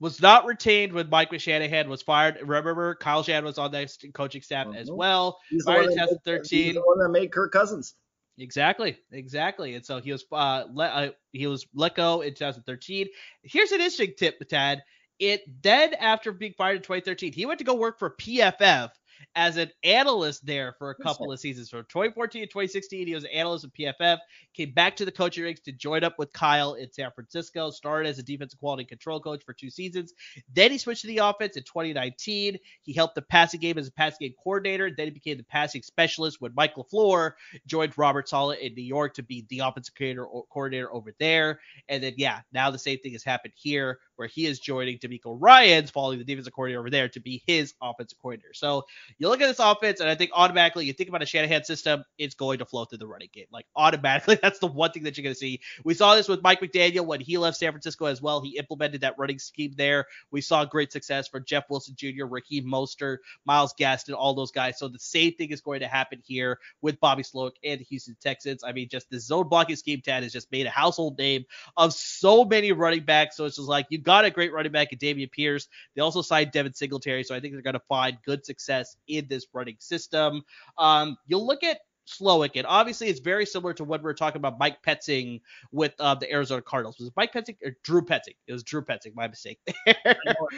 was 0.00 0.20
not 0.20 0.46
retained 0.46 0.92
when 0.92 1.08
Mike 1.08 1.38
Shanahan 1.38 1.88
was 1.88 2.02
fired. 2.02 2.38
Remember, 2.42 2.96
Kyle 2.96 3.22
Shanahan 3.22 3.44
was 3.44 3.58
on 3.58 3.70
the 3.70 3.88
coaching 4.12 4.42
staff 4.42 4.66
mm-hmm. 4.66 4.76
as 4.76 4.90
well. 4.90 5.38
He's 5.48 5.62
fired 5.64 5.84
in 5.84 5.90
2013. 5.90 6.64
He's 6.64 6.74
the 6.74 6.80
one 6.80 6.98
that 6.98 7.08
made 7.10 7.30
Kirk 7.30 7.52
Cousins. 7.52 7.94
Exactly, 8.38 8.98
exactly. 9.12 9.74
And 9.74 9.84
so 9.84 10.00
he 10.00 10.10
was 10.10 10.24
uh, 10.32 10.64
let 10.72 10.92
uh, 10.92 11.10
he 11.32 11.46
was 11.46 11.66
let 11.74 11.94
go 11.94 12.22
in 12.22 12.30
2013. 12.30 13.08
Here's 13.42 13.70
an 13.70 13.80
interesting 13.80 14.14
tip, 14.18 14.40
Tad. 14.48 14.82
It 15.22 15.62
then 15.62 15.94
after 15.94 16.32
being 16.32 16.52
fired 16.58 16.78
in 16.78 16.82
2013, 16.82 17.32
he 17.32 17.46
went 17.46 17.60
to 17.60 17.64
go 17.64 17.74
work 17.74 18.00
for 18.00 18.10
PFF 18.10 18.90
as 19.36 19.56
an 19.56 19.70
analyst 19.84 20.44
there 20.44 20.74
for 20.80 20.90
a 20.90 20.96
couple 20.96 21.30
of 21.30 21.38
seasons. 21.38 21.70
From 21.70 21.84
2014 21.88 22.42
to 22.42 22.46
2016, 22.46 23.06
he 23.06 23.14
was 23.14 23.22
an 23.22 23.30
analyst 23.30 23.64
at 23.64 23.72
PFF. 23.72 24.18
Came 24.54 24.72
back 24.72 24.96
to 24.96 25.04
the 25.04 25.12
coaching 25.12 25.44
ranks 25.44 25.60
to 25.60 25.72
join 25.72 26.02
up 26.02 26.18
with 26.18 26.32
Kyle 26.32 26.74
in 26.74 26.92
San 26.92 27.12
Francisco. 27.14 27.70
Started 27.70 28.08
as 28.08 28.18
a 28.18 28.22
defensive 28.24 28.58
quality 28.58 28.84
control 28.84 29.20
coach 29.20 29.44
for 29.44 29.52
two 29.52 29.70
seasons. 29.70 30.12
Then 30.52 30.72
he 30.72 30.78
switched 30.78 31.02
to 31.02 31.06
the 31.06 31.18
offense 31.18 31.56
in 31.56 31.62
2019. 31.62 32.58
He 32.82 32.92
helped 32.92 33.14
the 33.14 33.22
passing 33.22 33.60
game 33.60 33.78
as 33.78 33.86
a 33.86 33.92
passing 33.92 34.26
game 34.26 34.34
coordinator. 34.42 34.90
Then 34.90 35.06
he 35.06 35.12
became 35.12 35.36
the 35.36 35.44
passing 35.44 35.82
specialist 35.82 36.40
when 36.40 36.52
Mike 36.56 36.74
LaFleur 36.74 37.34
joined 37.66 37.96
Robert 37.96 38.28
Saleh 38.28 38.58
in 38.60 38.74
New 38.74 38.82
York 38.82 39.14
to 39.14 39.22
be 39.22 39.46
the 39.48 39.60
offensive 39.60 39.94
coordinator, 39.94 40.26
coordinator 40.50 40.92
over 40.92 41.14
there. 41.20 41.60
And 41.88 42.02
then, 42.02 42.14
yeah, 42.16 42.40
now 42.52 42.72
the 42.72 42.78
same 42.78 42.98
thing 42.98 43.12
has 43.12 43.22
happened 43.22 43.54
here 43.56 44.00
where 44.16 44.28
he 44.28 44.46
is 44.46 44.60
joining 44.60 44.98
DeMeco 44.98 45.36
Ryans, 45.38 45.90
following 45.90 46.18
the 46.18 46.24
defensive 46.24 46.52
coordinator 46.52 46.80
over 46.80 46.90
there, 46.90 47.08
to 47.08 47.20
be 47.20 47.42
his 47.46 47.74
offensive 47.82 48.18
coordinator. 48.20 48.54
So 48.54 48.84
you 49.18 49.28
look 49.28 49.40
at 49.40 49.46
this 49.46 49.58
offense, 49.58 50.00
and 50.00 50.08
I 50.08 50.14
think 50.14 50.30
automatically 50.34 50.86
you 50.86 50.92
think 50.92 51.08
about 51.08 51.22
a 51.22 51.26
Shanahan 51.26 51.64
system, 51.64 52.04
it's 52.18 52.34
going 52.34 52.58
to 52.58 52.64
flow 52.64 52.84
through 52.84 52.98
the 52.98 53.06
running 53.06 53.30
game. 53.32 53.46
Like 53.52 53.66
automatically, 53.76 54.38
that's 54.42 54.58
the 54.58 54.66
one 54.66 54.92
thing 54.92 55.04
that 55.04 55.16
you're 55.16 55.24
going 55.24 55.34
to 55.34 55.38
see. 55.38 55.60
We 55.84 55.94
saw 55.94 56.14
this 56.14 56.28
with 56.28 56.42
Mike 56.42 56.60
McDaniel 56.60 57.06
when 57.06 57.20
he 57.20 57.38
left 57.38 57.56
San 57.56 57.72
Francisco 57.72 58.06
as 58.06 58.22
well. 58.22 58.40
He 58.40 58.58
implemented 58.58 59.02
that 59.02 59.18
running 59.18 59.38
scheme 59.38 59.74
there. 59.76 60.06
We 60.30 60.40
saw 60.40 60.64
great 60.64 60.92
success 60.92 61.28
for 61.28 61.40
Jeff 61.40 61.64
Wilson 61.70 61.94
Jr., 61.96 62.26
Raheem 62.26 62.64
Mostert, 62.64 63.18
Myles 63.44 63.74
Gaskin, 63.78 64.14
all 64.14 64.34
those 64.34 64.52
guys. 64.52 64.78
So 64.78 64.88
the 64.88 64.98
same 64.98 65.34
thing 65.34 65.50
is 65.50 65.60
going 65.60 65.80
to 65.80 65.88
happen 65.88 66.20
here 66.24 66.58
with 66.80 67.00
Bobby 67.00 67.22
Slowik 67.22 67.52
and 67.64 67.80
the 67.80 67.84
Houston 67.84 68.16
Texans. 68.20 68.64
I 68.64 68.72
mean, 68.72 68.88
just 68.88 69.10
the 69.10 69.20
zone 69.20 69.48
blocking 69.48 69.76
scheme, 69.76 70.00
Tad, 70.02 70.22
has 70.22 70.32
just 70.32 70.50
made 70.52 70.66
a 70.66 70.70
household 70.70 71.18
name 71.18 71.44
of 71.76 71.92
so 71.92 72.44
many 72.44 72.72
running 72.72 73.04
backs. 73.04 73.36
So 73.36 73.44
it's 73.44 73.56
just 73.56 73.68
like 73.68 73.86
you 73.90 73.98
got 74.02 74.12
got 74.12 74.24
a 74.26 74.30
great 74.30 74.52
running 74.52 74.72
back 74.72 74.92
in 74.92 74.98
Dameon 74.98 75.30
Pierce. 75.30 75.68
They 75.94 76.02
also 76.02 76.22
signed 76.22 76.52
Devin 76.52 76.74
Singletary, 76.74 77.24
so 77.24 77.34
I 77.34 77.40
think 77.40 77.54
they're 77.54 77.62
going 77.62 77.74
to 77.74 77.80
find 77.88 78.18
good 78.24 78.44
success 78.44 78.96
in 79.08 79.26
this 79.28 79.46
running 79.52 79.76
system. 79.78 80.42
Um, 80.78 81.16
you'll 81.26 81.46
look 81.46 81.64
at 81.64 81.78
Slowik, 82.06 82.52
and 82.56 82.66
obviously 82.66 83.08
it's 83.08 83.20
very 83.20 83.46
similar 83.46 83.72
to 83.74 83.84
what 83.84 84.02
we 84.02 84.10
are 84.10 84.14
talking 84.14 84.38
about 84.38 84.58
Mike 84.58 84.82
Petzing 84.86 85.40
with 85.70 85.94
uh, 85.98 86.14
the 86.14 86.30
Arizona 86.30 86.60
Cardinals. 86.60 86.98
Was 86.98 87.08
it 87.08 87.14
Mike 87.16 87.32
Petzing 87.32 87.56
or 87.64 87.76
Drew 87.84 88.02
Petzing? 88.02 88.36
It 88.46 88.52
was 88.52 88.62
Drew 88.62 88.82
Petzing. 88.82 89.14
My 89.14 89.28
mistake. 89.28 89.58
I 89.86 89.94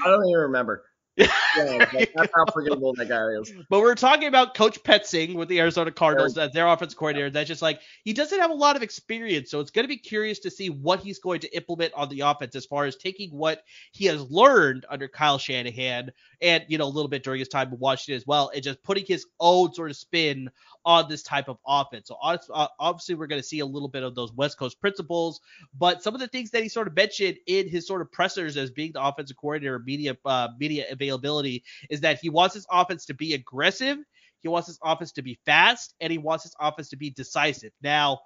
don't 0.04 0.26
even 0.26 0.40
remember 0.40 0.84
yeah, 1.16 1.26
that's 2.14 2.32
how 2.34 2.44
forgettable 2.52 2.92
that 2.94 3.08
guy 3.08 3.26
is. 3.40 3.52
But 3.70 3.80
we're 3.80 3.94
talking 3.94 4.28
about 4.28 4.54
Coach 4.54 4.82
Petzing 4.82 5.34
with 5.34 5.48
the 5.48 5.60
Arizona 5.60 5.90
Cardinals, 5.92 6.36
as 6.36 6.50
uh, 6.50 6.52
their 6.52 6.66
offense 6.66 6.94
coordinator. 6.94 7.30
That's 7.30 7.48
just 7.48 7.62
like 7.62 7.80
he 8.04 8.12
doesn't 8.12 8.38
have 8.40 8.50
a 8.50 8.54
lot 8.54 8.76
of 8.76 8.82
experience, 8.82 9.50
so 9.50 9.60
it's 9.60 9.70
going 9.70 9.84
to 9.84 9.88
be 9.88 9.96
curious 9.96 10.38
to 10.40 10.50
see 10.50 10.70
what 10.70 11.00
he's 11.00 11.18
going 11.18 11.40
to 11.40 11.56
implement 11.56 11.92
on 11.94 12.08
the 12.08 12.20
offense 12.20 12.56
as 12.56 12.66
far 12.66 12.84
as 12.84 12.96
taking 12.96 13.30
what 13.30 13.62
he 13.92 14.06
has 14.06 14.22
learned 14.30 14.86
under 14.90 15.08
Kyle 15.08 15.38
Shanahan 15.38 16.10
and 16.44 16.62
you 16.68 16.76
know 16.76 16.84
a 16.84 16.86
little 16.86 17.08
bit 17.08 17.24
during 17.24 17.38
his 17.38 17.48
time 17.48 17.72
in 17.72 17.78
Washington 17.78 18.16
as 18.16 18.26
well, 18.26 18.50
and 18.54 18.62
just 18.62 18.82
putting 18.82 19.04
his 19.06 19.26
own 19.40 19.72
sort 19.72 19.90
of 19.90 19.96
spin 19.96 20.50
on 20.84 21.08
this 21.08 21.22
type 21.22 21.48
of 21.48 21.56
offense. 21.66 22.08
So 22.08 22.16
uh, 22.22 22.68
obviously, 22.78 23.14
we're 23.14 23.26
going 23.26 23.40
to 23.40 23.46
see 23.46 23.60
a 23.60 23.66
little 23.66 23.88
bit 23.88 24.02
of 24.02 24.14
those 24.14 24.32
West 24.32 24.58
Coast 24.58 24.80
principles, 24.80 25.40
but 25.76 26.02
some 26.02 26.14
of 26.14 26.20
the 26.20 26.28
things 26.28 26.50
that 26.50 26.62
he 26.62 26.68
sort 26.68 26.86
of 26.86 26.94
mentioned 26.94 27.38
in 27.46 27.68
his 27.68 27.86
sort 27.86 28.02
of 28.02 28.12
pressers 28.12 28.56
as 28.58 28.70
being 28.70 28.92
the 28.92 29.02
offensive 29.02 29.38
coordinator, 29.38 29.78
media 29.78 30.16
uh, 30.26 30.48
media 30.60 30.84
availability, 30.90 31.64
is 31.88 32.02
that 32.02 32.20
he 32.20 32.28
wants 32.28 32.54
his 32.54 32.66
offense 32.70 33.06
to 33.06 33.14
be 33.14 33.32
aggressive, 33.32 33.98
he 34.40 34.48
wants 34.48 34.68
his 34.68 34.78
offense 34.84 35.12
to 35.12 35.22
be 35.22 35.38
fast, 35.46 35.94
and 36.00 36.12
he 36.12 36.18
wants 36.18 36.44
his 36.44 36.54
offense 36.60 36.90
to 36.90 36.96
be 36.96 37.10
decisive. 37.10 37.72
Now. 37.82 38.20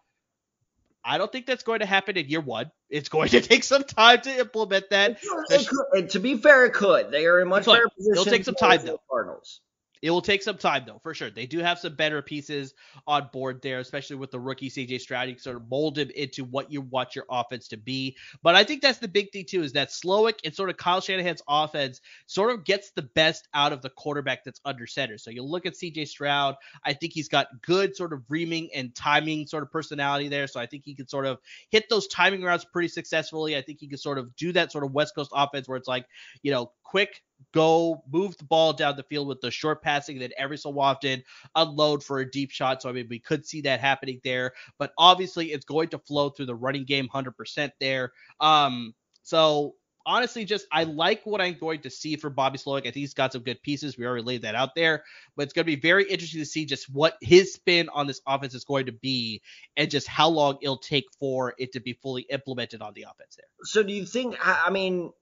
I 1.04 1.18
don't 1.18 1.30
think 1.30 1.46
that's 1.46 1.62
going 1.62 1.80
to 1.80 1.86
happen 1.86 2.16
in 2.16 2.28
year 2.28 2.40
one. 2.40 2.70
It's 2.90 3.08
going 3.08 3.28
to 3.30 3.40
take 3.42 3.64
some 3.64 3.84
time 3.84 4.20
to 4.22 4.38
implement 4.38 4.90
that. 4.90 5.18
It 5.50 5.68
could, 5.68 5.98
and 5.98 6.10
to 6.10 6.20
be 6.20 6.36
fair, 6.36 6.66
it 6.66 6.74
could. 6.74 7.10
They 7.10 7.26
are 7.26 7.40
in 7.40 7.48
much 7.48 7.66
better 7.66 7.88
position. 7.96 8.12
It'll 8.12 8.24
take 8.24 8.44
some 8.44 8.54
time 8.54 8.84
though. 8.84 9.00
Cardinals. 9.10 9.60
It 10.02 10.10
will 10.10 10.22
take 10.22 10.42
some 10.42 10.58
time 10.58 10.84
though, 10.86 11.00
for 11.02 11.14
sure. 11.14 11.30
They 11.30 11.46
do 11.46 11.58
have 11.58 11.78
some 11.78 11.94
better 11.94 12.22
pieces 12.22 12.74
on 13.06 13.28
board 13.32 13.60
there, 13.62 13.80
especially 13.80 14.16
with 14.16 14.30
the 14.30 14.40
rookie 14.40 14.70
CJ 14.70 15.00
Stroud. 15.00 15.28
You 15.28 15.34
can 15.34 15.42
sort 15.42 15.56
of 15.56 15.68
mold 15.68 15.98
him 15.98 16.10
into 16.14 16.44
what 16.44 16.72
you 16.72 16.80
want 16.80 17.14
your 17.14 17.24
offense 17.30 17.68
to 17.68 17.76
be. 17.76 18.16
But 18.42 18.54
I 18.54 18.64
think 18.64 18.82
that's 18.82 18.98
the 18.98 19.08
big 19.08 19.32
thing 19.32 19.44
too, 19.48 19.62
is 19.62 19.72
that 19.72 19.88
Slowik 19.88 20.40
and 20.44 20.54
sort 20.54 20.70
of 20.70 20.76
Kyle 20.76 21.00
Shanahan's 21.00 21.42
offense 21.48 22.00
sort 22.26 22.52
of 22.52 22.64
gets 22.64 22.90
the 22.90 23.02
best 23.02 23.48
out 23.54 23.72
of 23.72 23.82
the 23.82 23.90
quarterback 23.90 24.44
that's 24.44 24.60
under 24.64 24.86
center. 24.86 25.18
So 25.18 25.30
you 25.30 25.42
look 25.42 25.66
at 25.66 25.74
CJ 25.74 26.08
Stroud, 26.08 26.56
I 26.84 26.92
think 26.92 27.12
he's 27.12 27.28
got 27.28 27.48
good 27.62 27.96
sort 27.96 28.12
of 28.12 28.22
reaming 28.28 28.68
and 28.74 28.94
timing 28.94 29.46
sort 29.46 29.62
of 29.62 29.70
personality 29.70 30.28
there. 30.28 30.46
So 30.46 30.60
I 30.60 30.66
think 30.66 30.84
he 30.84 30.94
can 30.94 31.08
sort 31.08 31.26
of 31.26 31.38
hit 31.70 31.88
those 31.88 32.06
timing 32.08 32.42
routes 32.42 32.64
pretty 32.64 32.88
successfully. 32.88 33.56
I 33.56 33.62
think 33.62 33.80
he 33.80 33.88
can 33.88 33.98
sort 33.98 34.18
of 34.18 34.34
do 34.36 34.52
that 34.52 34.72
sort 34.72 34.84
of 34.84 34.92
West 34.92 35.14
Coast 35.14 35.32
offense 35.34 35.68
where 35.68 35.76
it's 35.76 35.88
like, 35.88 36.06
you 36.42 36.50
know, 36.50 36.72
quick 36.82 37.22
go 37.52 38.02
move 38.10 38.36
the 38.36 38.44
ball 38.44 38.72
down 38.72 38.96
the 38.96 39.02
field 39.02 39.28
with 39.28 39.40
the 39.40 39.50
short 39.50 39.82
passing, 39.82 40.18
then 40.18 40.30
every 40.38 40.58
so 40.58 40.78
often 40.78 41.22
unload 41.54 42.02
for 42.02 42.20
a 42.20 42.30
deep 42.30 42.50
shot. 42.50 42.82
So 42.82 42.88
I 42.88 42.92
mean, 42.92 43.06
we 43.08 43.18
could 43.18 43.46
see 43.46 43.62
that 43.62 43.80
happening 43.80 44.20
there, 44.24 44.52
but 44.78 44.92
obviously 44.98 45.52
it's 45.52 45.64
going 45.64 45.88
to 45.88 45.98
flow 45.98 46.30
through 46.30 46.46
the 46.46 46.54
running 46.54 46.84
game 46.84 47.08
100% 47.12 47.70
there. 47.80 48.12
Um, 48.40 48.94
so 49.22 49.74
honestly, 50.08 50.44
just 50.44 50.66
I 50.72 50.84
like 50.84 51.24
what 51.24 51.40
I'm 51.40 51.56
going 51.58 51.82
to 51.82 51.90
see 51.90 52.16
for 52.16 52.30
Bobby 52.30 52.58
Slowik. 52.58 52.80
I 52.80 52.82
think 52.84 52.96
he's 52.96 53.14
got 53.14 53.32
some 53.32 53.42
good 53.42 53.62
pieces. 53.62 53.96
We 53.96 54.06
already 54.06 54.24
laid 54.24 54.42
that 54.42 54.54
out 54.54 54.74
there, 54.74 55.04
but 55.36 55.44
it's 55.44 55.52
going 55.52 55.66
to 55.66 55.76
be 55.76 55.80
very 55.80 56.04
interesting 56.04 56.40
to 56.40 56.46
see 56.46 56.64
just 56.64 56.92
what 56.92 57.16
his 57.20 57.52
spin 57.52 57.88
on 57.90 58.06
this 58.06 58.20
offense 58.26 58.54
is 58.54 58.64
going 58.64 58.86
to 58.86 58.92
be, 58.92 59.42
and 59.76 59.90
just 59.90 60.08
how 60.08 60.28
long 60.28 60.58
it'll 60.62 60.78
take 60.78 61.04
for 61.20 61.54
it 61.58 61.72
to 61.72 61.80
be 61.80 61.92
fully 61.92 62.22
implemented 62.30 62.80
on 62.80 62.94
the 62.94 63.02
offense 63.02 63.36
there. 63.36 63.46
So 63.64 63.82
do 63.82 63.92
you 63.92 64.06
think? 64.06 64.36
I 64.42 64.70
mean, 64.70 65.12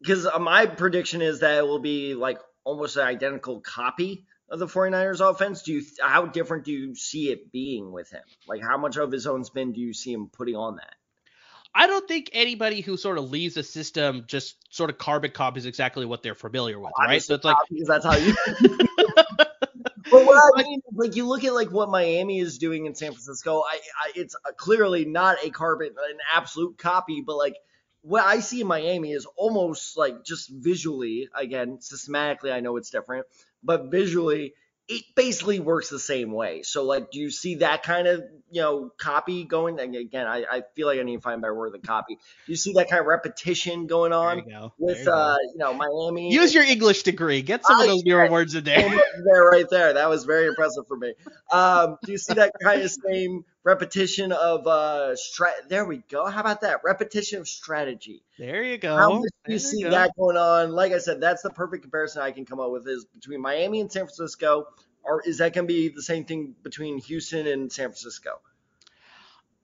because 0.00 0.26
uh, 0.26 0.38
my 0.38 0.66
prediction 0.66 1.22
is 1.22 1.40
that 1.40 1.58
it 1.58 1.66
will 1.66 1.78
be 1.78 2.14
like 2.14 2.38
almost 2.64 2.96
an 2.96 3.02
identical 3.02 3.60
copy 3.60 4.26
of 4.48 4.58
the 4.58 4.66
49ers 4.66 5.20
offense. 5.20 5.62
Do 5.62 5.72
you 5.72 5.82
how 6.00 6.26
different 6.26 6.64
do 6.64 6.72
you 6.72 6.94
see 6.94 7.30
it 7.30 7.52
being 7.52 7.92
with 7.92 8.10
him? 8.10 8.22
Like 8.48 8.62
how 8.62 8.78
much 8.78 8.96
of 8.96 9.12
his 9.12 9.26
own 9.26 9.44
spin 9.44 9.72
do 9.72 9.80
you 9.80 9.92
see 9.92 10.12
him 10.12 10.28
putting 10.28 10.56
on 10.56 10.76
that? 10.76 10.94
I 11.72 11.86
don't 11.86 12.06
think 12.08 12.30
anybody 12.32 12.80
who 12.80 12.96
sort 12.96 13.16
of 13.16 13.30
leaves 13.30 13.56
a 13.56 13.62
system 13.62 14.24
just 14.26 14.56
sort 14.74 14.90
of 14.90 14.98
carbon 14.98 15.30
copies 15.30 15.66
exactly 15.66 16.04
what 16.04 16.22
they're 16.22 16.34
familiar 16.34 16.80
with, 16.80 16.92
right? 16.98 17.22
So 17.22 17.34
it's 17.34 17.44
like 17.44 17.56
because 17.70 17.86
that's 17.86 18.04
how 18.04 18.16
you. 18.16 18.34
but 20.10 20.26
what 20.26 20.52
I 20.56 20.62
mean, 20.64 20.80
like 20.92 21.14
you 21.14 21.28
look 21.28 21.44
at 21.44 21.54
like 21.54 21.70
what 21.70 21.88
Miami 21.88 22.40
is 22.40 22.58
doing 22.58 22.86
in 22.86 22.96
San 22.96 23.12
Francisco, 23.12 23.60
I, 23.60 23.76
I 23.76 24.12
it's 24.16 24.34
clearly 24.56 25.04
not 25.04 25.38
a 25.44 25.50
carbon, 25.50 25.88
an 25.88 26.18
absolute 26.34 26.76
copy, 26.76 27.22
but 27.24 27.36
like 27.36 27.56
what 28.02 28.24
I 28.24 28.40
see 28.40 28.60
in 28.60 28.66
Miami 28.66 29.12
is 29.12 29.26
almost 29.36 29.96
like 29.96 30.24
just 30.24 30.50
visually, 30.50 31.28
again, 31.34 31.80
systematically, 31.80 32.52
I 32.52 32.60
know 32.60 32.76
it's 32.76 32.90
different, 32.90 33.26
but 33.62 33.90
visually, 33.90 34.54
it 34.88 35.04
basically 35.14 35.60
works 35.60 35.88
the 35.88 36.00
same 36.00 36.32
way. 36.32 36.62
So, 36.62 36.84
like, 36.84 37.12
do 37.12 37.20
you 37.20 37.30
see 37.30 37.56
that 37.56 37.84
kind 37.84 38.08
of, 38.08 38.24
you 38.50 38.60
know, 38.60 38.90
copy 38.98 39.44
going? 39.44 39.78
Again, 39.78 40.26
I, 40.26 40.44
I 40.50 40.62
feel 40.74 40.88
like 40.88 40.98
I 40.98 41.04
need 41.04 41.16
to 41.16 41.22
find 41.22 41.38
a 41.38 41.40
better 41.40 41.54
word 41.54 41.74
than 41.74 41.82
copy. 41.82 42.16
Do 42.16 42.52
you 42.52 42.56
see 42.56 42.72
that 42.72 42.90
kind 42.90 42.98
of 42.98 43.06
repetition 43.06 43.86
going 43.86 44.12
on 44.12 44.48
you 44.48 44.72
with, 44.78 45.04
you 45.04 45.12
uh, 45.12 45.36
you 45.52 45.58
know, 45.58 45.74
Miami? 45.74 46.32
Use 46.32 46.52
your 46.52 46.64
English 46.64 47.04
degree. 47.04 47.40
Get 47.42 47.64
some 47.64 47.80
of 47.80 47.86
those 47.86 48.02
newer 48.02 48.28
words 48.28 48.56
in 48.56 48.64
there. 48.64 48.88
there, 49.24 49.44
right 49.44 49.66
there. 49.70 49.92
That 49.92 50.08
was 50.08 50.24
very 50.24 50.48
impressive 50.48 50.88
for 50.88 50.96
me. 50.96 51.14
Um, 51.52 51.96
do 52.04 52.10
you 52.10 52.18
see 52.18 52.34
that 52.34 52.52
kind 52.60 52.82
of 52.82 52.90
same 52.90 53.44
repetition 53.64 54.32
of 54.32 54.66
uh 54.66 55.14
strat 55.14 55.68
there 55.68 55.84
we 55.84 55.98
go 56.10 56.26
how 56.26 56.40
about 56.40 56.62
that 56.62 56.80
repetition 56.84 57.38
of 57.40 57.46
strategy 57.48 58.22
there 58.38 58.62
you 58.62 58.78
go 58.78 58.96
how 58.96 59.12
much 59.18 59.28
do 59.46 59.52
you 59.52 59.58
see 59.58 59.82
go. 59.82 59.90
that 59.90 60.10
going 60.16 60.36
on 60.36 60.70
like 60.72 60.92
i 60.92 60.98
said 60.98 61.20
that's 61.20 61.42
the 61.42 61.50
perfect 61.50 61.82
comparison 61.82 62.22
i 62.22 62.30
can 62.30 62.46
come 62.46 62.58
up 62.58 62.70
with 62.70 62.88
is 62.88 63.04
between 63.14 63.40
miami 63.40 63.80
and 63.80 63.92
san 63.92 64.04
francisco 64.06 64.66
or 65.02 65.22
is 65.26 65.38
that 65.38 65.52
going 65.52 65.66
to 65.66 65.72
be 65.72 65.88
the 65.88 66.02
same 66.02 66.24
thing 66.24 66.54
between 66.62 66.98
houston 67.00 67.46
and 67.46 67.70
san 67.70 67.86
francisco 67.88 68.40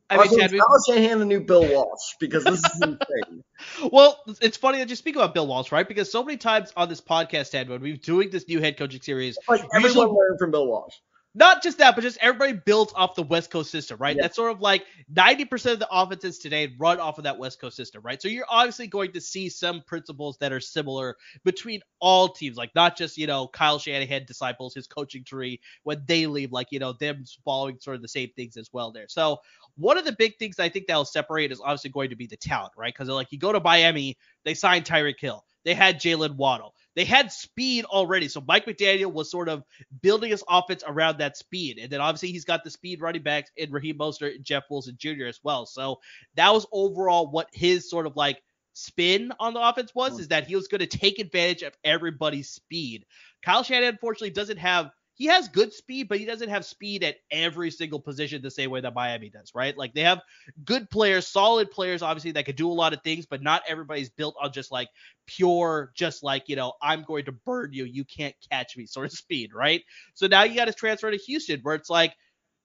I 0.08 0.18
mean, 0.18 0.38
Chad, 0.38 0.52
we- 0.52 0.60
Kyle 0.60 0.82
Shanahan 0.86 1.18
the 1.18 1.24
new 1.24 1.40
Bill 1.40 1.66
Walsh 1.68 2.14
because 2.20 2.44
this 2.44 2.60
is 2.64 2.80
insane. 2.80 3.42
well, 3.90 4.22
it's 4.40 4.56
funny 4.56 4.78
that 4.78 4.88
you 4.88 4.94
speak 4.94 5.16
about 5.16 5.34
Bill 5.34 5.48
Walsh, 5.48 5.72
right? 5.72 5.88
Because 5.88 6.12
so 6.12 6.22
many 6.22 6.36
times 6.36 6.72
on 6.76 6.88
this 6.88 7.00
podcast, 7.00 7.50
Ted, 7.50 7.68
when 7.68 7.80
we're 7.80 7.96
doing 7.96 8.30
this 8.30 8.46
new 8.46 8.60
head 8.60 8.76
coaching 8.76 9.00
series, 9.00 9.36
Like 9.48 9.62
We 9.62 9.66
everyone 9.74 9.82
usually- 9.82 10.06
learned 10.16 10.38
from 10.38 10.52
Bill 10.52 10.68
Walsh. 10.68 10.94
Not 11.36 11.62
just 11.62 11.76
that, 11.78 11.94
but 11.94 12.00
just 12.00 12.16
everybody 12.22 12.54
builds 12.54 12.94
off 12.96 13.14
the 13.14 13.22
West 13.22 13.50
Coast 13.50 13.70
system, 13.70 13.98
right? 13.98 14.16
Yeah. 14.16 14.22
That's 14.22 14.36
sort 14.36 14.50
of 14.50 14.62
like 14.62 14.86
90% 15.12 15.74
of 15.74 15.78
the 15.78 15.88
offenses 15.90 16.38
today 16.38 16.74
run 16.78 16.98
off 16.98 17.18
of 17.18 17.24
that 17.24 17.38
West 17.38 17.60
Coast 17.60 17.76
system, 17.76 18.00
right? 18.02 18.20
So 18.20 18.28
you're 18.28 18.46
obviously 18.48 18.86
going 18.86 19.12
to 19.12 19.20
see 19.20 19.50
some 19.50 19.82
principles 19.86 20.38
that 20.38 20.50
are 20.50 20.60
similar 20.60 21.16
between 21.44 21.82
all 22.00 22.30
teams, 22.30 22.56
like 22.56 22.74
not 22.74 22.96
just, 22.96 23.18
you 23.18 23.26
know, 23.26 23.48
Kyle 23.48 23.78
Shanahan 23.78 24.24
disciples 24.24 24.74
his 24.74 24.86
coaching 24.86 25.24
tree 25.24 25.60
when 25.82 26.02
they 26.06 26.26
leave, 26.26 26.52
like, 26.52 26.68
you 26.70 26.78
know, 26.78 26.94
them 26.94 27.24
following 27.44 27.78
sort 27.80 27.96
of 27.96 28.02
the 28.02 28.08
same 28.08 28.30
things 28.34 28.56
as 28.56 28.70
well 28.72 28.90
there. 28.90 29.06
So 29.08 29.38
one 29.76 29.98
of 29.98 30.06
the 30.06 30.16
big 30.18 30.38
things 30.38 30.58
I 30.58 30.70
think 30.70 30.86
that'll 30.86 31.04
separate 31.04 31.52
is 31.52 31.60
obviously 31.60 31.90
going 31.90 32.08
to 32.08 32.16
be 32.16 32.26
the 32.26 32.36
talent, 32.38 32.72
right? 32.78 32.94
Because 32.94 33.10
like 33.10 33.30
you 33.30 33.38
go 33.38 33.52
to 33.52 33.60
Miami, 33.60 34.16
they 34.46 34.54
signed 34.54 34.86
Tyreek 34.86 35.20
Hill. 35.20 35.44
They 35.66 35.74
had 35.74 36.00
Jalen 36.00 36.36
Waddle. 36.36 36.72
They 36.94 37.04
had 37.04 37.30
speed 37.32 37.84
already. 37.84 38.28
So 38.28 38.42
Mike 38.46 38.64
McDaniel 38.64 39.12
was 39.12 39.30
sort 39.30 39.48
of 39.50 39.64
building 40.00 40.30
his 40.30 40.44
offense 40.48 40.84
around 40.86 41.18
that 41.18 41.36
speed. 41.36 41.78
And 41.78 41.90
then 41.90 42.00
obviously 42.00 42.30
he's 42.30 42.44
got 42.44 42.64
the 42.64 42.70
speed 42.70 43.02
running 43.02 43.22
backs 43.22 43.50
in 43.56 43.70
Raheem 43.72 43.98
Mostert 43.98 44.36
and 44.36 44.44
Jeff 44.44 44.62
Wilson 44.70 44.96
Jr. 44.98 45.26
as 45.26 45.40
well. 45.42 45.66
So 45.66 45.98
that 46.36 46.54
was 46.54 46.66
overall 46.72 47.30
what 47.30 47.48
his 47.52 47.90
sort 47.90 48.06
of 48.06 48.16
like 48.16 48.40
spin 48.72 49.32
on 49.40 49.54
the 49.54 49.60
offense 49.60 49.94
was, 49.94 50.14
hmm. 50.14 50.20
is 50.20 50.28
that 50.28 50.46
he 50.46 50.54
was 50.54 50.68
going 50.68 50.78
to 50.78 50.86
take 50.86 51.18
advantage 51.18 51.62
of 51.62 51.76
everybody's 51.84 52.48
speed. 52.48 53.04
Kyle 53.42 53.64
Shanahan 53.64 53.94
unfortunately 53.94 54.30
doesn't 54.30 54.58
have 54.58 54.90
he 55.16 55.24
has 55.26 55.48
good 55.48 55.72
speed, 55.72 56.08
but 56.08 56.18
he 56.18 56.26
doesn't 56.26 56.50
have 56.50 56.64
speed 56.64 57.02
at 57.02 57.16
every 57.30 57.70
single 57.70 57.98
position 57.98 58.42
the 58.42 58.50
same 58.50 58.70
way 58.70 58.82
that 58.82 58.94
Miami 58.94 59.30
does, 59.30 59.50
right? 59.54 59.76
Like 59.76 59.94
they 59.94 60.02
have 60.02 60.20
good 60.66 60.90
players, 60.90 61.26
solid 61.26 61.70
players, 61.70 62.02
obviously, 62.02 62.32
that 62.32 62.44
could 62.44 62.56
do 62.56 62.70
a 62.70 62.72
lot 62.72 62.92
of 62.92 63.02
things, 63.02 63.24
but 63.24 63.42
not 63.42 63.62
everybody's 63.66 64.10
built 64.10 64.36
on 64.38 64.52
just 64.52 64.70
like 64.70 64.90
pure, 65.26 65.90
just 65.94 66.22
like, 66.22 66.50
you 66.50 66.56
know, 66.56 66.74
I'm 66.82 67.02
going 67.02 67.24
to 67.24 67.32
burn 67.32 67.72
you, 67.72 67.86
you 67.86 68.04
can't 68.04 68.34
catch 68.50 68.76
me 68.76 68.84
sort 68.86 69.06
of 69.06 69.12
speed, 69.12 69.54
right? 69.54 69.82
So 70.12 70.26
now 70.26 70.42
you 70.42 70.54
got 70.54 70.66
to 70.66 70.74
transfer 70.74 71.10
to 71.10 71.16
Houston 71.16 71.60
where 71.62 71.74
it's 71.74 71.90
like, 71.90 72.14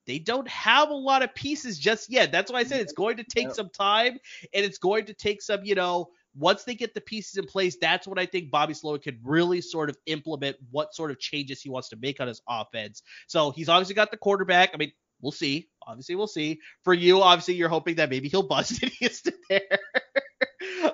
they 0.05 0.19
don't 0.19 0.47
have 0.49 0.89
a 0.89 0.95
lot 0.95 1.23
of 1.23 1.33
pieces 1.35 1.79
just 1.79 2.11
yet. 2.11 2.31
That's 2.31 2.51
why 2.51 2.59
I 2.59 2.63
said 2.63 2.81
it's 2.81 2.91
going 2.91 3.17
to 3.17 3.23
take 3.23 3.51
some 3.51 3.69
time 3.69 4.17
and 4.53 4.65
it's 4.65 4.79
going 4.79 5.05
to 5.05 5.13
take 5.13 5.41
some, 5.41 5.63
you 5.63 5.75
know, 5.75 6.09
once 6.35 6.63
they 6.63 6.75
get 6.75 6.93
the 6.93 7.01
pieces 7.01 7.37
in 7.37 7.45
place, 7.45 7.77
that's 7.79 8.07
when 8.07 8.17
I 8.17 8.25
think 8.25 8.51
Bobby 8.51 8.73
Slowik 8.73 9.03
could 9.03 9.19
really 9.23 9.61
sort 9.61 9.89
of 9.89 9.97
implement 10.05 10.57
what 10.69 10.93
sort 10.93 11.11
of 11.11 11.19
changes 11.19 11.61
he 11.61 11.69
wants 11.69 11.89
to 11.89 11.97
make 11.97 12.19
on 12.19 12.27
his 12.27 12.41
offense. 12.47 13.03
So 13.27 13.51
he's 13.51 13.69
obviously 13.69 13.95
got 13.95 14.11
the 14.11 14.17
quarterback. 14.17 14.71
I 14.73 14.77
mean, 14.77 14.91
we'll 15.21 15.31
see. 15.31 15.69
Obviously, 15.85 16.15
we'll 16.15 16.27
see. 16.27 16.59
For 16.83 16.93
you, 16.93 17.21
obviously, 17.21 17.55
you're 17.55 17.69
hoping 17.69 17.95
that 17.95 18.09
maybe 18.09 18.29
he'll 18.29 18.43
bust 18.47 18.81
in 18.81 18.89
Houston 18.89 19.33
there. 19.49 19.79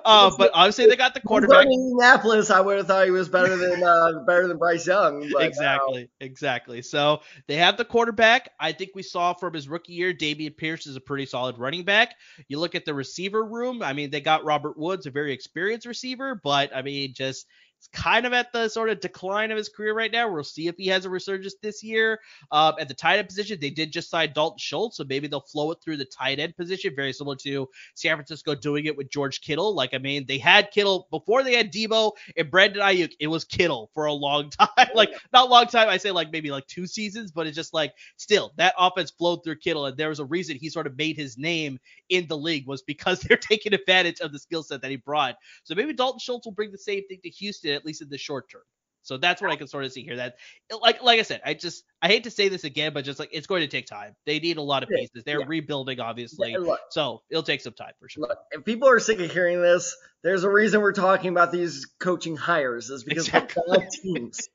Uh, 0.08 0.30
but 0.38 0.50
obviously, 0.54 0.86
they 0.86 0.96
got 0.96 1.12
the 1.12 1.20
quarterback. 1.20 1.66
In 1.66 1.72
Indianapolis, 1.72 2.50
I 2.50 2.60
would 2.60 2.78
have 2.78 2.86
thought 2.86 3.04
he 3.04 3.10
was 3.10 3.28
better 3.28 3.56
than 3.56 3.82
uh, 3.84 4.20
better 4.26 4.48
than 4.48 4.56
Bryce 4.56 4.86
Young. 4.86 5.28
But, 5.30 5.42
exactly, 5.42 6.08
exactly. 6.18 6.80
So 6.80 7.20
they 7.46 7.56
have 7.56 7.76
the 7.76 7.84
quarterback. 7.84 8.52
I 8.58 8.72
think 8.72 8.92
we 8.94 9.02
saw 9.02 9.34
from 9.34 9.52
his 9.52 9.68
rookie 9.68 9.92
year, 9.92 10.14
Dameon 10.14 10.56
Pierce 10.56 10.86
is 10.86 10.96
a 10.96 11.00
pretty 11.00 11.26
solid 11.26 11.58
running 11.58 11.84
back. 11.84 12.14
You 12.48 12.58
look 12.58 12.74
at 12.74 12.86
the 12.86 12.94
receiver 12.94 13.44
room. 13.44 13.82
I 13.82 13.92
mean, 13.92 14.10
they 14.10 14.22
got 14.22 14.44
Robert 14.44 14.78
Woods, 14.78 15.04
a 15.04 15.10
very 15.10 15.34
experienced 15.34 15.86
receiver, 15.86 16.34
but 16.34 16.74
I 16.74 16.80
mean, 16.80 17.12
just 17.12 17.46
it's 17.78 17.88
kind 17.88 18.26
of 18.26 18.32
at 18.32 18.52
the 18.52 18.68
sort 18.68 18.90
of 18.90 19.00
decline 19.00 19.52
of 19.52 19.56
his 19.56 19.68
career 19.68 19.94
right 19.94 20.10
now. 20.10 20.30
We'll 20.30 20.42
see 20.42 20.66
if 20.66 20.76
he 20.76 20.88
has 20.88 21.04
a 21.04 21.10
resurgence 21.10 21.54
this 21.62 21.82
year. 21.82 22.20
Um, 22.50 22.74
at 22.80 22.88
the 22.88 22.94
tight 22.94 23.18
end 23.18 23.28
position, 23.28 23.58
they 23.60 23.70
did 23.70 23.92
just 23.92 24.10
sign 24.10 24.32
Dalton 24.32 24.58
Schultz, 24.58 24.96
so 24.96 25.04
maybe 25.04 25.28
they'll 25.28 25.40
flow 25.40 25.70
it 25.70 25.78
through 25.82 25.98
the 25.98 26.04
tight 26.04 26.40
end 26.40 26.56
position, 26.56 26.94
very 26.96 27.12
similar 27.12 27.36
to 27.36 27.68
San 27.94 28.16
Francisco 28.16 28.56
doing 28.56 28.86
it 28.86 28.96
with 28.96 29.10
George 29.10 29.40
Kittle. 29.40 29.74
Like, 29.74 29.94
I 29.94 29.98
mean, 29.98 30.26
they 30.26 30.38
had 30.38 30.72
Kittle 30.72 31.06
before 31.10 31.44
they 31.44 31.54
had 31.54 31.72
Debo 31.72 32.12
and 32.36 32.50
Brandon 32.50 32.82
Aiyuk. 32.82 33.12
It 33.20 33.28
was 33.28 33.44
Kittle 33.44 33.90
for 33.94 34.06
a 34.06 34.12
long 34.12 34.50
time. 34.58 34.88
like, 34.94 35.10
not 35.32 35.48
long 35.48 35.66
time. 35.66 35.88
I 35.88 35.98
say 35.98 36.10
like 36.10 36.32
maybe 36.32 36.50
like 36.50 36.66
two 36.66 36.86
seasons, 36.86 37.30
but 37.30 37.46
it's 37.46 37.56
just 37.56 37.74
like 37.74 37.94
still 38.16 38.52
that 38.56 38.74
offense 38.76 39.10
flowed 39.12 39.44
through 39.44 39.56
Kittle, 39.56 39.86
and 39.86 39.96
there 39.96 40.08
was 40.08 40.18
a 40.18 40.24
reason 40.24 40.56
he 40.56 40.68
sort 40.68 40.88
of 40.88 40.96
made 40.98 41.16
his 41.16 41.38
name 41.38 41.78
in 42.08 42.26
the 42.26 42.36
league 42.36 42.66
was 42.66 42.82
because 42.82 43.20
they're 43.28 43.36
taking 43.36 43.72
advantage 43.72 44.20
of 44.20 44.32
the 44.32 44.38
skill 44.38 44.62
set 44.62 44.82
that 44.82 44.90
he 44.90 44.96
brought. 44.96 45.36
So 45.62 45.74
maybe 45.74 45.92
Dalton 45.92 46.18
Schultz 46.18 46.46
will 46.46 46.52
bring 46.52 46.72
the 46.72 46.78
same 46.78 47.06
thing 47.06 47.20
to 47.22 47.30
Houston, 47.30 47.67
at 47.74 47.84
least 47.84 48.02
in 48.02 48.08
the 48.08 48.18
short 48.18 48.50
term. 48.50 48.62
So 49.08 49.16
that's 49.16 49.40
what 49.40 49.50
I 49.50 49.56
can 49.56 49.68
sort 49.68 49.84
of 49.84 49.92
see 49.92 50.02
here. 50.02 50.16
That 50.16 50.36
like 50.82 51.02
like 51.02 51.18
I 51.18 51.22
said, 51.22 51.40
I 51.44 51.54
just 51.54 51.84
I 52.02 52.08
hate 52.08 52.24
to 52.24 52.30
say 52.30 52.48
this 52.48 52.64
again, 52.64 52.92
but 52.92 53.04
just 53.06 53.18
like 53.18 53.30
it's 53.32 53.46
going 53.46 53.62
to 53.62 53.66
take 53.66 53.86
time. 53.86 54.14
They 54.26 54.38
need 54.38 54.58
a 54.58 54.62
lot 54.62 54.82
of 54.82 54.90
pieces. 54.90 55.24
They're 55.24 55.40
yeah. 55.40 55.46
rebuilding, 55.48 55.98
obviously. 55.98 56.52
and 56.52 56.64
look, 56.64 56.80
So 56.90 57.22
it'll 57.30 57.42
take 57.42 57.62
some 57.62 57.72
time 57.72 57.92
for 57.98 58.08
sure. 58.08 58.28
Look, 58.28 58.38
if 58.52 58.64
people 58.66 58.88
are 58.88 59.00
sick 59.00 59.18
of 59.20 59.32
hearing 59.32 59.62
this, 59.62 59.96
there's 60.22 60.44
a 60.44 60.50
reason 60.50 60.82
we're 60.82 60.92
talking 60.92 61.30
about 61.30 61.52
these 61.52 61.86
coaching 61.98 62.36
hires. 62.36 62.90
Is 62.90 63.02
because 63.02 63.28
Exactly. 63.28 63.62
they're 63.66 63.78
bad 63.78 63.90
teams. 63.90 64.48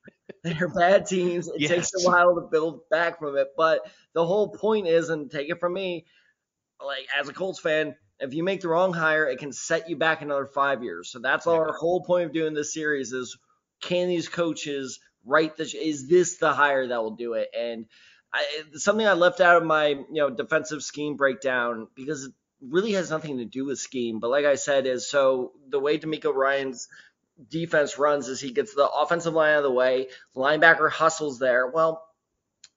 They're 0.44 0.68
bad 0.68 1.06
teams. 1.06 1.48
It 1.48 1.68
takes 1.68 1.90
a 1.94 2.08
while 2.08 2.36
to 2.36 2.42
build 2.42 2.88
back 2.90 3.18
from 3.18 3.36
it. 3.36 3.48
But 3.56 3.80
the 4.12 4.24
whole 4.24 4.48
point 4.48 4.86
is, 4.86 5.08
and 5.08 5.30
take 5.30 5.50
it 5.50 5.58
from 5.58 5.72
me, 5.72 6.06
like 6.84 7.06
as 7.18 7.28
a 7.28 7.32
Colts 7.32 7.58
fan, 7.58 7.96
if 8.20 8.34
you 8.34 8.42
make 8.44 8.60
the 8.60 8.68
wrong 8.68 8.92
hire, 8.92 9.26
it 9.26 9.38
can 9.38 9.52
set 9.52 9.88
you 9.88 9.96
back 9.96 10.22
another 10.22 10.46
five 10.46 10.82
years. 10.82 11.10
So 11.10 11.18
that's 11.18 11.46
Yeah. 11.46 11.52
our 11.52 11.72
whole 11.72 12.02
point 12.02 12.26
of 12.26 12.32
doing 12.32 12.54
this 12.54 12.72
series 12.72 13.12
is 13.12 13.36
can 13.80 14.08
these 14.08 14.28
coaches 14.28 15.00
write 15.24 15.56
this? 15.56 15.74
is 15.74 16.08
this 16.08 16.36
the 16.38 16.52
hire 16.52 16.86
that 16.86 17.02
will 17.02 17.16
do 17.16 17.34
it? 17.34 17.48
And 17.58 17.86
I, 18.32 18.44
something 18.74 19.06
I 19.06 19.12
left 19.12 19.40
out 19.40 19.56
of 19.56 19.64
my 19.64 19.88
you 19.88 20.06
know 20.10 20.30
defensive 20.30 20.82
scheme 20.82 21.16
breakdown 21.16 21.88
because 21.94 22.24
it 22.24 22.32
really 22.60 22.92
has 22.92 23.10
nothing 23.10 23.38
to 23.38 23.44
do 23.44 23.64
with 23.66 23.78
scheme. 23.78 24.20
But 24.20 24.30
like 24.30 24.44
I 24.44 24.54
said, 24.56 24.86
is 24.86 25.08
so 25.08 25.52
the 25.68 25.78
way 25.78 25.98
DeMeco 25.98 26.34
Ryans 26.34 26.88
defense 27.50 27.98
runs 27.98 28.28
is 28.28 28.40
he 28.40 28.52
gets 28.52 28.74
the 28.74 28.88
offensive 28.88 29.34
line 29.34 29.52
out 29.52 29.58
of 29.58 29.64
the 29.64 29.70
way, 29.70 30.08
linebacker 30.36 30.90
hustles 30.90 31.38
there. 31.38 31.66
Well, 31.66 32.06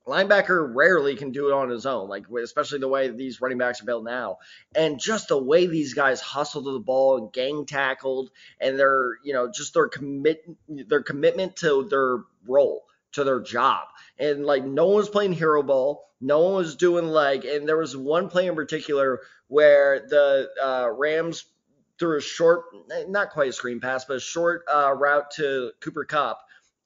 linebacker 0.07 0.73
rarely 0.73 1.15
can 1.15 1.31
do 1.31 1.49
it 1.49 1.53
on 1.53 1.69
his 1.69 1.85
own, 1.85 2.07
like 2.07 2.25
especially 2.29 2.79
the 2.79 2.87
way 2.87 3.09
these 3.09 3.41
running 3.41 3.57
backs 3.57 3.81
are 3.81 3.85
built 3.85 4.03
now, 4.03 4.37
and 4.75 4.99
just 4.99 5.27
the 5.27 5.41
way 5.41 5.67
these 5.67 5.93
guys 5.93 6.21
hustle 6.21 6.63
to 6.63 6.71
the 6.73 6.79
ball 6.79 7.17
and 7.17 7.33
gang 7.33 7.65
tackled, 7.65 8.31
and 8.59 8.79
their 8.79 9.17
you 9.23 9.33
know 9.33 9.51
just 9.51 9.73
their 9.73 9.87
commit 9.87 10.43
their 10.67 11.03
commitment 11.03 11.57
to 11.57 11.87
their 11.89 12.19
role 12.47 12.85
to 13.13 13.23
their 13.23 13.41
job, 13.41 13.87
and 14.17 14.45
like 14.45 14.63
no 14.63 14.87
one 14.87 14.95
was 14.95 15.09
playing 15.09 15.33
hero 15.33 15.61
ball, 15.61 16.09
no 16.21 16.39
one 16.39 16.53
was 16.55 16.75
doing 16.75 17.07
like, 17.07 17.43
and 17.43 17.67
there 17.67 17.77
was 17.77 17.95
one 17.95 18.29
play 18.29 18.47
in 18.47 18.55
particular 18.55 19.21
where 19.49 20.07
the 20.07 20.49
uh, 20.61 20.89
Rams 20.89 21.45
threw 21.99 22.17
a 22.17 22.21
short, 22.21 22.65
not 23.07 23.31
quite 23.31 23.49
a 23.49 23.53
screen 23.53 23.79
pass, 23.79 24.05
but 24.05 24.17
a 24.17 24.21
short 24.21 24.63
uh, 24.71 24.93
route 24.93 25.31
to 25.31 25.71
Cooper 25.81 26.05
Kupp, 26.05 26.39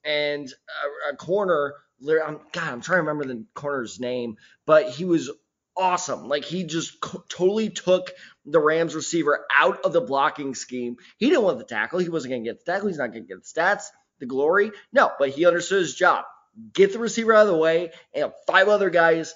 and 0.04 0.48
a, 0.50 1.14
a 1.14 1.16
corner 1.16 1.76
I'm, 2.04 2.40
God, 2.52 2.70
I'm 2.70 2.82
trying 2.82 2.98
to 2.98 3.10
remember 3.10 3.26
the 3.26 3.46
corner's 3.54 4.00
name, 4.00 4.38
but 4.66 4.90
he 4.90 5.06
was 5.06 5.30
awesome. 5.78 6.28
Like 6.28 6.44
he 6.44 6.64
just 6.64 7.00
co- 7.00 7.24
totally 7.30 7.70
took 7.70 8.12
the 8.46 8.60
Rams 8.60 8.96
receiver 8.96 9.46
out 9.56 9.86
of 9.86 9.94
the 9.94 10.02
blocking 10.02 10.56
scheme. 10.56 10.98
He 11.18 11.30
didn't 11.30 11.44
want 11.44 11.58
the 11.58 11.64
tackle. 11.64 12.00
He 12.00 12.10
wasn't 12.10 12.32
going 12.32 12.44
to 12.44 12.50
get 12.50 12.66
the 12.66 12.72
tackle. 12.72 12.88
He's 12.88 12.98
not 12.98 13.12
going 13.12 13.24
to 13.24 13.28
get 13.28 13.44
the 13.44 13.62
stats, 13.62 13.86
the 14.20 14.26
glory. 14.26 14.72
No, 14.92 15.12
but 15.20 15.30
he 15.30 15.46
understood 15.46 15.82
his 15.82 15.96
job. 15.96 16.26
Get 16.74 16.92
the 16.92 17.00
receiver 17.00 17.34
out 17.34 17.48
of 17.48 17.54
the 17.54 17.58
way, 17.58 17.92
and 18.14 18.32
five 18.46 18.68
other 18.68 18.90
guys 18.90 19.34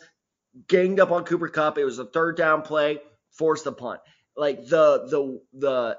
ganged 0.68 1.00
up 1.00 1.12
on 1.12 1.24
Cooper 1.24 1.48
Kupp. 1.48 1.78
It 1.78 1.86
was 1.86 2.00
a 2.00 2.06
third 2.06 2.36
down 2.36 2.62
play, 2.62 3.00
forced 3.32 3.64
the 3.64 3.72
punt. 3.72 4.02
Like 4.36 4.66
the 4.66 5.08
the 5.08 5.42
the 5.54 5.98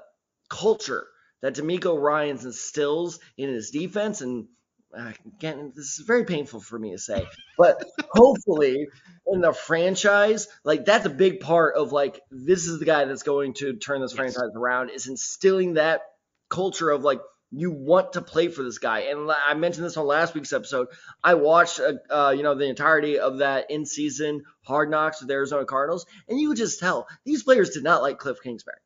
culture 0.49 1.07
that 1.41 1.55
DeMeco 1.55 1.99
Ryans 1.99 2.45
instills 2.45 3.19
in 3.37 3.49
his 3.49 3.71
defense 3.71 4.21
and 4.21 4.47
again, 4.93 5.73
this 5.75 5.99
is 5.99 6.05
very 6.05 6.25
painful 6.25 6.59
for 6.59 6.77
me 6.77 6.91
to 6.91 6.97
say, 6.97 7.27
but 7.57 7.83
hopefully 8.11 8.87
in 9.27 9.41
the 9.41 9.53
franchise, 9.53 10.47
like 10.63 10.85
that's 10.85 11.05
a 11.05 11.09
big 11.09 11.39
part 11.39 11.75
of 11.75 11.91
like 11.91 12.19
this 12.31 12.67
is 12.67 12.79
the 12.79 12.85
guy 12.85 13.05
that's 13.05 13.23
going 13.23 13.53
to 13.55 13.73
turn 13.73 14.01
this 14.01 14.11
yes. 14.11 14.17
franchise 14.17 14.55
around 14.55 14.89
is 14.89 15.07
instilling 15.07 15.75
that 15.75 16.01
culture 16.49 16.89
of 16.89 17.03
like 17.03 17.19
you 17.51 17.71
want 17.71 18.13
to 18.13 18.21
play 18.21 18.49
for 18.49 18.63
this 18.63 18.77
guy. 18.77 19.01
And 19.01 19.29
I 19.31 19.53
mentioned 19.53 19.85
this 19.85 19.97
on 19.97 20.05
last 20.05 20.35
week's 20.35 20.51
episode. 20.51 20.87
I 21.23 21.35
watched, 21.35 21.79
uh, 21.79 21.93
uh, 22.09 22.31
you 22.31 22.43
know, 22.43 22.55
the 22.55 22.65
entirety 22.65 23.19
of 23.19 23.37
that 23.37 23.71
in-season 23.71 24.43
Hard 24.63 24.89
Knocks 24.89 25.21
with 25.21 25.29
the 25.29 25.33
Arizona 25.35 25.65
Cardinals, 25.65 26.05
and 26.27 26.39
you 26.39 26.49
could 26.49 26.57
just 26.57 26.79
tell 26.79 27.07
these 27.23 27.43
players 27.43 27.69
did 27.69 27.83
not 27.83 28.01
like 28.01 28.19
Cliff 28.19 28.41
Kingsbury. 28.43 28.77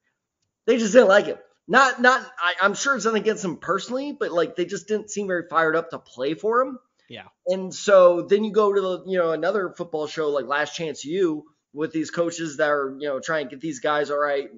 They 0.67 0.77
just 0.77 0.93
didn't 0.93 1.07
like 1.07 1.25
him. 1.25 1.37
Not 1.67 2.01
not 2.01 2.25
I, 2.39 2.65
am 2.65 2.73
sure 2.73 2.95
it's 2.95 3.05
nothing 3.05 3.21
against 3.21 3.45
him 3.45 3.57
personally, 3.57 4.11
but 4.11 4.31
like 4.31 4.55
they 4.55 4.65
just 4.65 4.87
didn't 4.87 5.09
seem 5.09 5.27
very 5.27 5.43
fired 5.49 5.75
up 5.75 5.91
to 5.91 5.99
play 5.99 6.33
for 6.33 6.61
him. 6.61 6.79
Yeah. 7.09 7.25
And 7.47 7.73
so 7.73 8.23
then 8.23 8.43
you 8.43 8.51
go 8.51 8.73
to 8.73 8.81
the 8.81 9.03
you 9.05 9.17
know 9.17 9.31
another 9.31 9.73
football 9.77 10.07
show 10.07 10.29
like 10.29 10.45
Last 10.45 10.75
Chance 10.75 11.05
U 11.05 11.45
with 11.73 11.91
these 11.91 12.11
coaches 12.11 12.57
that 12.57 12.69
are 12.69 12.95
you 12.99 13.07
know 13.07 13.19
trying 13.19 13.47
to 13.47 13.55
get 13.55 13.61
these 13.61 13.79
guys 13.79 14.09
all 14.09 14.19
right, 14.19 14.49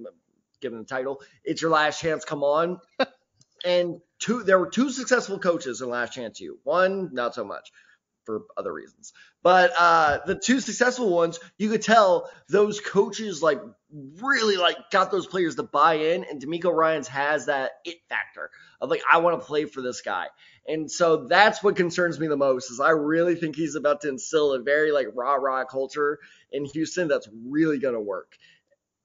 give 0.62 0.72
them 0.72 0.82
the 0.82 0.88
title. 0.88 1.22
It's 1.43 1.62
your 1.62 1.72
last 1.72 2.01
chance. 2.01 2.26
Come 2.26 2.43
on. 2.43 2.80
and 3.66 3.99
two 4.20 4.43
there 4.43 4.60
were 4.60 4.70
two 4.70 4.89
successful 4.91 5.39
coaches 5.39 5.82
in 5.82 5.89
Last 5.89 6.14
Chance 6.14 6.39
U. 6.41 6.60
One 6.64 7.10
not 7.14 7.36
so 7.36 7.43
much 7.43 7.72
for 8.26 8.43
other 8.57 8.74
reasons. 8.74 9.13
But 9.41 9.71
uh, 9.78 10.19
the 10.26 10.36
two 10.36 10.59
successful 10.59 11.09
ones, 11.09 11.39
you 11.57 11.69
could 11.69 11.82
tell 11.82 12.30
those 12.49 12.80
coaches 12.80 13.41
like 13.41 13.61
really 14.21 14.57
like 14.57 14.78
got 14.91 15.11
those 15.11 15.28
players 15.28 15.55
to 15.55 15.63
buy 15.63 15.95
in, 15.95 16.24
and 16.24 16.41
DeMeco 16.41 16.74
Ryans 16.74 17.07
has 17.09 17.47
that 17.47 17.71
it 17.86 17.97
factor 18.09 18.49
of 18.82 18.89
like 18.89 19.01
I 19.09 19.17
want 19.17 19.39
to 19.39 19.45
play 19.45 19.65
for 19.65 19.82
this 19.82 20.01
guy, 20.01 20.28
and 20.67 20.89
so 20.89 21.28
that's 21.28 21.63
what 21.63 21.76
concerns 21.76 22.19
me 22.19 22.28
the 22.28 22.38
most 22.38 22.71
is 22.71 22.80
I 22.80 22.91
really 22.91 23.36
think 23.36 23.55
he's 23.55 23.76
about 23.76 24.01
to 24.01 24.09
instill 24.09 24.53
a 24.53 24.59
very 24.59 24.91
like 24.91 25.07
rah 25.13 25.36
rah 25.36 25.65
culture 25.65 26.19
in 26.51 26.65
Houston 26.65 27.07
that's 27.07 27.30
really 27.47 27.80
gonna 27.80 28.01
work. 28.01 28.36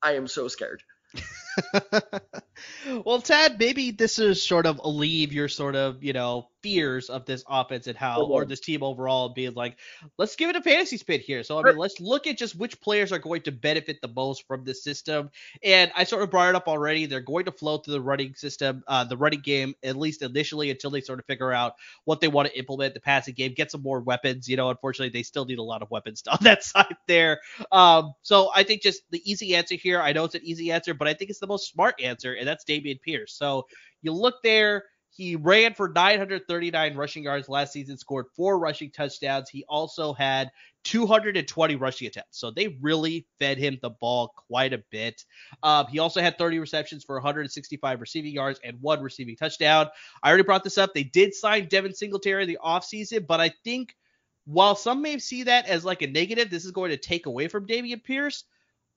I 0.02 0.14
am 0.14 0.28
so 0.28 0.48
scared. 0.48 0.82
well, 3.04 3.20
Tad, 3.20 3.58
maybe 3.58 3.90
this 3.90 4.18
is 4.18 4.42
sort 4.42 4.66
of 4.66 4.80
alleviate 4.82 5.32
your 5.32 5.48
sort 5.48 5.76
of, 5.76 6.02
you 6.02 6.12
know, 6.12 6.48
fears 6.62 7.08
of 7.08 7.24
this 7.24 7.44
offense 7.48 7.86
and 7.86 7.96
how, 7.96 8.22
or 8.22 8.44
this 8.44 8.60
team 8.60 8.82
overall 8.82 9.28
being 9.28 9.54
like, 9.54 9.78
let's 10.16 10.36
give 10.36 10.50
it 10.50 10.56
a 10.56 10.62
fantasy 10.62 10.96
spin 10.96 11.20
here. 11.20 11.42
So, 11.42 11.58
I 11.58 11.62
mean, 11.62 11.76
let's 11.76 12.00
look 12.00 12.26
at 12.26 12.36
just 12.36 12.56
which 12.56 12.80
players 12.80 13.12
are 13.12 13.18
going 13.18 13.42
to 13.42 13.52
benefit 13.52 14.00
the 14.02 14.08
most 14.08 14.46
from 14.46 14.64
this 14.64 14.82
system. 14.82 15.30
And 15.62 15.92
I 15.94 16.04
sort 16.04 16.22
of 16.22 16.30
brought 16.30 16.48
it 16.48 16.54
up 16.54 16.68
already. 16.68 17.06
They're 17.06 17.20
going 17.20 17.44
to 17.44 17.52
flow 17.52 17.78
through 17.78 17.94
the 17.94 18.00
running 18.00 18.34
system, 18.34 18.82
uh, 18.86 19.04
the 19.04 19.16
running 19.16 19.40
game, 19.40 19.74
at 19.82 19.96
least 19.96 20.22
initially, 20.22 20.70
until 20.70 20.90
they 20.90 21.00
sort 21.00 21.20
of 21.20 21.26
figure 21.26 21.52
out 21.52 21.74
what 22.04 22.20
they 22.20 22.28
want 22.28 22.48
to 22.48 22.58
implement, 22.58 22.94
the 22.94 23.00
passing 23.00 23.34
game, 23.34 23.54
get 23.54 23.70
some 23.70 23.82
more 23.82 24.00
weapons. 24.00 24.48
You 24.48 24.56
know, 24.56 24.70
unfortunately, 24.70 25.16
they 25.16 25.22
still 25.22 25.44
need 25.44 25.58
a 25.58 25.62
lot 25.62 25.82
of 25.82 25.90
weapons 25.90 26.22
on 26.30 26.38
that 26.42 26.64
side 26.64 26.96
there. 27.06 27.40
Um, 27.70 28.14
so 28.22 28.50
I 28.54 28.64
think 28.64 28.82
just 28.82 29.02
the 29.10 29.22
easy 29.30 29.54
answer 29.54 29.76
here, 29.76 30.00
I 30.00 30.12
know 30.12 30.24
it's 30.24 30.34
an 30.34 30.44
easy 30.44 30.72
answer, 30.72 30.94
but 30.94 31.08
I 31.08 31.14
think 31.14 31.30
it's 31.30 31.40
the 31.40 31.46
most 31.46 31.70
smart 31.70 32.00
answer, 32.02 32.34
and 32.34 32.47
that's 32.48 32.64
Dameon 32.64 33.00
Pierce. 33.02 33.34
So 33.34 33.66
you 34.02 34.12
look 34.12 34.42
there 34.42 34.84
he 35.18 35.34
ran 35.34 35.74
for 35.74 35.88
939 35.88 36.94
rushing 36.94 37.24
yards 37.24 37.48
last 37.48 37.72
season, 37.72 37.98
scored 37.98 38.26
four 38.36 38.56
rushing 38.56 38.92
touchdowns. 38.92 39.50
He 39.50 39.64
also 39.68 40.12
had 40.12 40.52
220 40.84 41.74
rushing 41.74 42.06
attempts. 42.06 42.38
So 42.38 42.52
they 42.52 42.78
really 42.80 43.26
fed 43.40 43.58
him 43.58 43.78
the 43.82 43.90
ball 43.90 44.32
quite 44.46 44.72
a 44.72 44.82
bit. 44.90 45.24
Um, 45.64 45.86
he 45.88 45.98
also 45.98 46.20
had 46.20 46.38
30 46.38 46.60
receptions 46.60 47.02
for 47.02 47.16
165 47.16 48.00
receiving 48.00 48.32
yards 48.32 48.60
and 48.62 48.80
one 48.80 49.02
receiving 49.02 49.34
touchdown. 49.34 49.88
I 50.22 50.28
already 50.28 50.44
brought 50.44 50.62
this 50.62 50.78
up. 50.78 50.94
They 50.94 51.02
did 51.02 51.34
sign 51.34 51.66
Devin 51.66 51.94
Singletary 51.94 52.44
in 52.44 52.48
the 52.48 52.58
offseason, 52.64 53.26
but 53.26 53.40
I 53.40 53.52
think 53.64 53.96
while 54.44 54.76
some 54.76 55.02
may 55.02 55.18
see 55.18 55.42
that 55.42 55.66
as 55.66 55.84
like 55.84 56.02
a 56.02 56.06
negative, 56.06 56.48
this 56.48 56.64
is 56.64 56.70
going 56.70 56.90
to 56.90 56.96
take 56.96 57.26
away 57.26 57.48
from 57.48 57.66
Dameon 57.66 58.04
Pierce. 58.04 58.44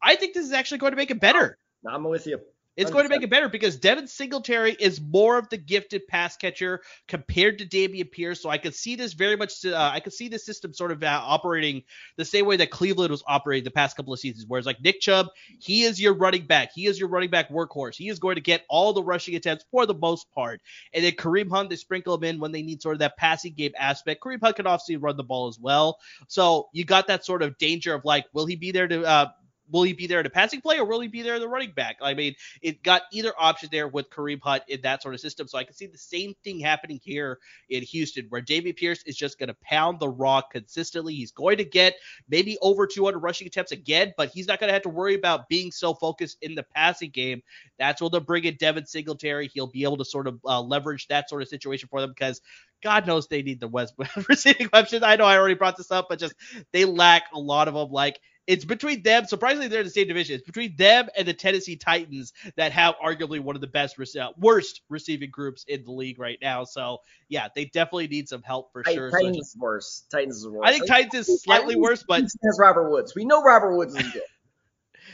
I 0.03 0.17
think 0.17 0.35
this 0.35 0.45
is 0.45 0.53
actually 0.53 0.77
going 0.77 0.91
to 0.91 0.97
make 0.97 1.09
it 1.09 1.19
better. 1.19 1.57
I'm 1.83 2.03
with 2.03 2.27
you. 2.27 2.39
It's 2.81 2.91
going 2.91 3.05
to 3.05 3.09
make 3.09 3.23
it 3.23 3.29
better 3.29 3.49
because 3.49 3.77
Devin 3.77 4.07
Singletary 4.07 4.75
is 4.79 4.99
more 4.99 5.37
of 5.37 5.49
the 5.49 5.57
gifted 5.57 6.07
pass 6.07 6.35
catcher 6.37 6.81
compared 7.07 7.59
to 7.59 7.65
Dameon 7.65 8.11
Pierce. 8.11 8.41
So 8.41 8.49
I 8.49 8.57
could 8.57 8.75
see 8.75 8.95
this 8.95 9.13
very 9.13 9.35
much. 9.35 9.65
Uh, 9.65 9.91
I 9.93 9.99
could 9.99 10.13
see 10.13 10.27
the 10.27 10.39
system 10.39 10.73
sort 10.73 10.91
of 10.91 11.03
uh, 11.03 11.21
operating 11.23 11.83
the 12.17 12.25
same 12.25 12.45
way 12.45 12.57
that 12.57 12.71
Cleveland 12.71 13.11
was 13.11 13.23
operating 13.27 13.63
the 13.63 13.71
past 13.71 13.95
couple 13.95 14.13
of 14.13 14.19
seasons. 14.19 14.45
Whereas 14.47 14.65
like 14.65 14.81
Nick 14.81 14.99
Chubb, 14.99 15.27
he 15.59 15.83
is 15.83 16.01
your 16.01 16.13
running 16.13 16.45
back. 16.45 16.71
He 16.73 16.87
is 16.87 16.99
your 16.99 17.09
running 17.09 17.29
back 17.29 17.49
workhorse. 17.49 17.95
He 17.95 18.09
is 18.09 18.19
going 18.19 18.35
to 18.35 18.41
get 18.41 18.65
all 18.69 18.93
the 18.93 19.03
rushing 19.03 19.35
attempts 19.35 19.65
for 19.71 19.85
the 19.85 19.93
most 19.93 20.31
part. 20.31 20.61
And 20.93 21.03
then 21.03 21.13
Kareem 21.13 21.49
Hunt, 21.49 21.69
they 21.69 21.75
sprinkle 21.75 22.15
him 22.15 22.23
in 22.23 22.39
when 22.39 22.51
they 22.51 22.63
need 22.63 22.81
sort 22.81 22.95
of 22.95 22.99
that 22.99 23.17
passing 23.17 23.53
game 23.53 23.73
aspect. 23.77 24.21
Kareem 24.21 24.41
Hunt 24.41 24.55
can 24.55 24.67
obviously 24.67 24.97
run 24.97 25.17
the 25.17 25.23
ball 25.23 25.47
as 25.47 25.59
well. 25.59 25.99
So 26.27 26.69
you 26.73 26.85
got 26.85 27.07
that 27.07 27.25
sort 27.25 27.43
of 27.43 27.57
danger 27.57 27.93
of 27.93 28.05
like, 28.05 28.25
will 28.33 28.45
he 28.45 28.55
be 28.55 28.71
there 28.71 28.87
to 28.87 29.03
uh, 29.03 29.27
will 29.71 29.83
he 29.83 29.93
be 29.93 30.07
there 30.07 30.19
in 30.19 30.23
the 30.23 30.29
passing 30.29 30.61
play 30.61 30.77
or 30.77 30.85
will 30.85 30.99
he 30.99 31.07
be 31.07 31.21
there 31.21 31.35
in 31.35 31.41
the 31.41 31.47
running 31.47 31.71
back? 31.71 31.97
I 32.01 32.13
mean, 32.13 32.35
it 32.61 32.83
got 32.83 33.03
either 33.11 33.33
option 33.37 33.69
there 33.71 33.87
with 33.87 34.09
Kareem 34.09 34.39
Hunt 34.41 34.63
in 34.67 34.81
that 34.81 35.01
sort 35.01 35.13
of 35.13 35.21
system. 35.21 35.47
So 35.47 35.57
I 35.57 35.63
can 35.63 35.73
see 35.73 35.87
the 35.87 35.97
same 35.97 36.35
thing 36.43 36.59
happening 36.59 36.99
here 37.03 37.39
in 37.69 37.83
Houston, 37.83 38.25
where 38.29 38.41
David 38.41 38.75
Pierce 38.75 39.03
is 39.03 39.15
just 39.15 39.39
going 39.39 39.49
to 39.49 39.55
pound 39.63 39.99
the 39.99 40.09
rock 40.09 40.51
consistently. 40.51 41.13
He's 41.13 41.31
going 41.31 41.57
to 41.57 41.65
get 41.65 41.95
maybe 42.29 42.57
over 42.61 42.85
200 42.87 43.19
rushing 43.19 43.47
attempts 43.47 43.71
again, 43.71 44.13
but 44.17 44.29
he's 44.29 44.47
not 44.47 44.59
going 44.59 44.69
to 44.69 44.73
have 44.73 44.83
to 44.83 44.89
worry 44.89 45.15
about 45.15 45.49
being 45.49 45.71
so 45.71 45.93
focused 45.93 46.37
in 46.41 46.55
the 46.55 46.63
passing 46.63 47.09
game. 47.09 47.41
That's 47.79 48.01
where 48.01 48.09
they'll 48.09 48.19
bring 48.19 48.43
in 48.43 48.55
Devin 48.55 48.85
Singletary. 48.85 49.49
He'll 49.53 49.67
be 49.67 49.83
able 49.83 49.97
to 49.97 50.05
sort 50.05 50.27
of 50.27 50.39
uh, 50.45 50.61
leverage 50.61 51.07
that 51.07 51.29
sort 51.29 51.41
of 51.41 51.47
situation 51.47 51.87
for 51.89 52.01
them 52.01 52.11
because 52.11 52.41
God 52.81 53.07
knows 53.07 53.27
they 53.27 53.41
need 53.41 53.59
the 53.59 53.67
West 53.67 53.93
receiving 54.29 54.69
options. 54.73 55.03
I 55.03 55.15
know 55.15 55.25
I 55.25 55.37
already 55.37 55.55
brought 55.55 55.77
this 55.77 55.91
up, 55.91 56.07
but 56.09 56.19
just 56.19 56.33
they 56.71 56.85
lack 56.85 57.23
a 57.33 57.39
lot 57.39 57.67
of 57.67 57.73
them. 57.73 57.91
Like 57.91 58.19
it's 58.47 58.65
between 58.65 59.03
them. 59.03 59.25
Surprisingly, 59.25 59.67
they're 59.67 59.81
in 59.81 59.85
the 59.85 59.91
same 59.91 60.07
division. 60.07 60.35
It's 60.35 60.43
between 60.43 60.75
them 60.75 61.09
and 61.15 61.27
the 61.27 61.33
Tennessee 61.33 61.75
Titans 61.75 62.33
that 62.55 62.71
have 62.71 62.95
arguably 63.03 63.39
one 63.39 63.55
of 63.55 63.61
the 63.61 63.67
best, 63.67 63.97
uh, 64.17 64.31
worst 64.37 64.81
receiving 64.89 65.29
groups 65.29 65.63
in 65.67 65.83
the 65.83 65.91
league 65.91 66.19
right 66.19 66.37
now. 66.41 66.63
So 66.63 66.99
yeah, 67.29 67.47
they 67.55 67.65
definitely 67.65 68.07
need 68.07 68.27
some 68.27 68.41
help 68.43 68.71
for 68.71 68.83
sure. 68.83 69.11
Titans 69.11 69.35
so 69.35 69.39
just, 69.39 69.55
is 69.55 69.57
worse. 69.57 70.03
Titans 70.11 70.37
is 70.37 70.47
worse. 70.47 70.63
I 70.65 70.71
think 70.71 70.87
Titans 70.87 71.29
is 71.29 71.43
slightly 71.43 71.75
Titans, 71.75 71.83
worse, 71.83 72.03
but 72.07 72.21
has 72.21 72.57
Robert 72.59 72.89
Woods. 72.89 73.13
We 73.15 73.25
know 73.25 73.41
Robert 73.41 73.75
Woods 73.75 73.95
is 73.95 74.11
good. 74.11 74.23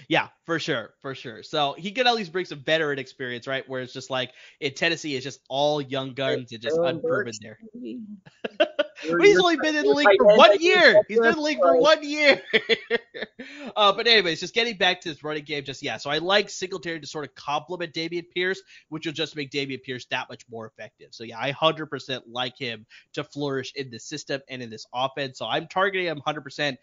Yeah, 0.07 0.27
for 0.45 0.59
sure, 0.59 0.91
for 1.01 1.15
sure. 1.15 1.43
So 1.43 1.75
he 1.77 1.91
could 1.91 2.07
at 2.07 2.15
least 2.15 2.31
bring 2.31 2.45
some 2.45 2.59
veteran 2.59 2.99
experience, 2.99 3.47
right? 3.47 3.67
Where 3.67 3.81
it's 3.81 3.93
just 3.93 4.09
like 4.09 4.31
in 4.59 4.73
Tennessee, 4.73 5.15
it's 5.15 5.23
just 5.23 5.39
all 5.49 5.81
young 5.81 6.13
guns 6.13 6.51
and 6.51 6.61
just 6.61 6.77
unproven 6.77 7.33
there. 7.41 7.59
he's 9.01 9.39
only 9.39 9.57
been 9.57 9.75
in 9.75 9.85
the 9.85 9.93
league 9.93 10.07
for 10.17 10.37
one 10.37 10.59
year. 10.59 11.01
He's 11.07 11.19
been 11.19 11.29
in 11.29 11.35
the 11.35 11.41
league 11.41 11.59
for 11.59 11.77
one 11.77 12.03
year. 12.03 12.41
Uh, 13.75 13.91
but 13.91 14.07
anyways, 14.07 14.39
just 14.39 14.53
getting 14.53 14.75
back 14.75 15.01
to 15.01 15.09
this 15.09 15.23
running 15.23 15.43
game, 15.43 15.63
just 15.63 15.83
yeah. 15.83 15.97
So 15.97 16.09
I 16.09 16.17
like 16.17 16.49
Singletary 16.49 16.99
to 16.99 17.07
sort 17.07 17.25
of 17.25 17.35
complement 17.35 17.93
Dameon 17.93 18.25
Pierce, 18.33 18.61
which 18.89 19.05
will 19.05 19.13
just 19.13 19.35
make 19.35 19.51
Dameon 19.51 19.83
Pierce 19.83 20.05
that 20.05 20.29
much 20.29 20.43
more 20.49 20.65
effective. 20.65 21.09
So 21.11 21.23
yeah, 21.23 21.39
I 21.39 21.51
100% 21.51 22.21
like 22.27 22.57
him 22.57 22.85
to 23.13 23.23
flourish 23.23 23.73
in 23.75 23.91
this 23.91 24.05
system 24.05 24.41
and 24.49 24.61
in 24.61 24.69
this 24.69 24.85
offense. 24.93 25.37
So 25.39 25.45
I'm 25.45 25.67
targeting 25.67 26.07
him 26.07 26.21
100% 26.25 26.77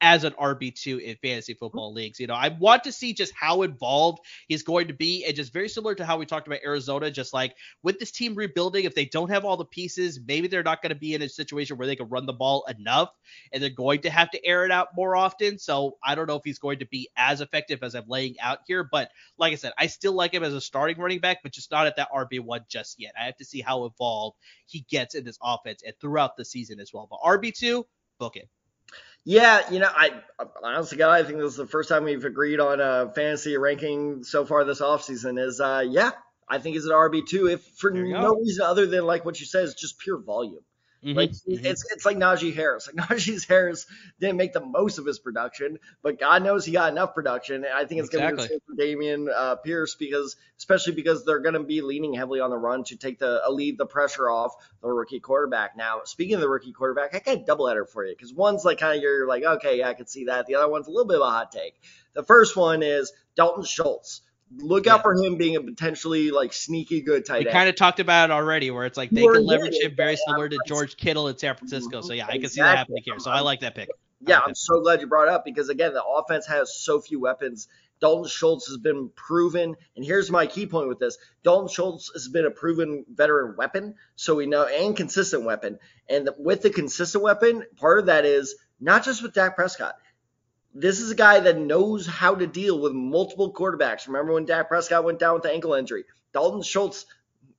as 0.00 0.24
an 0.24 0.32
RB2 0.32 1.00
in 1.00 1.16
fantasy 1.16 1.54
football 1.54 1.92
leagues. 1.92 2.20
You 2.20 2.26
know, 2.26 2.34
I 2.34 2.48
want 2.48 2.84
to 2.84 2.92
see 2.92 3.12
just 3.12 3.32
how 3.34 3.62
involved 3.62 4.20
he's 4.46 4.62
going 4.62 4.88
to 4.88 4.94
be. 4.94 5.24
And 5.24 5.34
just 5.34 5.52
very 5.52 5.68
similar 5.68 5.94
to 5.96 6.04
how 6.04 6.18
we 6.18 6.26
talked 6.26 6.46
about 6.46 6.60
Arizona, 6.64 7.10
just 7.10 7.32
like 7.32 7.56
with 7.82 7.98
this 7.98 8.10
team 8.10 8.34
rebuilding, 8.34 8.84
if 8.84 8.94
they 8.94 9.06
don't 9.06 9.30
have 9.30 9.44
all 9.44 9.56
the 9.56 9.64
pieces, 9.64 10.20
maybe 10.24 10.48
they're 10.48 10.62
not 10.62 10.82
going 10.82 10.90
to 10.90 10.98
be 10.98 11.14
in 11.14 11.22
a 11.22 11.28
situation 11.28 11.76
where 11.76 11.86
they 11.86 11.96
can 11.96 12.08
run 12.08 12.26
the 12.26 12.32
ball 12.32 12.64
enough 12.68 13.10
and 13.52 13.62
they're 13.62 13.70
going 13.70 14.02
to 14.02 14.10
have 14.10 14.30
to 14.30 14.44
air 14.44 14.64
it 14.64 14.70
out 14.70 14.88
more 14.94 15.16
often. 15.16 15.58
So 15.58 15.96
I 16.04 16.14
don't 16.14 16.26
know 16.26 16.36
if 16.36 16.44
he's 16.44 16.58
going 16.58 16.78
to 16.78 16.86
be 16.86 17.08
as 17.16 17.40
effective 17.40 17.82
as 17.82 17.94
I'm 17.94 18.08
laying 18.08 18.38
out 18.40 18.60
here. 18.66 18.84
But 18.84 19.10
like 19.36 19.52
I 19.52 19.56
said, 19.56 19.72
I 19.76 19.88
still 19.88 20.12
like 20.12 20.32
him 20.32 20.44
as 20.44 20.54
a 20.54 20.60
starting 20.60 20.98
running 20.98 21.20
back, 21.20 21.38
but 21.42 21.52
just 21.52 21.70
not 21.70 21.86
at 21.86 21.96
that 21.96 22.12
RB1 22.12 22.68
just 22.68 23.00
yet. 23.00 23.14
I 23.20 23.26
have 23.26 23.36
to 23.38 23.44
see 23.44 23.60
how 23.60 23.84
involved 23.84 24.36
he 24.66 24.86
gets 24.88 25.14
in 25.14 25.24
this 25.24 25.38
offense 25.42 25.82
and 25.84 25.94
throughout 26.00 26.36
the 26.36 26.44
season 26.44 26.78
as 26.78 26.92
well. 26.92 27.08
But 27.10 27.20
RB2, 27.20 27.84
book 28.18 28.36
it. 28.36 28.48
Yeah, 29.24 29.70
you 29.70 29.78
know, 29.78 29.90
I 29.94 30.10
honestly, 30.62 30.96
God, 30.96 31.10
I 31.10 31.22
think 31.22 31.38
this 31.38 31.50
is 31.50 31.56
the 31.56 31.66
first 31.66 31.88
time 31.88 32.04
we've 32.04 32.24
agreed 32.24 32.60
on 32.60 32.80
a 32.80 33.12
fantasy 33.12 33.56
ranking 33.58 34.24
so 34.24 34.46
far 34.46 34.64
this 34.64 34.80
offseason. 34.80 35.38
Is 35.38 35.60
uh, 35.60 35.84
yeah, 35.86 36.12
I 36.48 36.58
think 36.58 36.74
he's 36.74 36.86
an 36.86 36.92
RB 36.92 37.26
two, 37.26 37.48
if 37.48 37.62
for 37.76 37.90
no 37.90 38.20
go. 38.20 38.36
reason 38.36 38.64
other 38.64 38.86
than 38.86 39.04
like 39.04 39.24
what 39.24 39.38
you 39.38 39.46
said, 39.46 39.64
is 39.64 39.74
just 39.74 39.98
pure 39.98 40.18
volume. 40.18 40.60
Mm-hmm, 41.04 41.16
like 41.16 41.30
mm-hmm. 41.30 41.64
it's 41.64 41.84
it's 41.92 42.04
like 42.04 42.16
Najee 42.16 42.54
Harris. 42.54 42.88
Like 42.88 43.08
Najee 43.08 43.46
Harris 43.46 43.86
didn't 44.18 44.36
make 44.36 44.52
the 44.52 44.60
most 44.60 44.98
of 44.98 45.06
his 45.06 45.18
production, 45.18 45.78
but 46.02 46.18
God 46.18 46.42
knows 46.42 46.64
he 46.64 46.72
got 46.72 46.90
enough 46.90 47.14
production. 47.14 47.56
And 47.56 47.66
I 47.66 47.84
think 47.84 48.00
it's 48.00 48.12
exactly. 48.12 48.36
going 48.36 48.36
to 48.36 48.42
be 48.76 48.84
the 48.84 48.84
same 48.84 48.96
for 48.96 49.26
Dameon 49.28 49.32
uh, 49.34 49.56
Pierce 49.56 49.94
because, 49.94 50.36
especially 50.56 50.94
because 50.94 51.24
they're 51.24 51.38
going 51.38 51.54
to 51.54 51.62
be 51.62 51.82
leaning 51.82 52.14
heavily 52.14 52.40
on 52.40 52.50
the 52.50 52.56
run 52.56 52.82
to 52.84 52.96
take 52.96 53.20
the 53.20 53.46
alleviate 53.46 53.78
the 53.78 53.86
pressure 53.86 54.28
off 54.28 54.54
the 54.82 54.88
rookie 54.88 55.20
quarterback. 55.20 55.76
Now, 55.76 56.00
speaking 56.04 56.34
of 56.34 56.40
the 56.40 56.48
rookie 56.48 56.72
quarterback, 56.72 57.14
I 57.14 57.20
got 57.20 57.42
a 57.42 57.44
double 57.44 57.68
header 57.68 57.86
for 57.86 58.04
you 58.04 58.14
because 58.16 58.34
one's 58.34 58.64
like 58.64 58.78
kind 58.78 58.96
of 58.96 59.02
you're 59.02 59.28
like 59.28 59.44
okay, 59.44 59.78
yeah, 59.78 59.88
I 59.88 59.94
can 59.94 60.06
see 60.06 60.24
that. 60.24 60.46
The 60.46 60.56
other 60.56 60.68
one's 60.68 60.88
a 60.88 60.90
little 60.90 61.06
bit 61.06 61.16
of 61.16 61.22
a 61.22 61.30
hot 61.30 61.52
take. 61.52 61.80
The 62.14 62.24
first 62.24 62.56
one 62.56 62.82
is 62.82 63.12
Dalton 63.36 63.64
Schultz 63.64 64.22
look 64.56 64.86
out 64.86 65.02
for 65.02 65.14
him 65.14 65.36
being 65.36 65.56
a 65.56 65.60
potentially 65.60 66.30
like 66.30 66.52
sneaky 66.52 67.00
good 67.00 67.26
tight 67.26 67.38
end. 67.38 67.46
We 67.46 67.52
kind 67.52 67.68
of 67.68 67.76
talked 67.76 68.00
about 68.00 68.30
it 68.30 68.32
already, 68.32 68.70
where 68.70 68.86
it's 68.86 68.96
like 68.96 69.10
they 69.10 69.22
can 69.22 69.44
leverage 69.44 69.76
him 69.76 69.94
very 69.94 70.16
similar 70.16 70.48
to 70.48 70.58
George 70.66 70.96
Kittle 70.96 71.28
in 71.28 71.36
San 71.36 71.56
Francisco. 71.56 72.00
So 72.00 72.12
yeah, 72.12 72.26
I 72.26 72.38
can 72.38 72.48
see 72.48 72.60
that 72.60 72.78
happening 72.78 73.02
here. 73.04 73.18
So 73.18 73.30
I 73.30 73.40
like 73.40 73.60
that 73.60 73.74
pick. 73.74 73.90
Yeah, 74.20 74.40
I'm 74.40 74.54
so 74.54 74.80
glad 74.80 75.00
you 75.00 75.06
brought 75.06 75.28
it 75.28 75.34
up 75.34 75.44
because 75.44 75.68
again, 75.68 75.92
the 75.92 76.04
offense 76.04 76.46
has 76.46 76.74
so 76.74 77.00
few 77.00 77.20
weapons. 77.20 77.68
Dalton 78.00 78.28
Schultz 78.28 78.68
has 78.68 78.76
been 78.76 79.10
proven, 79.14 79.74
and 79.96 80.04
here's 80.04 80.30
my 80.30 80.46
key 80.46 80.66
point 80.66 80.88
with 80.88 80.98
this: 80.98 81.18
Dalton 81.42 81.68
Schultz 81.68 82.10
has 82.12 82.28
been 82.28 82.46
a 82.46 82.50
proven 82.50 83.04
veteran 83.12 83.56
weapon, 83.56 83.96
so 84.16 84.36
we 84.36 84.46
know, 84.46 84.64
and 84.66 84.96
consistent 84.96 85.44
weapon. 85.44 85.78
And 86.08 86.30
with 86.38 86.62
the 86.62 86.70
consistent 86.70 87.24
weapon, 87.24 87.64
part 87.76 87.98
of 87.98 88.06
that 88.06 88.24
is 88.24 88.54
not 88.80 89.04
just 89.04 89.22
with 89.22 89.34
Dak 89.34 89.56
Prescott 89.56 89.96
this 90.80 91.00
is 91.00 91.10
a 91.10 91.16
guy 91.16 91.40
that 91.40 91.58
knows 91.58 92.06
how 92.06 92.36
to 92.36 92.46
deal 92.46 92.78
with 92.78 92.92
multiple 92.92 93.52
quarterbacks. 93.52 94.06
Remember 94.06 94.32
when 94.32 94.44
Dak 94.44 94.68
Prescott 94.68 95.02
went 95.02 95.18
down 95.18 95.34
with 95.34 95.42
the 95.42 95.50
ankle 95.50 95.74
injury? 95.74 96.04
Dalton 96.32 96.62
Schultz, 96.62 97.04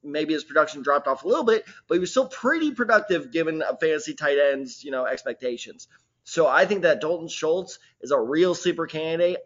maybe 0.01 0.33
his 0.33 0.45
production 0.45 0.83
dropped 0.83 1.05
off 1.05 1.25
a 1.25 1.27
little 1.27 1.43
bit, 1.43 1.65
but 1.87 1.95
he 1.95 1.99
was 1.99 2.11
still 2.11 2.29
pretty 2.29 2.71
productive 2.71 3.31
given 3.31 3.61
a 3.61 3.75
fantasy 3.75 4.13
tight 4.13 4.37
ends, 4.37 4.85
you 4.85 4.91
know, 4.91 5.05
expectations. 5.05 5.89
So 6.23 6.47
I 6.47 6.65
think 6.65 6.83
that 6.83 7.01
Dalton 7.01 7.27
Schultz 7.27 7.79
is 7.99 8.11
a 8.11 8.19
real 8.19 8.55
sleeper 8.55 8.87
candidate. 8.87 9.39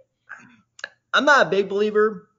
I'm 1.12 1.26
not 1.26 1.48
a 1.48 1.50
big 1.50 1.68
believer 1.68 2.30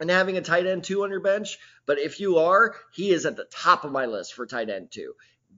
in 0.00 0.08
having 0.08 0.38
a 0.38 0.42
tight 0.42 0.66
end 0.66 0.84
two 0.84 1.02
on 1.02 1.10
your 1.10 1.20
bench, 1.20 1.58
but 1.84 1.98
if 1.98 2.18
you 2.18 2.38
are, 2.38 2.74
he 2.94 3.10
is 3.10 3.26
at 3.26 3.36
the 3.36 3.46
top 3.50 3.84
of 3.84 3.92
my 3.92 4.06
list 4.06 4.32
for 4.32 4.46
tight 4.46 4.70
end 4.70 4.90
two 4.90 5.14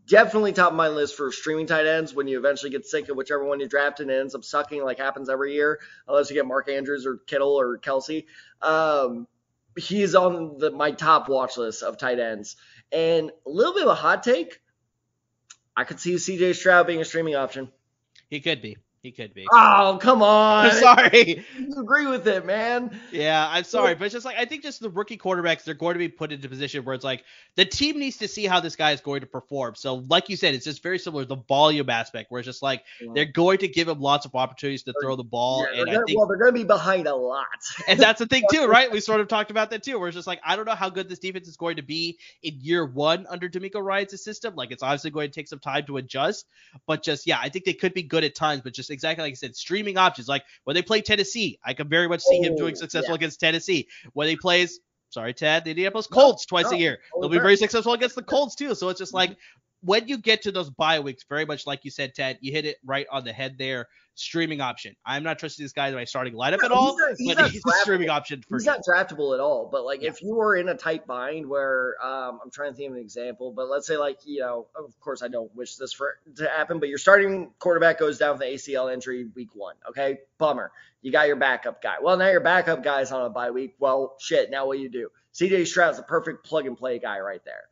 definitely 0.07 0.53
top 0.53 0.73
of 0.73 0.77
my 0.77 0.89
list 0.89 1.17
for 1.17 1.33
streaming 1.33 1.67
tight 1.67 1.87
ends 1.87 2.15
when 2.15 2.29
you 2.29 2.39
eventually 2.39 2.71
get 2.71 2.87
sick 2.87 3.09
of 3.09 3.17
whichever 3.17 3.45
one 3.45 3.61
you 3.61 3.69
drafted 3.69 4.09
and 4.09 4.17
ends 4.17 4.35
up 4.35 4.45
sucking 4.45 4.83
like 4.85 4.99
happens 4.99 5.29
every 5.29 5.55
year, 5.55 5.81
unless 6.09 6.31
you 6.31 6.37
get 6.37 6.47
Mark 6.47 6.69
Andrews 6.69 7.07
or 7.07 7.17
Kittle 7.17 7.59
or 7.59 7.79
Kelce. 7.79 8.27
Um, 8.61 9.27
he's 9.77 10.15
on 10.15 10.59
the, 10.59 10.71
my 10.71 10.91
top 10.91 11.29
watch 11.29 11.57
list 11.57 11.83
of 11.83 11.99
tight 11.99 12.19
ends. 12.19 12.57
And 12.93 13.31
a 13.47 13.51
little 13.51 13.75
bit 13.75 13.85
of 13.85 13.91
a 13.91 13.95
hot 13.95 14.23
take. 14.23 14.61
I 15.77 15.85
could 15.85 16.01
see 16.01 16.15
CJ 16.15 16.57
Stroud 16.57 16.87
being 16.87 17.01
a 17.01 17.05
streaming 17.05 17.37
option. 17.37 17.71
He 18.29 18.41
could 18.41 18.61
be. 18.61 18.77
He 19.03 19.13
could 19.13 19.33
be. 19.33 19.47
Oh, 19.51 19.99
come 20.01 20.23
on. 20.23 20.67
I'm 20.67 20.73
sorry. 20.77 21.45
You 21.59 21.81
agree 21.81 22.07
with 22.07 22.29
it, 22.29 22.45
man. 22.45 23.01
Yeah, 23.11 23.49
I'm 23.51 23.65
sorry. 23.65 23.95
But 23.95 24.05
it's 24.05 24.13
just 24.13 24.27
like, 24.27 24.37
I 24.37 24.45
think 24.45 24.63
just 24.63 24.81
the 24.81 24.91
rookie 24.91 25.17
quarterbacks, 25.17 25.65
they're 25.65 25.73
going 25.73 25.95
to 25.95 25.99
be 25.99 26.09
put 26.09 26.33
into 26.33 26.47
a 26.47 26.51
position 26.51 26.85
where 26.85 26.95
it's 26.95 27.05
like 27.05 27.25
the 27.57 27.65
team 27.65 27.99
needs 27.99 28.19
to 28.19 28.29
see 28.29 28.45
how 28.45 28.61
this 28.61 28.77
guy 28.77 28.93
is 28.93 29.01
going 29.01 29.23
to 29.23 29.27
perform. 29.27 29.75
So, 29.75 30.05
like 30.11 30.29
you 30.29 30.37
said, 30.37 30.55
it's 30.55 30.67
just 30.67 30.83
very 30.83 30.99
similar 30.99 31.25
the 31.25 31.37
volume 31.37 31.89
aspect 31.89 32.31
where 32.31 32.41
it's 32.41 32.47
just 32.47 32.63
like 32.63 32.85
yeah. 33.01 33.13
they're 33.15 33.25
going 33.25 33.59
to 33.59 33.69
give 33.69 33.89
him 33.89 34.01
lots 34.01 34.27
of 34.27 34.35
opportunities 34.35 34.83
to 34.83 34.93
throw 35.03 35.17
the 35.17 35.25
ball. 35.25 35.63
Yeah, 35.63 35.79
and 35.81 35.87
gonna, 35.87 36.01
I 36.01 36.05
think, 36.05 36.19
well, 36.19 36.29
they're 36.29 36.37
going 36.37 36.53
to 36.53 36.59
be 36.59 36.65
behind 36.65 37.07
a 37.07 37.17
lot. 37.17 37.47
and 37.89 37.99
that's 37.99 38.19
the 38.19 38.27
thing, 38.27 38.45
too, 38.53 38.67
right? 38.69 38.93
We 38.93 39.01
sort 39.01 39.23
of 39.23 39.29
talked 39.29 39.51
about 39.51 39.71
that, 39.71 39.83
too, 39.83 39.99
where 39.99 40.09
it's 40.09 40.15
just 40.15 40.27
like, 40.27 40.41
I 40.45 40.57
don't 40.57 40.67
know 40.67 40.75
how 40.75 40.91
good 40.91 41.09
this 41.09 41.19
defense 41.19 41.49
is 41.49 41.57
going 41.57 41.77
to 41.77 41.83
be 41.83 42.19
in 42.43 42.59
year 42.61 42.85
one 42.85 43.27
under 43.31 43.49
DeMeco 43.49 43.83
Ryans' 43.83 44.23
system. 44.23 44.55
Like, 44.57 44.73
it's 44.73 44.83
obviously 44.83 45.11
going 45.11 45.31
to 45.31 45.35
take 45.35 45.49
some 45.49 45.59
time 45.59 45.87
to 45.87 45.97
adjust. 45.97 46.47
But 46.87 47.03
just, 47.03 47.27
yeah, 47.27 47.39
I 47.41 47.49
think 47.49 47.65
they 47.65 47.73
could 47.73 47.95
be 47.95 48.03
good 48.03 48.25
at 48.25 48.35
times. 48.35 48.61
But 48.61 48.75
just 48.75 48.89
exactly 48.91 49.22
like 49.22 49.32
I 49.32 49.34
said, 49.34 49.57
streaming 49.57 49.97
options. 49.97 50.28
Like 50.28 50.45
when 50.64 50.74
they 50.74 50.82
play 50.82 51.01
Tennessee, 51.01 51.59
I 51.64 51.74
can 51.74 51.88
very 51.88 52.09
much 52.09 52.22
see 52.22 52.41
oh, 52.41 52.47
him 52.47 52.57
doing 52.57 52.74
oh, 52.76 52.80
successful 52.80 53.12
yeah. 53.12 53.16
against 53.16 53.41
Tennessee. 53.41 53.88
When 54.12 54.28
he 54.28 54.36
plays, 54.36 54.80
sorry, 55.11 55.34
Ted, 55.34 55.64
the 55.64 55.70
Indianapolis 55.70 56.07
Colts 56.07 56.47
no, 56.51 56.57
twice 56.57 56.70
no, 56.70 56.76
a 56.76 56.80
year, 56.80 56.99
they'll 57.20 57.30
be 57.30 57.38
very 57.38 57.57
successful 57.57 57.93
against 57.93 58.14
the 58.14 58.22
Colts 58.22 58.55
too. 58.55 58.74
So 58.74 58.88
it's 58.88 58.99
just 58.99 59.14
like 59.14 59.36
when 59.83 60.09
you 60.09 60.18
get 60.18 60.43
to 60.43 60.53
those 60.53 60.70
bye 60.70 61.01
weeks, 61.01 61.24
very 61.28 61.45
much 61.45 61.66
like 61.66 61.85
you 61.85 61.91
said, 61.91 62.14
Ted, 62.14 62.39
you 62.41 62.53
hit 62.53 62.64
it 62.64 62.76
right 62.85 63.07
on 63.11 63.24
the 63.24 63.33
head 63.33 63.57
there 63.59 63.87
streaming 64.14 64.61
option. 64.61 64.95
I'm 65.07 65.22
not 65.22 65.39
trusting 65.39 65.64
this 65.64 65.72
guy 65.72 65.89
in 65.89 65.95
my 65.95 66.05
starting 66.05 66.35
lineup 66.35 66.62
at 66.62 66.70
all, 66.70 66.97
he's 67.09 67.18
he's 67.18 67.35
but 67.35 67.51
he's 67.51 67.62
a 67.64 67.72
streaming 67.81 68.11
option 68.11 68.43
for 68.47 68.57
He's 68.57 68.64
sure. 68.64 68.74
not 68.74 68.85
draftable 68.85 69.35
at 69.35 69.41
all. 69.41 69.68
But 69.70 69.85
like 69.85 70.03
yeah. 70.03 70.11
if 70.11 70.22
you 70.22 70.35
were 70.35 70.57
in 70.57 70.68
a 70.68 70.74
tight 70.74 71.07
bind 71.07 71.47
where 71.47 71.95
um, 72.05 72.41
I'm 72.43 72.51
trying 72.51 72.72
to 72.72 72.76
think 72.76 72.91
of 72.91 72.97
an 72.97 73.03
example, 73.03 73.53
but 73.53 73.68
let's 73.68 73.87
say 73.87 73.97
like 73.97 74.18
you 74.24 74.41
know, 74.41 74.66
of 74.76 74.99
course 75.01 75.22
I 75.22 75.28
don't 75.28 75.55
wish 75.57 75.76
this 75.76 75.93
for 75.93 76.18
to 76.37 76.49
happen, 76.49 76.78
but 76.78 76.89
your 76.89 76.99
starting 76.99 77.51
quarterback 77.59 77.99
goes 77.99 78.18
down 78.18 78.39
with 78.39 78.41
the 78.41 78.55
ACL 78.55 78.93
injury 78.93 79.28
week 79.35 79.51
one. 79.55 79.76
Okay, 79.89 80.18
bummer. 80.39 80.70
You 81.03 81.11
got 81.11 81.26
your 81.28 81.37
backup 81.37 81.83
guy. 81.83 81.97
Well, 82.03 82.18
now 82.18 82.28
your 82.28 82.41
backup 82.41 82.85
guy 82.85 83.01
is 83.01 83.11
on 83.11 83.24
a 83.24 83.31
bye 83.31 83.51
week. 83.51 83.74
Well, 83.78 84.16
shit. 84.20 84.51
Now 84.51 84.66
what 84.66 84.76
do 84.76 84.83
you 84.83 84.91
do? 84.91 85.09
CJ 85.35 85.66
Stroud's 85.66 85.99
a 85.99 86.03
perfect 86.03 86.45
plug 86.45 86.66
and 86.66 86.76
play 86.76 86.99
guy 86.99 87.20
right 87.20 87.43
there. 87.45 87.62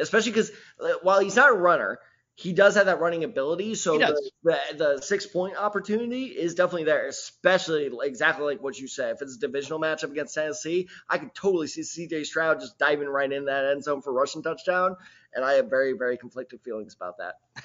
Especially 0.00 0.32
because 0.32 0.50
uh, 0.80 0.94
while 1.02 1.20
he's 1.20 1.36
not 1.36 1.50
a 1.50 1.54
runner, 1.54 1.98
he 2.40 2.54
does 2.54 2.74
have 2.76 2.86
that 2.86 3.00
running 3.00 3.22
ability. 3.24 3.74
So 3.74 3.98
the, 3.98 4.30
the, 4.42 4.58
the, 4.76 5.00
six 5.02 5.26
point 5.26 5.56
opportunity 5.56 6.24
is 6.24 6.54
definitely 6.54 6.84
there, 6.84 7.06
especially 7.06 7.90
exactly 8.02 8.46
like 8.46 8.62
what 8.62 8.78
you 8.78 8.88
said. 8.88 9.16
If 9.16 9.22
it's 9.22 9.36
a 9.36 9.40
divisional 9.40 9.78
matchup 9.78 10.10
against 10.10 10.34
Tennessee, 10.34 10.88
I 11.08 11.18
could 11.18 11.34
totally 11.34 11.66
see 11.66 11.82
CJ 11.82 12.24
Stroud 12.24 12.60
just 12.60 12.78
diving 12.78 13.08
right 13.08 13.30
in 13.30 13.44
that 13.44 13.66
end 13.66 13.84
zone 13.84 14.00
for 14.00 14.12
rushing 14.12 14.42
touchdown. 14.42 14.96
And 15.34 15.44
I 15.44 15.54
have 15.54 15.68
very, 15.68 15.92
very 15.92 16.16
conflicted 16.16 16.62
feelings 16.62 16.94
about 16.94 17.18
that. 17.18 17.34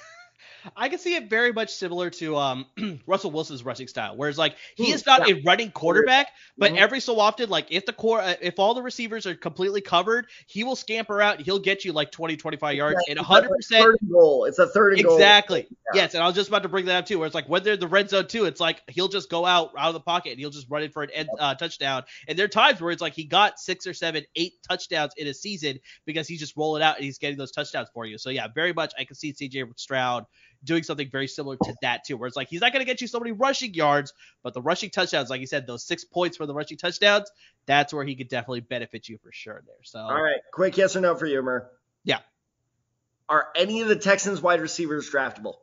I 0.76 0.88
can 0.88 0.98
see 0.98 1.14
it 1.14 1.28
very 1.28 1.52
much 1.52 1.70
similar 1.70 2.10
to 2.10 2.36
um, 2.36 2.66
Russell 3.06 3.30
Wilson's 3.30 3.64
rushing 3.64 3.88
style, 3.88 4.16
whereas 4.16 4.38
like 4.38 4.56
he 4.74 4.90
is 4.90 5.06
not 5.06 5.28
yeah. 5.28 5.36
a 5.36 5.42
running 5.42 5.70
quarterback, 5.70 6.28
but 6.56 6.70
mm-hmm. 6.70 6.78
every 6.78 7.00
so 7.00 7.20
often, 7.20 7.48
like 7.50 7.66
if 7.70 7.86
the 7.86 7.92
core, 7.92 8.20
uh, 8.20 8.34
if 8.40 8.58
all 8.58 8.74
the 8.74 8.82
receivers 8.82 9.26
are 9.26 9.34
completely 9.34 9.80
covered, 9.80 10.26
he 10.46 10.64
will 10.64 10.76
scamper 10.76 11.20
out. 11.20 11.40
He'll 11.40 11.58
get 11.58 11.84
you 11.84 11.92
like 11.92 12.10
20, 12.10 12.36
25 12.36 12.74
yards 12.74 12.98
yeah, 13.06 13.12
and 13.12 13.18
100. 13.18 13.48
percent 13.48 14.10
goal. 14.10 14.44
It's 14.44 14.58
a 14.58 14.66
third 14.68 14.98
exactly. 14.98 15.66
Yeah. 15.70 16.02
Yes, 16.02 16.14
and 16.14 16.22
I 16.22 16.26
was 16.26 16.34
just 16.34 16.48
about 16.48 16.62
to 16.62 16.68
bring 16.68 16.86
that 16.86 16.96
up 16.96 17.06
too, 17.06 17.18
where 17.18 17.26
it's 17.26 17.34
like 17.34 17.48
when 17.48 17.62
they're 17.62 17.76
the 17.76 17.88
red 17.88 18.10
zone 18.10 18.26
too, 18.26 18.44
it's 18.44 18.60
like 18.60 18.82
he'll 18.88 19.08
just 19.08 19.30
go 19.30 19.44
out 19.44 19.72
out 19.76 19.88
of 19.88 19.94
the 19.94 20.00
pocket 20.00 20.30
and 20.30 20.40
he'll 20.40 20.50
just 20.50 20.68
run 20.68 20.82
in 20.82 20.90
for 20.90 21.02
an 21.02 21.10
end, 21.10 21.28
uh, 21.38 21.54
touchdown. 21.54 22.02
And 22.28 22.38
there 22.38 22.44
are 22.44 22.48
times 22.48 22.80
where 22.80 22.90
it's 22.90 23.02
like 23.02 23.14
he 23.14 23.24
got 23.24 23.58
six 23.60 23.86
or 23.86 23.94
seven, 23.94 24.24
eight 24.34 24.54
touchdowns 24.68 25.12
in 25.16 25.26
a 25.26 25.34
season 25.34 25.78
because 26.04 26.26
he's 26.26 26.40
just 26.40 26.56
rolling 26.56 26.82
out 26.82 26.96
and 26.96 27.04
he's 27.04 27.18
getting 27.18 27.38
those 27.38 27.52
touchdowns 27.52 27.88
for 27.92 28.06
you. 28.06 28.18
So 28.18 28.30
yeah, 28.30 28.48
very 28.48 28.72
much 28.72 28.92
I 28.98 29.04
can 29.04 29.16
see 29.16 29.32
CJ 29.32 29.78
Stroud 29.78 30.26
doing 30.66 30.82
something 30.82 31.08
very 31.10 31.28
similar 31.28 31.56
to 31.56 31.74
that 31.80 32.04
too, 32.04 32.16
where 32.16 32.26
it's 32.26 32.36
like 32.36 32.48
he's 32.48 32.60
not 32.60 32.72
going 32.72 32.84
to 32.84 32.86
get 32.86 33.00
you 33.00 33.06
so 33.06 33.18
many 33.18 33.32
rushing 33.32 33.72
yards, 33.72 34.12
but 34.42 34.52
the 34.52 34.60
rushing 34.60 34.90
touchdowns, 34.90 35.30
like 35.30 35.40
you 35.40 35.46
said, 35.46 35.66
those 35.66 35.84
six 35.84 36.04
points 36.04 36.36
for 36.36 36.44
the 36.44 36.54
rushing 36.54 36.76
touchdowns, 36.76 37.30
that's 37.64 37.94
where 37.94 38.04
he 38.04 38.14
could 38.14 38.28
definitely 38.28 38.60
benefit 38.60 39.08
you 39.08 39.18
for 39.18 39.32
sure 39.32 39.62
there. 39.66 39.76
So 39.82 40.00
all 40.00 40.22
right, 40.22 40.40
quick 40.52 40.76
yes 40.76 40.94
or 40.96 41.00
no 41.00 41.14
for 41.14 41.26
you, 41.26 41.40
Mer. 41.42 41.70
Yeah. 42.04 42.18
Are 43.28 43.48
any 43.56 43.80
of 43.80 43.88
the 43.88 43.96
Texans 43.96 44.42
wide 44.42 44.60
receivers 44.60 45.10
draftable? 45.10 45.54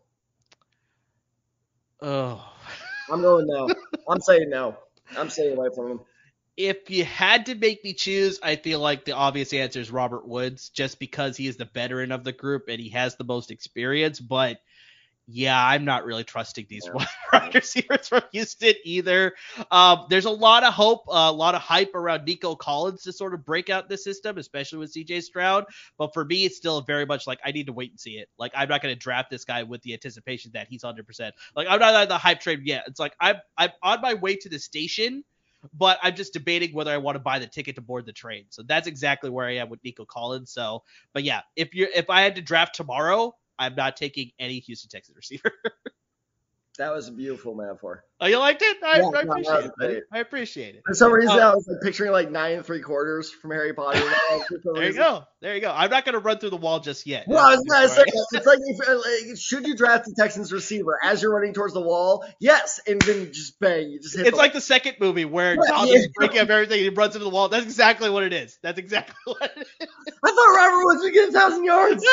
Oh. 2.01 2.43
I'm 3.09 3.21
going 3.21 3.47
no. 3.47 3.69
I'm 4.09 4.19
saying 4.19 4.49
no. 4.49 4.77
I'm 5.17 5.29
staying 5.29 5.57
away 5.57 5.69
from 5.73 5.91
him. 5.91 5.99
If 6.55 6.89
you 6.91 7.03
had 7.03 7.47
to 7.47 7.55
make 7.55 7.83
me 7.83 7.93
choose, 7.93 8.39
I 8.43 8.57
feel 8.57 8.79
like 8.79 9.05
the 9.05 9.13
obvious 9.13 9.53
answer 9.53 9.79
is 9.79 9.89
Robert 9.89 10.27
Woods, 10.27 10.69
just 10.69 10.99
because 10.99 11.35
he 11.35 11.47
is 11.47 11.57
the 11.57 11.65
veteran 11.65 12.11
of 12.11 12.23
the 12.23 12.31
group 12.31 12.65
and 12.67 12.79
he 12.79 12.89
has 12.89 13.15
the 13.15 13.23
most 13.23 13.49
experience. 13.49 14.19
But 14.19 14.61
yeah, 15.27 15.65
I'm 15.65 15.85
not 15.85 16.05
really 16.05 16.23
trusting 16.23 16.65
these 16.69 16.85
yeah. 16.85 17.05
wide 17.33 17.55
receivers 17.55 18.07
from 18.09 18.23
Houston 18.33 18.73
either. 18.83 19.33
Um, 19.71 20.05
there's 20.09 20.25
a 20.25 20.31
lot 20.31 20.63
of 20.63 20.73
hope, 20.73 21.03
uh, 21.07 21.29
a 21.29 21.31
lot 21.31 21.55
of 21.55 21.61
hype 21.61 21.95
around 21.95 22.25
Nico 22.25 22.55
Collins 22.55 23.03
to 23.03 23.13
sort 23.13 23.33
of 23.33 23.45
break 23.45 23.69
out 23.69 23.87
the 23.87 23.97
system, 23.97 24.37
especially 24.37 24.79
with 24.79 24.93
CJ 24.93 25.23
Stroud. 25.23 25.65
But 25.97 26.13
for 26.13 26.25
me, 26.25 26.43
it's 26.45 26.57
still 26.57 26.81
very 26.81 27.05
much 27.05 27.25
like 27.25 27.39
I 27.45 27.51
need 27.51 27.67
to 27.67 27.73
wait 27.73 27.91
and 27.91 27.99
see 27.99 28.17
it. 28.17 28.29
Like 28.37 28.51
I'm 28.55 28.67
not 28.67 28.81
going 28.81 28.93
to 28.93 28.99
draft 28.99 29.29
this 29.29 29.45
guy 29.45 29.63
with 29.63 29.81
the 29.83 29.93
anticipation 29.93 30.51
that 30.55 30.67
he's 30.67 30.83
100%. 30.83 31.31
Like 31.55 31.67
I'm 31.69 31.79
not 31.79 31.93
on 31.95 32.07
the 32.09 32.17
hype 32.17 32.41
train 32.41 32.61
yet. 32.65 32.83
It's 32.87 32.99
like 32.99 33.15
I'm 33.19 33.37
I'm 33.57 33.69
on 33.81 34.01
my 34.01 34.15
way 34.15 34.35
to 34.35 34.49
the 34.49 34.59
station 34.59 35.23
but 35.73 35.97
I'm 36.03 36.15
just 36.15 36.33
debating 36.33 36.73
whether 36.73 36.91
I 36.91 36.97
want 36.97 37.15
to 37.15 37.19
buy 37.19 37.39
the 37.39 37.47
ticket 37.47 37.75
to 37.75 37.81
board 37.81 38.05
the 38.05 38.11
train. 38.11 38.45
So 38.49 38.63
that's 38.63 38.85
exactly 38.85 39.29
where 39.29 39.47
I 39.47 39.55
am 39.55 39.69
with 39.69 39.81
Nico 39.81 40.03
Collins. 40.03 40.51
So, 40.51 40.83
but 41.13 41.23
yeah, 41.23 41.39
if 41.55 41.73
you're 41.73 41.87
if 41.95 42.09
I 42.09 42.21
had 42.21 42.35
to 42.35 42.41
draft 42.41 42.75
tomorrow, 42.75 43.33
I'm 43.59 43.75
not 43.75 43.97
taking 43.97 44.31
any 44.39 44.59
Houston 44.59 44.89
Texans 44.89 45.15
receiver. 45.15 45.51
that 46.79 46.91
was 46.91 47.07
a 47.07 47.11
beautiful 47.11 47.53
metaphor. 47.53 48.03
Oh, 48.19 48.25
you 48.25 48.39
liked 48.39 48.63
it? 48.63 48.77
I, 48.83 48.97
yeah, 48.97 49.11
I 49.15 49.21
appreciate 49.21 49.71
no, 49.79 49.87
it. 49.87 50.03
I 50.11 50.19
appreciate 50.19 50.75
it. 50.75 50.81
For 50.87 50.95
some 50.95 51.11
reason, 51.11 51.37
uh, 51.37 51.51
I 51.51 51.53
was 51.53 51.67
like 51.67 51.81
picturing 51.83 52.11
like 52.11 52.31
nine 52.31 52.53
and 52.53 52.65
three 52.65 52.81
quarters 52.81 53.29
from 53.29 53.51
Harry 53.51 53.73
Potter. 53.75 53.99
there 54.73 54.87
you 54.87 54.93
go. 54.93 55.23
There 55.41 55.53
you 55.53 55.61
go. 55.61 55.71
I'm 55.71 55.91
not 55.91 56.03
going 56.03 56.13
to 56.13 56.19
run 56.19 56.39
through 56.39 56.49
the 56.49 56.57
wall 56.57 56.79
just 56.79 57.05
yet. 57.05 57.25
Well, 57.27 57.45
I 57.45 57.55
was 57.55 57.63
going 57.65 57.83
to 57.83 57.89
say, 57.89 58.03
it's 58.31 58.47
like, 58.47 58.59
if, 58.65 58.89
uh, 58.89 58.95
like, 58.95 59.37
should 59.37 59.67
you 59.67 59.75
draft 59.75 60.05
the 60.05 60.15
Texans 60.17 60.51
receiver 60.51 60.97
as 61.03 61.21
you're 61.21 61.33
running 61.33 61.53
towards 61.53 61.75
the 61.75 61.81
wall? 61.81 62.25
Yes, 62.39 62.79
and 62.87 62.99
then 63.01 63.31
just 63.33 63.59
bang, 63.59 63.89
you 63.89 63.99
just 63.99 64.15
hit. 64.15 64.25
It's 64.25 64.31
the 64.31 64.37
like 64.37 64.53
wall. 64.53 64.57
the 64.57 64.61
second 64.61 64.95
movie 64.99 65.25
where 65.25 65.55
Tom 65.55 65.87
yeah. 65.87 65.95
is 65.95 66.07
breaking 66.15 66.39
up 66.39 66.49
everything 66.49 66.79
and 66.79 66.89
he 66.89 66.89
runs 66.89 67.15
into 67.15 67.25
the 67.25 67.29
wall. 67.29 67.49
That's 67.49 67.65
exactly 67.65 68.09
what 68.09 68.23
it 68.23 68.33
is. 68.33 68.57
That's 68.63 68.79
exactly 68.79 69.15
what 69.25 69.51
it 69.55 69.67
is. 69.79 69.87
I 70.23 70.31
thought 70.31 70.55
Robert 70.55 70.85
Woods 70.85 71.01
would 71.03 71.13
get 71.13 71.29
a 71.29 71.31
thousand 71.31 71.65
yards. 71.65 72.03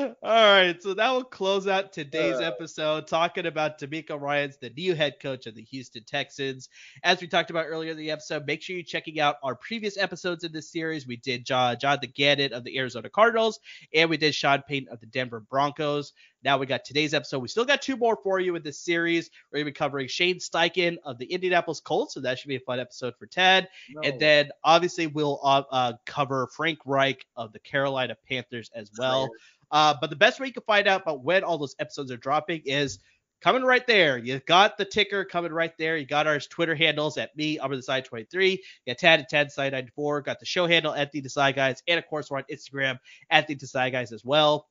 All 0.00 0.16
right, 0.22 0.80
so 0.80 0.94
that 0.94 1.10
will 1.10 1.24
close 1.24 1.66
out 1.66 1.92
today's 1.92 2.36
uh, 2.36 2.42
episode 2.42 3.06
talking 3.06 3.46
about 3.46 3.80
DeMeco 3.80 4.20
Ryans, 4.20 4.56
the 4.56 4.70
new 4.70 4.94
head 4.94 5.16
coach 5.20 5.46
of 5.46 5.54
the 5.54 5.62
Houston 5.62 6.04
Texans. 6.04 6.68
As 7.02 7.20
we 7.20 7.26
talked 7.26 7.50
about 7.50 7.66
earlier 7.66 7.90
in 7.90 7.96
the 7.96 8.10
episode, 8.10 8.46
make 8.46 8.62
sure 8.62 8.76
you're 8.76 8.84
checking 8.84 9.18
out 9.18 9.36
our 9.42 9.54
previous 9.56 9.98
episodes 9.98 10.44
in 10.44 10.52
this 10.52 10.70
series. 10.70 11.06
We 11.06 11.16
did 11.16 11.44
Jonathan 11.44 12.12
Gannon 12.14 12.52
of 12.52 12.64
the 12.64 12.78
Arizona 12.78 13.10
Cardinals, 13.10 13.58
and 13.92 14.08
we 14.08 14.16
did 14.16 14.34
Sean 14.34 14.62
Payton 14.62 14.88
of 14.92 15.00
the 15.00 15.06
Denver 15.06 15.40
Broncos. 15.40 16.12
Now 16.44 16.56
we 16.56 16.66
got 16.66 16.84
today's 16.84 17.14
episode. 17.14 17.40
We 17.40 17.48
still 17.48 17.64
got 17.64 17.82
two 17.82 17.96
more 17.96 18.16
for 18.22 18.38
you 18.38 18.54
in 18.54 18.62
this 18.62 18.78
series. 18.78 19.30
We're 19.50 19.58
gonna 19.58 19.66
be 19.66 19.72
covering 19.72 20.06
Shane 20.06 20.38
Steichen 20.38 20.96
of 21.04 21.18
the 21.18 21.26
Indianapolis 21.26 21.80
Colts, 21.80 22.14
so 22.14 22.20
that 22.20 22.38
should 22.38 22.48
be 22.48 22.56
a 22.56 22.60
fun 22.60 22.78
episode 22.78 23.14
for 23.18 23.26
Ted. 23.26 23.68
No. 23.90 24.02
And 24.02 24.20
then 24.20 24.50
obviously 24.62 25.08
we'll 25.08 25.40
uh, 25.42 25.64
uh, 25.70 25.92
cover 26.06 26.48
Frank 26.56 26.78
Reich 26.86 27.26
of 27.36 27.52
the 27.52 27.58
Carolina 27.58 28.16
Panthers 28.28 28.70
as 28.74 28.90
well. 28.96 29.28
Uh, 29.70 29.94
but 30.00 30.10
the 30.10 30.16
best 30.16 30.40
way 30.40 30.46
you 30.46 30.52
can 30.52 30.62
find 30.62 30.86
out 30.88 31.02
about 31.02 31.22
when 31.22 31.44
all 31.44 31.58
those 31.58 31.76
episodes 31.78 32.10
are 32.10 32.16
dropping 32.16 32.62
is 32.64 32.98
coming 33.40 33.62
right 33.62 33.86
there. 33.86 34.18
You 34.18 34.40
got 34.40 34.76
the 34.76 34.84
ticker 34.84 35.24
coming 35.24 35.52
right 35.52 35.72
there. 35.78 35.96
You 35.96 36.06
got 36.06 36.26
our 36.26 36.38
Twitter 36.40 36.74
handles 36.74 37.18
at 37.18 37.36
me, 37.36 37.58
over 37.58 37.76
the 37.76 37.82
side 37.82 38.04
23. 38.04 38.50
You 38.50 38.58
got 38.86 38.98
Tad 38.98 39.20
at 39.20 39.28
Tad 39.28 39.48
Desai 39.48 39.70
94. 39.70 40.22
Got 40.22 40.40
the 40.40 40.46
show 40.46 40.66
handle 40.66 40.94
at 40.94 41.12
the 41.12 41.22
Desai 41.22 41.54
Guys. 41.54 41.82
And 41.86 41.98
of 41.98 42.06
course, 42.06 42.30
we're 42.30 42.38
on 42.38 42.44
Instagram 42.50 42.98
at 43.30 43.46
the 43.46 43.54
Desai 43.54 43.92
Guys 43.92 44.12
as 44.12 44.24
well. 44.24 44.68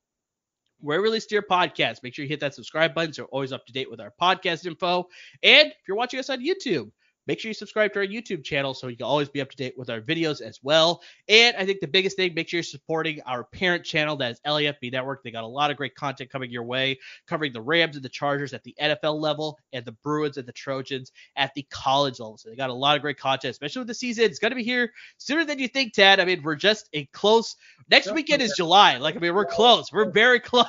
Where 0.79 0.99
we 1.01 1.07
release 1.07 1.29
your 1.31 1.41
podcast, 1.41 2.03
make 2.03 2.13
sure 2.13 2.23
you 2.23 2.29
hit 2.29 2.39
that 2.41 2.53
subscribe 2.53 2.93
button 2.93 3.11
so 3.11 3.23
you're 3.23 3.29
always 3.29 3.51
up 3.51 3.65
to 3.65 3.73
date 3.73 3.89
with 3.89 3.99
our 3.99 4.13
podcast 4.21 4.65
info. 4.65 5.07
And 5.41 5.69
if 5.69 5.87
you're 5.87 5.97
watching 5.97 6.19
us 6.19 6.29
on 6.29 6.45
YouTube, 6.45 6.91
Make 7.27 7.39
sure 7.39 7.49
you 7.49 7.53
subscribe 7.53 7.93
to 7.93 7.99
our 7.99 8.05
YouTube 8.05 8.43
channel 8.43 8.73
so 8.73 8.87
you 8.87 8.95
can 8.95 9.05
always 9.05 9.29
be 9.29 9.41
up 9.41 9.49
to 9.51 9.57
date 9.57 9.77
with 9.77 9.89
our 9.89 9.99
videos 9.99 10.41
as 10.41 10.59
well. 10.63 11.01
And 11.27 11.55
I 11.57 11.65
think 11.65 11.81
the 11.81 11.87
biggest 11.87 12.15
thing, 12.15 12.33
make 12.33 12.47
sure 12.47 12.59
you're 12.59 12.63
supporting 12.63 13.21
our 13.23 13.43
parent 13.43 13.83
channel 13.83 14.15
that 14.17 14.31
is 14.31 14.39
LAFB 14.45 14.91
Network. 14.91 15.23
They 15.23 15.31
got 15.31 15.43
a 15.43 15.47
lot 15.47 15.69
of 15.69 15.77
great 15.77 15.95
content 15.95 16.29
coming 16.29 16.49
your 16.49 16.63
way, 16.63 16.99
covering 17.27 17.51
the 17.51 17.61
Rams 17.61 17.95
and 17.95 18.05
the 18.05 18.09
Chargers 18.09 18.53
at 18.53 18.63
the 18.63 18.75
NFL 18.81 19.19
level 19.19 19.59
and 19.73 19.83
the 19.83 19.91
Bruins 19.91 20.37
and 20.37 20.47
the 20.47 20.53
Trojans 20.53 21.11
at 21.35 21.53
the 21.53 21.65
college 21.69 22.19
level. 22.19 22.37
So 22.37 22.49
they 22.49 22.55
got 22.55 22.69
a 22.69 22.73
lot 22.73 22.95
of 22.95 23.01
great 23.01 23.17
content, 23.17 23.51
especially 23.51 23.81
with 23.81 23.87
the 23.87 23.93
season. 23.93 24.25
It's 24.25 24.39
going 24.39 24.51
to 24.51 24.55
be 24.55 24.63
here 24.63 24.93
sooner 25.17 25.43
than 25.43 25.59
you 25.59 25.67
think, 25.67 25.93
Tad. 25.93 26.19
I 26.19 26.25
mean, 26.25 26.41
we're 26.43 26.55
just 26.55 26.89
a 26.93 27.05
close. 27.07 27.55
Next 27.89 28.11
weekend 28.11 28.41
is 28.41 28.53
July. 28.55 28.97
Like, 28.97 29.15
I 29.15 29.19
mean, 29.19 29.35
we're 29.35 29.45
close. 29.45 29.91
We're 29.91 30.11
very 30.11 30.39
close. 30.47 30.65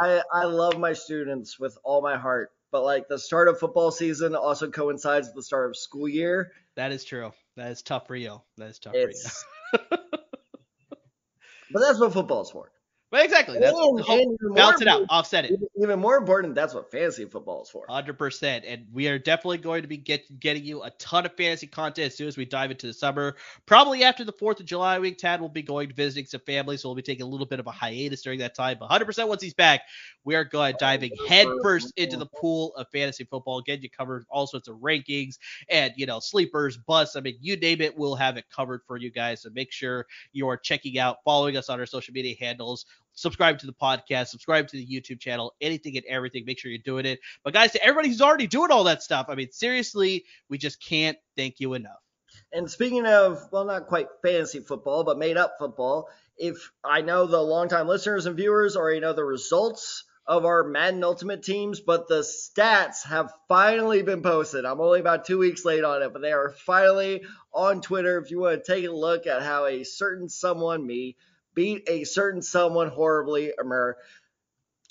I, 0.00 0.22
I 0.32 0.44
love 0.44 0.78
my 0.78 0.92
students 0.92 1.58
with 1.58 1.76
all 1.84 2.00
my 2.00 2.16
heart 2.16 2.52
but 2.70 2.82
like 2.82 3.08
the 3.08 3.18
start 3.18 3.48
of 3.48 3.58
football 3.58 3.90
season 3.90 4.34
also 4.34 4.70
coincides 4.70 5.28
with 5.28 5.36
the 5.36 5.42
start 5.42 5.70
of 5.70 5.76
school 5.76 6.08
year. 6.08 6.52
That 6.76 6.92
is 6.92 7.04
true. 7.04 7.32
That 7.56 7.72
is 7.72 7.82
tough 7.82 8.06
for 8.06 8.16
you. 8.16 8.40
That 8.56 8.68
is 8.70 8.78
tough 8.78 8.94
it's, 8.94 9.44
for 9.72 9.78
you. 9.78 9.84
but 11.72 11.80
that's 11.80 12.00
what 12.00 12.12
football 12.12 12.42
is 12.42 12.50
for. 12.50 12.70
But 13.10 13.24
exactly. 13.24 13.58
That's 13.58 13.76
and, 13.76 14.38
and 14.40 14.54
balance 14.54 14.80
it 14.80 14.86
out, 14.86 15.04
offset 15.08 15.44
it. 15.44 15.58
Even 15.76 15.98
more 15.98 16.16
important, 16.16 16.54
that's 16.54 16.74
what 16.74 16.92
fantasy 16.92 17.24
football 17.24 17.62
is 17.62 17.68
for. 17.68 17.84
100%. 17.88 18.62
And 18.64 18.86
we 18.92 19.08
are 19.08 19.18
definitely 19.18 19.58
going 19.58 19.82
to 19.82 19.88
be 19.88 19.96
get, 19.96 20.38
getting 20.38 20.62
you 20.62 20.84
a 20.84 20.90
ton 20.90 21.26
of 21.26 21.34
fantasy 21.34 21.66
content 21.66 22.06
as 22.06 22.16
soon 22.16 22.28
as 22.28 22.36
we 22.36 22.44
dive 22.44 22.70
into 22.70 22.86
the 22.86 22.92
summer. 22.92 23.34
Probably 23.66 24.04
after 24.04 24.22
the 24.22 24.32
4th 24.32 24.60
of 24.60 24.66
July 24.66 25.00
week, 25.00 25.18
Tad 25.18 25.40
will 25.40 25.48
be 25.48 25.62
going 25.62 25.88
to 25.88 25.94
visiting 25.94 26.24
some 26.26 26.40
family, 26.42 26.76
so 26.76 26.88
we'll 26.88 26.94
be 26.94 27.02
taking 27.02 27.26
a 27.26 27.28
little 27.28 27.46
bit 27.46 27.58
of 27.58 27.66
a 27.66 27.72
hiatus 27.72 28.22
during 28.22 28.38
that 28.38 28.54
time. 28.54 28.76
But 28.78 28.90
100% 28.90 29.26
once 29.26 29.42
he's 29.42 29.54
back, 29.54 29.82
we 30.24 30.36
are 30.36 30.44
going 30.44 30.76
diving 30.78 31.10
headfirst 31.28 31.92
into 31.96 32.16
the 32.16 32.26
pool 32.26 32.76
of 32.76 32.86
fantasy 32.92 33.24
football. 33.24 33.58
Again, 33.58 33.80
you 33.82 33.90
covered 33.90 34.24
all 34.30 34.46
sorts 34.46 34.68
of 34.68 34.76
rankings 34.76 35.38
and, 35.68 35.92
you 35.96 36.06
know, 36.06 36.20
sleepers, 36.20 36.76
busts. 36.76 37.16
I 37.16 37.20
mean, 37.20 37.38
you 37.40 37.56
name 37.56 37.80
it, 37.80 37.96
we'll 37.96 38.14
have 38.14 38.36
it 38.36 38.44
covered 38.54 38.82
for 38.86 38.96
you 38.96 39.10
guys. 39.10 39.42
So 39.42 39.50
make 39.52 39.72
sure 39.72 40.06
you 40.32 40.46
are 40.48 40.56
checking 40.56 40.98
out, 40.98 41.24
following 41.24 41.56
us 41.56 41.68
on 41.68 41.80
our 41.80 41.86
social 41.86 42.14
media 42.14 42.36
handles 42.38 42.86
subscribe 43.20 43.58
to 43.58 43.66
the 43.66 43.72
podcast, 43.72 44.28
subscribe 44.28 44.68
to 44.68 44.76
the 44.76 44.86
YouTube 44.86 45.20
channel, 45.20 45.54
anything 45.60 45.96
and 45.96 46.06
everything. 46.06 46.44
Make 46.44 46.58
sure 46.58 46.70
you're 46.70 46.80
doing 46.84 47.06
it. 47.06 47.20
But 47.44 47.52
guys, 47.52 47.72
to 47.72 47.82
everybody 47.82 48.08
who's 48.08 48.22
already 48.22 48.46
doing 48.46 48.70
all 48.70 48.84
that 48.84 49.02
stuff, 49.02 49.26
I 49.28 49.34
mean, 49.34 49.50
seriously, 49.52 50.24
we 50.48 50.58
just 50.58 50.82
can't 50.82 51.18
thank 51.36 51.60
you 51.60 51.74
enough. 51.74 52.00
And 52.52 52.70
speaking 52.70 53.06
of, 53.06 53.40
well, 53.52 53.64
not 53.64 53.86
quite 53.86 54.08
fantasy 54.22 54.60
football, 54.60 55.04
but 55.04 55.18
made 55.18 55.36
up 55.36 55.54
football, 55.58 56.08
if 56.36 56.72
I 56.82 57.02
know 57.02 57.26
the 57.26 57.40
longtime 57.40 57.86
listeners 57.86 58.26
and 58.26 58.36
viewers 58.36 58.76
already 58.76 59.00
know 59.00 59.12
the 59.12 59.24
results 59.24 60.04
of 60.26 60.44
our 60.44 60.64
Madden 60.64 61.02
Ultimate 61.02 61.42
teams, 61.42 61.80
but 61.80 62.08
the 62.08 62.20
stats 62.20 63.04
have 63.04 63.32
finally 63.48 64.02
been 64.02 64.22
posted. 64.22 64.64
I'm 64.64 64.80
only 64.80 65.00
about 65.00 65.24
two 65.24 65.38
weeks 65.38 65.64
late 65.64 65.82
on 65.82 66.02
it, 66.02 66.12
but 66.12 66.22
they 66.22 66.32
are 66.32 66.54
finally 66.66 67.22
on 67.52 67.80
Twitter. 67.80 68.18
If 68.18 68.30
you 68.30 68.40
want 68.40 68.64
to 68.64 68.72
take 68.72 68.84
a 68.84 68.92
look 68.92 69.26
at 69.26 69.42
how 69.42 69.66
a 69.66 69.84
certain 69.84 70.28
someone, 70.28 70.86
me, 70.86 71.16
beat 71.54 71.88
a 71.88 72.04
certain 72.04 72.42
someone 72.42 72.88
horribly, 72.88 73.52
Amir. 73.58 73.96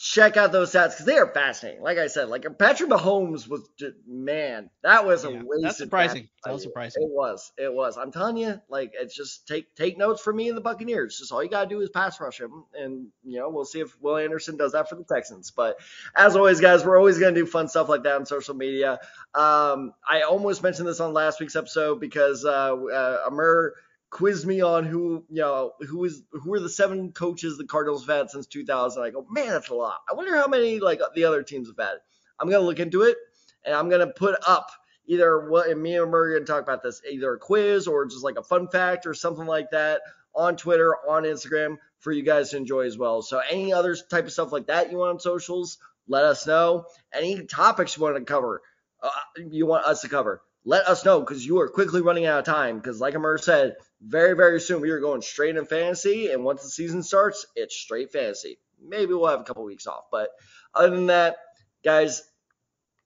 Check 0.02 0.38
out 0.38 0.54
those 0.54 0.72
stats 0.72 0.92
because 0.92 1.06
they 1.06 1.18
are 1.18 1.28
fascinating. 1.28 1.82
Like 1.82 1.98
I 1.98 2.08
said, 2.08 2.30
like 2.30 2.46
Patrick 2.58 2.90
Mahomes 2.90 3.50
was 3.50 3.70
just, 3.78 3.96
man, 4.08 4.70
that 4.82 5.06
was 5.06 5.26
a 5.26 5.32
yeah, 5.32 5.42
waste. 5.44 5.62
That's 5.62 5.78
surprising. 5.78 6.30
That's 6.46 6.64
surprising. 6.64 7.04
It 7.04 7.10
was. 7.10 7.52
It 7.58 7.74
was. 7.74 7.98
I'm 7.98 8.14
telling 8.14 8.38
you, 8.38 8.62
like 8.70 8.94
it's 8.94 9.14
just 9.14 9.46
take 9.46 9.76
take 9.76 9.98
notes 9.98 10.22
from 10.22 10.38
me 10.38 10.48
and 10.48 10.56
the 10.56 10.62
Buccaneers. 10.62 11.20
Just 11.20 11.34
all 11.34 11.44
you 11.44 11.50
gotta 11.50 11.68
do 11.68 11.82
is 11.82 11.90
pass 11.90 12.18
rush 12.22 12.40
him, 12.40 12.64
and 12.74 13.08
you 13.26 13.40
know 13.40 13.50
we'll 13.50 13.66
see 13.66 13.82
if 13.82 14.00
Will 14.02 14.16
Anderson 14.16 14.56
does 14.56 14.72
that 14.72 14.88
for 14.88 14.96
the 14.96 15.04
Texans. 15.04 15.52
But 15.52 15.78
as 16.16 16.38
always, 16.38 16.62
guys, 16.62 16.86
we're 16.86 16.98
always 16.98 17.20
gonna 17.20 17.36
do 17.36 17.46
fun 17.46 17.68
stuff 17.68 17.90
like 17.90 18.04
that 18.04 18.16
on 18.16 18.26
social 18.26 18.56
media. 18.56 19.00
Um, 19.36 19.94
I 20.10 20.22
almost 20.22 20.64
mentioned 20.64 20.88
this 20.88 21.02
on 21.02 21.12
last 21.12 21.42
week's 21.42 21.58
episode 21.58 22.00
because 22.00 22.46
uh, 22.46 22.74
uh, 22.74 23.24
Amir 23.28 23.74
quiz 24.10 24.46
me 24.46 24.62
on 24.62 24.86
who 24.86 25.24
you 25.30 25.42
know 25.42 25.74
who 25.82 26.04
is 26.06 26.24
who 26.32 26.54
are 26.54 26.60
the 26.60 26.70
seven 26.70 27.12
coaches 27.12 27.58
the 27.58 27.66
Cardinals 27.66 28.06
have 28.06 28.18
had 28.18 28.30
since 28.30 28.48
2000. 28.48 29.02
I 29.02 29.10
go, 29.12 29.26
man, 29.30 29.50
that's 29.50 29.70
a 29.70 29.76
lot. 29.76 30.00
I 30.10 30.14
wonder 30.14 30.36
how 30.36 30.48
many 30.48 30.80
like 30.80 31.02
the 31.16 31.26
other 31.26 31.44
teams 31.44 31.68
have 31.68 31.78
had. 31.78 31.98
I'm 32.40 32.50
gonna 32.50 32.64
look 32.64 32.80
into 32.80 33.04
it 33.04 33.18
and 33.64 33.76
I'm 33.76 33.90
gonna 33.90 34.08
put 34.08 34.36
up 34.48 34.72
either 35.06 35.50
what 35.50 35.70
and 35.70 35.82
me 35.82 35.98
and 35.98 36.10
Murray 36.10 36.36
gonna 36.36 36.46
talk 36.46 36.64
about 36.64 36.84
this 36.84 37.02
either 37.10 37.34
a 37.34 37.40
quiz 37.40 37.88
or 37.88 38.06
just 38.06 38.24
like 38.24 38.38
a 38.38 38.44
fun 38.44 38.68
fact 38.68 39.06
or 39.06 39.14
something 39.14 39.46
like 39.46 39.72
that 39.72 40.02
on 40.36 40.56
Twitter 40.56 40.96
on 41.08 41.24
Instagram 41.24 41.78
for 42.00 42.12
you 42.12 42.24
guys 42.24 42.52
to 42.52 42.58
enjoy 42.58 42.86
as 42.86 42.98
well. 42.98 43.22
So 43.22 43.42
any 43.50 43.74
other 43.74 43.96
type 43.96 44.26
of 44.26 44.32
stuff 44.32 44.52
like 44.52 44.68
that 44.68 44.92
you 44.92 44.98
want 44.98 45.12
on 45.12 45.20
socials, 45.20 45.78
let 46.08 46.24
us 46.24 46.48
know. 46.48 46.86
Any 47.14 47.46
topics 47.46 47.98
you 47.98 48.04
want 48.04 48.16
to 48.16 48.24
cover, 48.24 48.62
uh, 49.04 49.10
you 49.50 49.66
want 49.66 49.86
us 49.86 50.02
to 50.02 50.10
cover 50.10 50.42
let 50.66 50.88
us 50.88 51.06
know 51.06 51.20
because 51.20 51.46
you 51.46 51.60
are 51.60 51.70
quickly 51.70 52.02
running 52.02 52.26
out 52.26 52.40
of 52.40 52.46
time. 52.46 52.78
Because, 52.78 53.00
like 53.00 53.16
Amir 53.16 53.38
said, 53.38 53.76
very, 54.02 54.36
very 54.36 54.60
soon 54.60 54.82
we 54.82 54.92
are 54.92 55.00
going 55.00 55.22
straight 55.22 55.56
in 55.56 55.66
fantasy. 55.66 56.32
And 56.32 56.44
once 56.44 56.64
the 56.64 56.70
season 56.70 57.04
starts, 57.04 57.46
it's 57.56 57.76
straight 57.76 58.12
fantasy. 58.12 58.60
Maybe 58.82 59.14
we'll 59.14 59.30
have 59.30 59.42
a 59.42 59.44
couple 59.44 59.64
weeks 59.64 59.88
off. 59.88 60.06
But 60.12 60.30
other 60.74 60.96
than 60.96 61.08
that, 61.08 61.38
guys, 61.84 62.24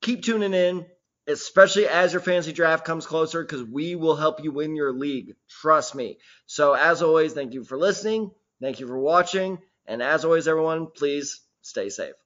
keep 0.02 0.24
tuning 0.24 0.54
in, 0.54 0.86
especially 1.28 1.88
as 1.88 2.14
your 2.14 2.22
fantasy 2.22 2.52
draft 2.54 2.86
comes 2.86 3.06
closer, 3.06 3.44
because 3.44 3.64
we 3.64 3.96
will 3.96 4.16
help 4.16 4.44
you 4.44 4.52
win 4.52 4.76
your 4.76 4.94
league. 4.94 5.36
Trust 5.48 5.96
me. 5.96 6.18
So, 6.46 6.74
as 6.74 7.02
always, 7.02 7.34
thank 7.34 7.54
you 7.54 7.64
for 7.64 7.78
listening. 7.78 8.32
Thank 8.62 8.80
you 8.80 8.88
for 8.88 9.00
watching. 9.00 9.60
And 9.86 10.02
as 10.02 10.26
always, 10.26 10.48
everyone, 10.48 10.88
please 10.88 11.42
stay 11.62 11.90
safe. 11.90 12.23